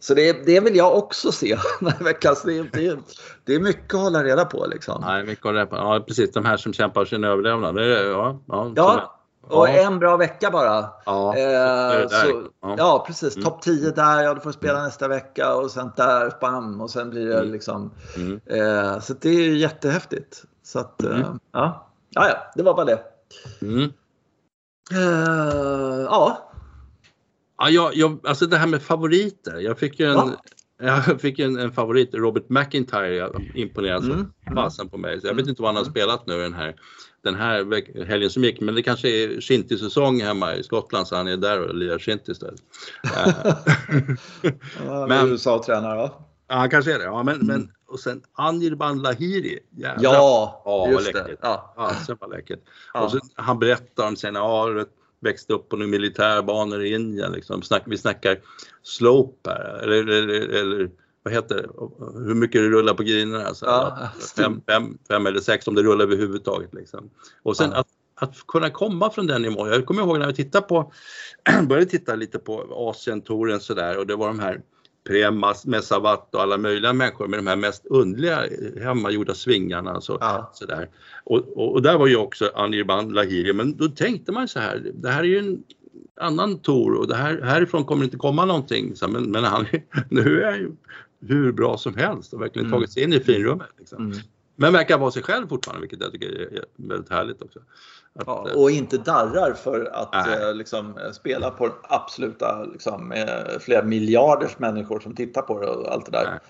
Så 0.00 0.14
det, 0.14 0.46
det 0.46 0.60
vill 0.60 0.76
jag 0.76 0.96
också 0.96 1.32
se 1.32 1.56
den 1.80 1.92
här 1.92 2.04
veckan. 2.04 2.36
Så 2.36 2.46
det, 2.46 2.72
det, 2.72 2.98
det 3.44 3.54
är 3.54 3.60
mycket 3.60 3.94
att 3.94 4.00
hålla 4.00 4.24
reda 4.24 4.44
på. 4.44 4.66
Liksom. 4.66 5.02
Ja, 5.06 5.22
mycket 5.22 5.38
att 5.38 5.44
hålla 5.44 5.60
reda 5.60 5.70
på. 5.70 5.76
Ja, 5.76 6.04
precis. 6.08 6.32
De 6.32 6.44
här 6.44 6.56
som 6.56 6.72
kämpar 6.72 7.04
sin 7.04 7.24
överlevnad. 7.24 7.78
Ja, 7.78 8.40
ja, 8.46 8.72
ja 8.76 9.21
och 9.48 9.68
en 9.68 9.98
bra 9.98 10.16
vecka 10.16 10.50
bara. 10.50 10.90
Ja, 11.06 11.36
eh, 11.36 12.08
så, 12.08 12.48
ja. 12.62 12.74
ja 12.78 13.04
precis. 13.06 13.36
Mm. 13.36 13.44
Topp 13.44 13.62
10 13.62 13.90
där, 13.90 14.22
ja 14.22 14.34
du 14.34 14.40
får 14.40 14.52
spela 14.52 14.72
mm. 14.72 14.84
nästa 14.84 15.08
vecka 15.08 15.54
och 15.54 15.70
sen 15.70 15.90
där, 15.96 16.32
bam, 16.40 16.80
och 16.80 16.90
sen 16.90 17.10
blir 17.10 17.26
det 17.26 17.38
mm. 17.38 17.52
liksom. 17.52 17.90
Mm. 18.16 18.40
Eh, 18.46 19.00
så 19.00 19.14
det 19.20 19.28
är 19.28 19.54
jättehäftigt. 19.54 20.44
Så 20.62 20.78
att, 20.78 21.02
eh, 21.02 21.16
mm. 21.16 21.38
ja. 21.52 21.90
ja, 22.10 22.28
ja, 22.28 22.52
det 22.54 22.62
var 22.62 22.74
bara 22.74 22.86
det. 22.86 23.02
Mm. 23.62 23.92
Eh, 24.92 26.04
ja. 26.04 26.48
Ja, 27.58 27.70
jag, 27.70 27.94
jag, 27.94 28.18
alltså 28.24 28.46
det 28.46 28.56
här 28.56 28.66
med 28.66 28.82
favoriter. 28.82 29.58
Jag 29.58 29.78
fick 29.78 30.00
ju 30.00 30.06
en, 30.06 30.16
ja. 30.16 31.02
jag 31.08 31.20
fick 31.20 31.38
en, 31.38 31.58
en 31.58 31.72
favorit, 31.72 32.14
Robert 32.14 32.48
McIntyre, 32.48 33.30
imponerade 33.54 34.12
mm. 34.12 34.32
fasen 34.54 34.88
på 34.88 34.98
mig. 34.98 35.20
Så 35.20 35.26
jag 35.26 35.34
vet 35.34 35.48
inte 35.48 35.62
vad 35.62 35.68
han 35.68 35.84
har 35.84 35.90
spelat 35.90 36.26
nu 36.26 36.38
den 36.38 36.54
här 36.54 36.74
den 37.22 37.34
här 37.34 38.04
helgen 38.04 38.30
som 38.30 38.44
gick, 38.44 38.60
men 38.60 38.74
det 38.74 38.82
kanske 38.82 39.08
är 39.08 39.40
shinty-säsong 39.40 40.20
hemma 40.20 40.54
i 40.54 40.62
Skottland 40.62 41.08
så 41.08 41.16
han 41.16 41.28
är 41.28 41.36
där 41.36 41.60
och 41.60 41.74
lirar 41.74 41.98
shinty 41.98 42.32
istället. 42.32 42.60
men 45.08 45.28
USA-tränare 45.28 45.96
va? 45.96 46.10
Ja, 46.48 46.54
han 46.54 46.70
kanske 46.70 46.94
är 46.94 46.98
det. 46.98 47.04
Ja, 47.04 47.22
men, 47.22 47.34
mm. 47.34 47.46
men 47.46 47.72
och 47.88 48.00
sen 48.00 48.22
Anirban 48.32 49.02
Lahiri. 49.02 49.58
Jävlar. 49.70 50.12
Ja, 50.12 50.62
ja 50.64 50.90
just 50.90 51.06
läckert. 51.06 51.26
det. 51.26 51.36
Ja. 51.40 51.74
Ja, 51.76 52.16
var 52.20 52.28
läckert. 52.28 52.60
Ja. 52.94 53.00
Och 53.00 53.10
så, 53.10 53.20
han 53.34 53.58
berättar 53.58 54.08
om 54.08 54.16
sina, 54.16 54.38
ja, 54.38 54.84
växte 55.20 55.52
upp 55.52 55.68
på 55.68 55.76
militärbanor 55.76 56.82
i 56.82 56.94
Indien. 56.94 57.32
Liksom. 57.32 57.62
Snack, 57.62 57.82
vi 57.86 57.98
snackar 57.98 58.38
slope 58.82 59.50
här, 59.50 59.82
eller, 59.82 60.08
eller, 60.08 60.48
eller 60.48 60.90
vad 61.22 61.34
heter 61.34 61.54
det, 61.54 61.68
hur 62.26 62.34
mycket 62.34 62.60
det 62.62 62.68
rullar 62.68 62.94
på 62.94 63.02
grinerna. 63.02 63.44
Alltså, 63.44 63.66
ja, 63.66 64.10
fem, 64.36 64.62
fem, 64.66 64.98
fem, 65.08 65.26
eller 65.26 65.40
sex 65.40 65.68
om 65.68 65.74
det 65.74 65.82
rullar 65.82 66.04
överhuvudtaget. 66.04 66.74
Liksom. 66.74 67.10
Och 67.42 67.56
sen 67.56 67.70
ja. 67.70 67.76
att, 67.76 67.88
att 68.14 68.46
kunna 68.48 68.70
komma 68.70 69.10
från 69.10 69.26
den 69.26 69.42
nivån. 69.42 69.68
Jag 69.68 69.86
kommer 69.86 70.02
ihåg 70.02 70.18
när 70.18 70.26
jag 70.26 70.36
tittade 70.36 70.66
på, 70.66 70.92
började 71.68 71.90
titta 71.90 72.14
lite 72.14 72.38
på 72.38 72.66
Asientouren 72.90 73.60
sådär 73.60 73.98
och 73.98 74.06
det 74.06 74.16
var 74.16 74.26
de 74.26 74.38
här 74.38 74.60
Premas, 75.04 75.66
Messavat 75.66 76.34
och 76.34 76.42
alla 76.42 76.58
möjliga 76.58 76.92
människor 76.92 77.28
med 77.28 77.38
de 77.38 77.46
här 77.46 77.56
mest 77.56 77.86
underliga 77.86 78.42
hemmagjorda 78.80 79.34
svingarna. 79.34 80.00
Så, 80.00 80.18
ja. 80.20 80.50
sådär. 80.54 80.88
Och, 81.24 81.38
och, 81.38 81.72
och, 81.72 81.82
där 81.82 81.98
var 81.98 82.06
ju 82.06 82.16
också 82.16 82.50
Anirban 82.54 83.08
Lahiri, 83.08 83.52
men 83.52 83.76
då 83.76 83.88
tänkte 83.88 84.32
man 84.32 84.48
så 84.48 84.60
här, 84.60 84.92
det 84.94 85.08
här 85.08 85.20
är 85.20 85.24
ju 85.24 85.38
en 85.38 85.62
annan 86.20 86.58
tour 86.58 86.94
och 86.94 87.08
det 87.08 87.16
här, 87.16 87.40
härifrån 87.40 87.84
kommer 87.84 88.00
det 88.00 88.04
inte 88.04 88.16
komma 88.16 88.44
någonting. 88.44 88.96
Så, 88.96 89.08
men, 89.08 89.30
men 89.30 89.44
han, 89.44 89.66
nu 90.08 90.42
är 90.42 90.50
han 90.50 90.58
ju 90.58 90.70
hur 91.28 91.52
bra 91.52 91.78
som 91.78 91.96
helst 91.96 92.32
och 92.32 92.40
verkligen 92.40 92.66
mm. 92.66 92.78
tagit 92.78 92.92
sig 92.92 93.02
in 93.02 93.12
i 93.12 93.20
finrummet. 93.20 93.68
Liksom. 93.78 94.06
Mm. 94.06 94.18
Men 94.56 94.72
verkar 94.72 94.98
vara 94.98 95.10
sig 95.10 95.22
själv 95.22 95.48
fortfarande, 95.48 95.80
vilket 95.80 96.00
jag 96.00 96.12
tycker 96.12 96.28
är 96.28 96.64
väldigt 96.76 97.10
härligt 97.10 97.42
också. 97.42 97.58
Att, 98.14 98.26
ja, 98.26 98.46
och 98.54 98.70
inte 98.70 98.98
darrar 98.98 99.52
för 99.52 99.84
att 99.84 100.28
äh. 100.28 100.54
liksom, 100.54 100.98
spela 101.12 101.50
på 101.50 101.74
absoluta, 101.82 102.64
liksom, 102.64 103.14
flera 103.60 103.82
miljarders 103.82 104.58
människor 104.58 105.00
som 105.00 105.16
tittar 105.16 105.42
på 105.42 105.60
det 105.60 105.66
och 105.66 105.92
allt 105.92 106.06
det 106.06 106.12
där. 106.12 106.24
Nej. 106.24 106.40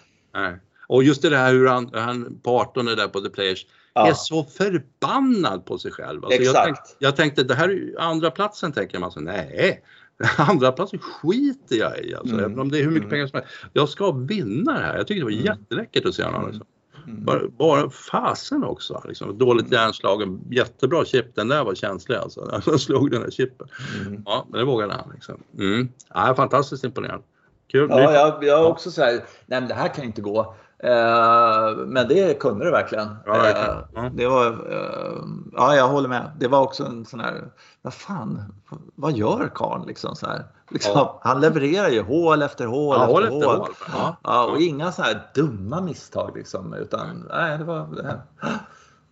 Nej. 0.42 0.60
Och 0.86 1.04
just 1.04 1.22
det 1.22 1.36
här 1.36 1.52
hur 1.52 1.66
han, 1.66 1.90
han 1.94 2.40
parton 2.42 2.86
där 2.86 3.08
på 3.08 3.20
The 3.20 3.30
Players 3.30 3.66
ja. 3.94 4.08
är 4.08 4.12
så 4.14 4.44
förbannad 4.44 5.66
på 5.66 5.78
sig 5.78 5.92
själv. 5.92 6.24
Alltså 6.24 6.40
Exakt. 6.40 6.56
Jag 6.56 6.64
tänkte, 6.64 6.94
jag 6.98 7.16
tänkte, 7.16 7.42
det 7.42 7.54
här 7.54 7.68
är 7.68 8.00
andra 8.00 8.30
platsen 8.30 8.72
tänker 8.72 8.98
man 8.98 9.10
så 9.10 9.20
nej, 9.20 9.82
Andra 10.36 10.72
platsen 10.72 10.98
skiter 10.98 11.76
jag 11.76 12.04
i 12.04 12.14
alltså, 12.14 12.34
mm. 12.34 12.44
även 12.44 12.58
om 12.58 12.70
det 12.70 12.78
är 12.78 12.82
hur 12.82 12.90
mycket 12.90 13.02
mm. 13.02 13.10
pengar 13.10 13.26
som 13.26 13.36
helst. 13.40 13.54
Jag 13.72 13.88
ska 13.88 14.12
vinna 14.12 14.72
det 14.72 14.84
här. 14.84 14.96
Jag 14.96 15.06
tyckte 15.06 15.20
det 15.20 15.24
var 15.24 15.30
mm. 15.30 15.44
jätteläckert 15.44 16.06
att 16.06 16.14
se 16.14 16.24
honom. 16.24 16.46
Liksom. 16.46 16.66
Mm. 17.06 17.24
Bara, 17.24 17.48
bara 17.48 17.90
fasen 17.90 18.64
också. 18.64 19.02
Liksom. 19.08 19.38
Dåligt 19.38 19.66
mm. 19.66 19.72
hjärnslag, 19.72 20.40
jättebra 20.50 21.04
chip. 21.04 21.34
Den 21.34 21.48
där 21.48 21.64
var 21.64 21.74
känslig 21.74 22.16
alltså. 22.16 22.60
Han 22.66 22.78
slog 22.78 23.10
den 23.10 23.22
där 23.22 23.30
chippen. 23.30 23.68
Mm. 24.00 24.22
Ja, 24.26 24.46
men 24.50 24.58
det 24.58 24.64
vågade 24.64 24.92
han. 24.92 25.10
Liksom. 25.14 25.40
Mm. 25.58 25.88
Ja, 26.14 26.34
fantastiskt 26.34 26.84
imponerande. 26.84 27.24
Kul. 27.72 27.90
Ja, 27.90 28.12
jag, 28.12 28.44
jag 28.44 28.70
också 28.70 28.90
så 28.90 29.02
här, 29.02 29.12
nej 29.46 29.60
men 29.60 29.68
det 29.68 29.74
här 29.74 29.94
kan 29.94 30.04
inte 30.04 30.20
gå. 30.20 30.54
Eh, 30.84 31.76
men 31.76 32.08
det 32.08 32.38
kunde 32.40 32.64
det 32.64 32.70
verkligen. 32.70 33.16
Ja, 33.26 33.48
eh, 33.48 34.04
det 34.12 34.26
var, 34.26 34.46
eh, 34.46 35.22
ja, 35.52 35.76
jag 35.76 35.88
håller 35.88 36.08
med. 36.08 36.30
Det 36.38 36.48
var 36.48 36.60
också 36.60 36.84
en 36.84 37.04
sån 37.04 37.20
här, 37.20 37.44
vad 37.82 37.94
fan, 37.94 38.54
vad 38.94 39.12
gör 39.12 39.50
karln 39.54 39.86
liksom 39.86 40.16
så 40.16 40.26
här? 40.26 40.44
Liksom, 40.70 40.92
ja. 40.94 41.20
Han 41.22 41.40
levererar 41.40 41.88
ju 41.88 42.02
hål 42.02 42.42
efter 42.42 42.66
hål 42.66 42.96
ja, 42.98 43.22
efter 43.22 43.30
hål. 43.30 43.44
hål. 43.44 43.68
Ja. 43.92 44.16
ja. 44.22 44.44
och 44.44 44.60
inga 44.60 44.92
så 44.92 45.02
här 45.02 45.30
dumma 45.34 45.80
misstag 45.80 46.36
liksom, 46.36 46.74
utan 46.74 47.28
nej, 47.30 47.58
det 47.58 47.64
var 47.64 47.88
det. 47.96 48.20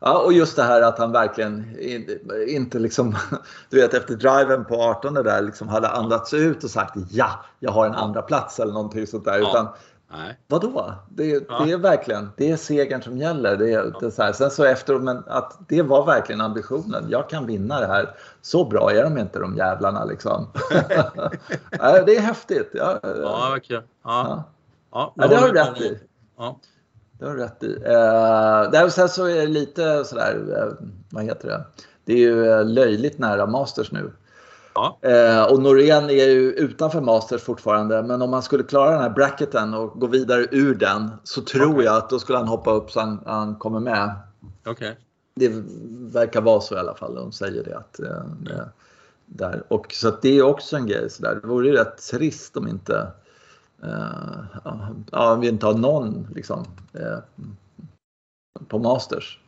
Ja, 0.00 0.18
och 0.18 0.32
just 0.32 0.56
det 0.56 0.62
här 0.62 0.82
att 0.82 0.98
han 0.98 1.12
verkligen 1.12 1.76
inte 2.48 2.78
liksom, 2.78 3.16
du 3.70 3.80
vet 3.80 3.94
efter 3.94 4.14
driven 4.14 4.64
på 4.64 4.74
18 4.82 5.14
där 5.14 5.42
liksom 5.42 5.68
hade 5.68 5.88
andats 5.88 6.34
ut 6.34 6.64
och 6.64 6.70
sagt 6.70 6.96
ja, 7.10 7.30
jag 7.58 7.70
har 7.70 7.86
en 7.86 7.94
andra 7.94 8.22
plats 8.22 8.60
eller 8.60 8.72
någonting 8.72 9.06
sånt 9.06 9.24
där. 9.24 9.38
Utan 9.38 9.68
Nej. 10.12 10.38
Vadå? 10.48 10.94
Det, 11.08 11.26
ja. 11.48 11.64
det 11.64 11.72
är 11.72 11.78
verkligen, 11.78 12.30
det 12.36 12.50
är 12.50 12.56
segern 12.56 13.02
som 13.02 13.18
gäller. 13.18 13.56
Det 13.56 14.00
det 14.00 14.10
så 14.10 14.22
här. 14.22 14.32
Sen 14.32 14.50
så 14.50 14.64
efter, 14.64 14.98
men 14.98 15.24
att 15.26 15.58
det 15.68 15.82
var 15.82 16.06
verkligen 16.06 16.40
ambitionen. 16.40 17.06
Jag 17.08 17.28
kan 17.28 17.46
vinna 17.46 17.80
det 17.80 17.86
här. 17.86 18.14
Så 18.42 18.64
bra 18.64 18.92
är 18.92 19.02
de 19.02 19.18
inte 19.18 19.38
de 19.38 19.56
jävlarna 19.56 20.04
liksom. 20.04 20.46
det 22.06 22.16
är 22.16 22.20
häftigt. 22.20 22.70
Ja, 22.72 23.00
ja 23.02 23.48
verkligen. 23.50 23.82
Ja. 24.04 24.44
Ja. 24.92 25.12
Ja, 25.16 25.26
det 25.26 25.36
har 25.36 25.48
du 25.48 25.54
rätt 25.54 25.80
i. 25.80 25.98
Ja. 26.38 26.60
Det 27.18 27.26
har 27.26 27.34
du 27.34 27.42
rätt 27.42 27.62
i. 27.62 27.74
Uh, 28.84 28.88
sen 28.88 29.08
så 29.08 29.24
är 29.26 29.34
det 29.34 29.46
lite 29.46 30.04
sådär, 30.04 30.36
uh, 30.36 30.88
vad 31.10 31.24
heter 31.24 31.48
det? 31.48 31.64
Det 32.04 32.12
är 32.12 32.18
ju 32.18 32.50
eh, 32.50 32.64
löjligt 32.64 33.18
nära 33.18 33.46
Masters 33.46 33.92
nu. 33.92 34.12
Ja. 34.74 34.98
Eh, 35.02 35.42
och 35.42 35.62
Norén 35.62 36.04
är 36.04 36.28
ju 36.28 36.52
utanför 36.52 37.00
Masters 37.00 37.42
fortfarande. 37.42 38.02
Men 38.02 38.22
om 38.22 38.30
man 38.30 38.42
skulle 38.42 38.64
klara 38.64 38.90
den 38.90 39.00
här 39.00 39.10
bracketen 39.10 39.74
och 39.74 40.00
gå 40.00 40.06
vidare 40.06 40.46
ur 40.50 40.74
den 40.74 41.10
så 41.24 41.42
tror 41.42 41.72
okay. 41.72 41.84
jag 41.84 41.96
att 41.96 42.10
då 42.10 42.18
skulle 42.18 42.38
han 42.38 42.48
hoppa 42.48 42.72
upp 42.72 42.90
så 42.90 43.00
han, 43.00 43.22
han 43.26 43.54
kommer 43.54 43.80
med. 43.80 44.14
Okay. 44.66 44.94
Det 45.34 45.48
verkar 46.12 46.40
vara 46.40 46.60
så 46.60 46.74
i 46.74 46.78
alla 46.78 46.94
fall. 46.94 47.14
De 47.14 47.32
säger 47.32 47.64
det. 47.64 47.76
Att, 47.76 48.00
eh, 48.00 48.66
där. 49.26 49.62
Och, 49.68 49.92
så 49.92 50.10
det 50.22 50.38
är 50.38 50.42
också 50.42 50.76
en 50.76 50.86
grej. 50.86 51.10
Så 51.10 51.22
där. 51.22 51.34
Det 51.34 51.46
vore 51.46 51.66
ju 51.66 51.72
rätt 51.72 52.10
trist 52.10 52.56
om 52.56 52.68
inte 52.68 53.06
eh, 53.82 54.44
ja, 55.12 55.34
vi 55.34 55.48
inte 55.48 55.66
har 55.66 55.74
någon 55.74 56.26
liksom, 56.34 56.64
eh, 56.92 57.18
på 58.68 58.78
Masters. 58.78 59.40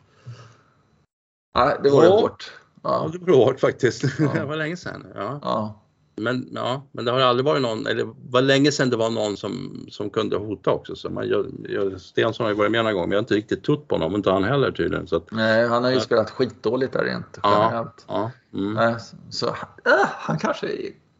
Nej, 1.55 1.77
det 1.83 1.89
vore 1.89 2.05
ja. 2.05 2.19
hårt. 2.19 2.51
Ja, 2.83 3.11
det 3.13 3.31
var 3.31 3.45
hårt 3.45 3.59
faktiskt. 3.59 4.03
Ja. 4.19 4.29
det 4.33 4.45
var 4.45 4.55
länge 4.55 4.77
sedan. 4.77 5.07
Ja. 5.15 5.39
ja. 5.41 5.79
Men, 6.15 6.49
ja, 6.51 6.87
men 6.91 7.05
det 7.05 7.11
har 7.11 7.19
aldrig 7.19 7.45
varit 7.45 7.61
någon, 7.61 7.87
eller 7.87 8.07
var 8.29 8.41
länge 8.41 8.71
sedan 8.71 8.89
det 8.89 8.97
var 8.97 9.09
någon 9.09 9.37
som, 9.37 9.85
som 9.89 10.09
kunde 10.09 10.37
hota 10.37 10.71
också. 10.71 10.95
Så 10.95 11.09
man, 11.09 11.27
jag, 11.27 11.45
jag, 11.69 12.01
Stensson 12.01 12.43
har 12.43 12.51
ju 12.51 12.57
varit 12.57 12.71
med 12.71 12.83
några 12.83 12.93
gånger 12.93 13.07
men 13.07 13.11
jag 13.11 13.17
har 13.17 13.23
inte 13.23 13.33
riktigt 13.33 13.63
trott 13.63 13.87
på 13.87 13.95
honom, 13.95 14.15
inte 14.15 14.31
han 14.31 14.43
heller 14.43 14.71
tydligen. 14.71 15.07
Så 15.07 15.15
att, 15.15 15.31
Nej, 15.31 15.67
han 15.67 15.83
har 15.83 15.91
ju 15.91 15.99
spelat 15.99 16.31
skitdåligt 16.31 16.93
där 16.93 17.03
rent 17.03 17.39
generellt. 17.43 18.05
Ja, 18.07 18.31
ja, 18.51 18.59
mm. 18.59 18.99
så, 18.99 19.15
så 19.29 19.47
äh, 19.47 20.07
han 20.07 20.37
kanske 20.37 20.67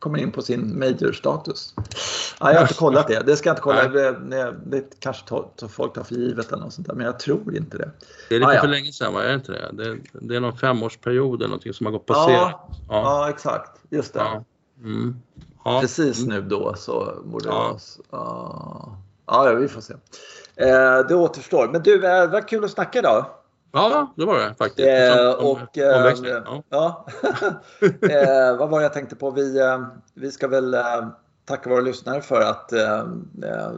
kommer 0.03 0.19
in 0.19 0.31
på 0.31 0.41
sin 0.41 0.79
major-status. 0.79 1.73
Ja, 2.39 2.51
jag 2.51 2.55
har 2.55 2.61
inte 2.61 2.73
kollat 2.73 3.07
det. 3.07 3.23
Det 3.25 3.35
ska 3.35 3.49
jag 3.49 3.53
inte 3.53 3.61
kolla. 3.61 3.87
Det, 3.87 4.55
det 4.65 4.99
kanske 4.99 5.27
tar, 5.27 5.67
folk 5.67 5.93
tar 5.93 6.03
för 6.03 6.15
givet 6.15 6.51
eller 6.51 6.63
något 6.63 6.73
sånt 6.73 6.87
där, 6.87 6.95
men 6.95 7.05
jag 7.05 7.19
tror 7.19 7.55
inte 7.55 7.77
det. 7.77 7.91
Det 8.29 8.35
är 8.35 8.39
lite 8.39 8.51
ah, 8.51 8.53
ja. 8.53 8.61
för 8.61 8.67
länge 8.67 8.91
sedan, 8.91 9.13
va? 9.13 9.23
Är 9.23 9.27
det 9.27 9.33
inte 9.33 9.51
det? 9.51 9.69
Det, 9.73 9.97
det 10.13 10.35
är 10.35 10.39
någon 10.39 10.57
femårsperiod 10.57 11.39
eller 11.39 11.47
någonting 11.47 11.73
som 11.73 11.85
har 11.85 11.93
gått 11.93 12.05
passerat. 12.05 12.51
Ja, 12.51 12.69
ja. 12.89 13.01
ja 13.03 13.29
exakt. 13.29 13.81
Just 13.89 14.13
det. 14.13 14.43
Mm. 14.83 15.15
Precis 15.81 16.19
mm. 16.19 16.35
nu 16.35 16.49
då 16.49 16.73
så 16.77 17.21
borde 17.25 17.45
det 17.45 17.49
vara 17.49 17.79
så. 17.79 18.01
Ja, 19.25 19.55
vi 19.59 19.67
får 19.67 19.81
se. 19.81 19.93
Eh, 20.55 20.99
det 21.07 21.15
återstår. 21.15 21.67
Men 21.67 21.83
du, 21.83 22.05
eh, 22.05 22.31
vad 22.31 22.47
kul 22.47 22.63
att 22.63 22.71
snacka 22.71 22.99
idag. 22.99 23.25
Ja, 23.73 24.13
det 24.17 24.25
var 24.25 24.39
det 24.39 24.55
faktiskt. 24.57 24.87
Eh, 24.87 25.31
och, 25.31 25.77
eh, 25.77 26.13
ja. 26.45 26.63
ja. 26.69 27.05
eh, 28.01 28.57
vad 28.57 28.69
var 28.69 28.79
det 28.79 28.83
jag 28.83 28.93
tänkte 28.93 29.15
på? 29.15 29.31
Vi, 29.31 29.59
eh, 29.59 29.79
vi 30.13 30.31
ska 30.31 30.47
väl 30.47 30.73
eh, 30.73 31.07
tacka 31.45 31.69
våra 31.69 31.81
lyssnare 31.81 32.21
för 32.21 32.41
att 32.41 32.71
eh, 32.71 33.07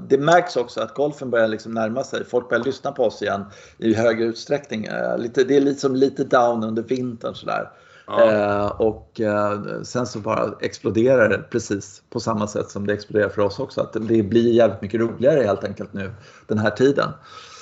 det 0.08 0.18
märks 0.18 0.58
också 0.58 0.82
att 0.82 0.94
golfen 0.94 1.30
börjar 1.30 1.48
liksom 1.48 1.72
närma 1.72 2.04
sig. 2.04 2.26
Folk 2.26 2.50
börjar 2.50 2.64
lyssna 2.64 2.92
på 2.92 3.04
oss 3.04 3.22
igen 3.22 3.46
i 3.78 3.94
högre 3.94 4.26
utsträckning. 4.26 4.88
lite, 5.18 5.44
det 5.44 5.58
är 5.58 5.62
liksom 5.62 5.96
lite 5.96 6.24
down 6.24 6.64
under 6.64 6.84
vintern 6.84 7.36
sådär. 7.36 7.72
Ja. 8.08 8.32
Eh, 8.32 8.68
och 8.68 9.22
eh, 9.22 9.82
sen 9.84 10.06
så 10.06 10.20
bara 10.20 10.54
exploderar 10.62 11.30
det 11.30 11.38
precis 11.38 12.02
på 12.10 12.20
samma 12.20 12.48
sätt 12.48 12.70
som 12.70 12.88
det 12.88 12.94
exploderar 12.94 13.30
för 13.30 13.42
oss 13.42 13.60
också. 13.60 13.82
Att 13.82 13.94
det 13.94 14.24
blir 14.24 14.54
jävligt 14.54 14.82
mycket 14.82 15.00
roligare 15.00 15.44
helt 15.44 15.64
enkelt 15.64 15.94
nu 15.94 16.12
den 16.48 16.58
här 16.58 16.72
tiden. 16.72 17.10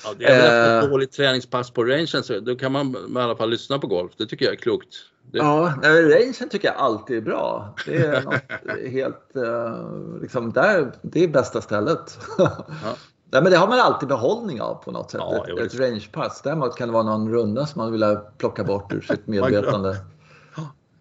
Ja, 0.04 0.14
det 0.18 0.26
är 0.26 0.38
väl 0.38 0.78
ett 0.78 0.84
eh, 0.84 0.90
dåligt 0.90 1.12
träningspass 1.12 1.72
på 1.72 1.84
rangen 1.84 2.08
så 2.08 2.40
då 2.40 2.56
kan 2.56 2.72
man 2.72 2.96
i 3.16 3.20
alla 3.20 3.36
fall 3.36 3.50
lyssna 3.50 3.80
på 3.80 3.88
golf. 3.88 4.12
Det 4.18 4.26
tycker 4.26 4.46
jag 4.46 4.54
är 4.54 4.58
klokt. 4.58 4.96
Det... 5.32 5.38
Ja, 5.38 5.74
rangen 5.84 6.50
tycker 6.50 6.68
jag 6.68 6.78
alltid 6.78 7.18
är 7.18 7.22
bra. 7.22 7.76
Det 7.86 7.98
är 7.98 8.22
något 8.26 8.92
helt, 8.92 9.32
uh, 9.36 10.22
liksom 10.22 10.52
där, 10.52 10.92
det 11.02 11.24
är 11.24 11.28
bästa 11.28 11.62
stället. 11.62 12.20
Ja. 12.38 12.66
Nej, 13.34 13.42
men 13.42 13.52
det 13.52 13.58
har 13.58 13.68
man 13.68 13.80
alltid 13.80 14.10
behållning 14.10 14.62
av 14.62 14.76
på 14.76 14.92
något 14.92 15.12
sätt. 15.12 15.22
Ja, 15.24 15.46
ett, 15.48 15.60
ett 15.60 15.80
rangepass. 15.80 16.42
Däremot 16.42 16.76
kan 16.76 16.88
det 16.88 16.94
vara 16.94 17.04
någon 17.04 17.32
runda 17.32 17.66
som 17.66 17.82
man 17.82 17.92
vill 17.92 18.18
plocka 18.38 18.64
bort 18.64 18.94
ur 18.94 19.02
sitt 19.02 19.28
medvetande. 19.28 19.96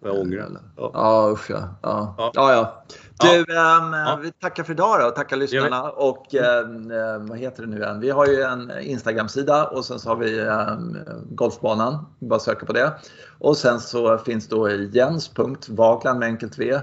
Jag 0.03 0.19
ångrar. 0.19 0.49
Ja, 0.77 0.91
ja 0.93 1.31
usch 1.33 1.49
ja. 1.49 1.75
Ja, 1.81 2.15
ja. 2.17 2.31
ja. 2.35 2.83
Du, 3.19 3.39
um, 3.39 3.93
ja. 3.93 4.19
vi 4.21 4.31
tackar 4.31 4.63
för 4.63 4.73
idag 4.73 4.99
då. 5.01 5.09
Tackar 5.09 5.37
lyssnarna. 5.37 5.89
Och 5.89 6.33
um, 6.33 6.91
vad 7.27 7.37
heter 7.37 7.63
det 7.63 7.69
nu 7.69 7.77
igen? 7.77 7.99
Vi 7.99 8.09
har 8.09 8.27
ju 8.27 8.41
en 8.41 8.71
Instagram-sida 8.81 9.67
och 9.67 9.85
sen 9.85 9.99
så 9.99 10.09
har 10.09 10.15
vi 10.15 10.39
um, 10.41 10.97
Golfbanan. 11.29 12.05
Bara 12.19 12.39
söka 12.39 12.65
på 12.65 12.73
det. 12.73 12.93
Och 13.39 13.57
sen 13.57 13.79
så 13.79 14.17
finns 14.17 14.47
då 14.47 14.69
Jens.vagland 14.69 16.19
med 16.19 16.27
enkelt 16.27 16.59
V 16.59 16.79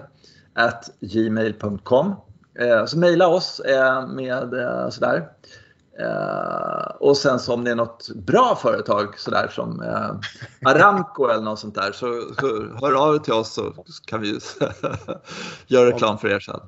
at 0.54 0.90
gmail.com. 1.00 2.14
Uh, 2.60 2.84
så 2.86 2.98
mejla 2.98 3.28
oss 3.28 3.60
uh, 3.68 4.08
med 4.14 4.54
uh, 4.54 4.88
sådär. 4.90 5.28
Uh, 6.00 6.86
och 7.00 7.16
sen 7.16 7.38
så 7.38 7.54
om 7.54 7.64
det 7.64 7.70
är 7.70 7.74
något 7.74 8.08
bra 8.08 8.58
företag 8.62 9.18
sådär 9.18 9.48
som 9.48 9.80
uh, 9.80 10.70
Aramco 10.70 11.28
eller 11.28 11.42
något 11.42 11.58
sånt 11.58 11.74
där 11.74 11.92
så, 11.92 12.06
hör 12.80 13.08
av 13.08 13.14
er 13.14 13.18
till 13.18 13.32
oss 13.32 13.52
så 13.52 13.74
kan 14.06 14.20
vi 14.20 14.28
göra 15.66 15.90
reklam 15.90 16.18
för 16.18 16.28
er 16.28 16.40
sen. 16.40 16.60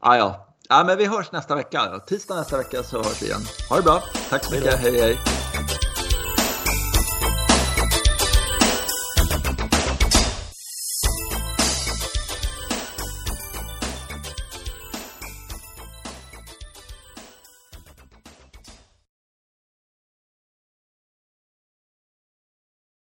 Ah, 0.00 0.16
ja. 0.16 0.46
ja, 0.68 0.84
men 0.86 0.98
vi 0.98 1.06
hörs 1.06 1.32
nästa 1.32 1.54
vecka. 1.54 2.00
Tisdag 2.06 2.34
nästa 2.34 2.56
vecka 2.56 2.82
så 2.82 2.96
hörs 2.96 3.22
vi 3.22 3.26
igen. 3.26 3.40
Ha 3.68 3.76
det 3.76 3.82
bra. 3.82 4.02
Tack 4.30 4.44
så 4.44 4.54
mycket. 4.54 4.74
Hej 4.74 5.00
hej. 5.00 5.18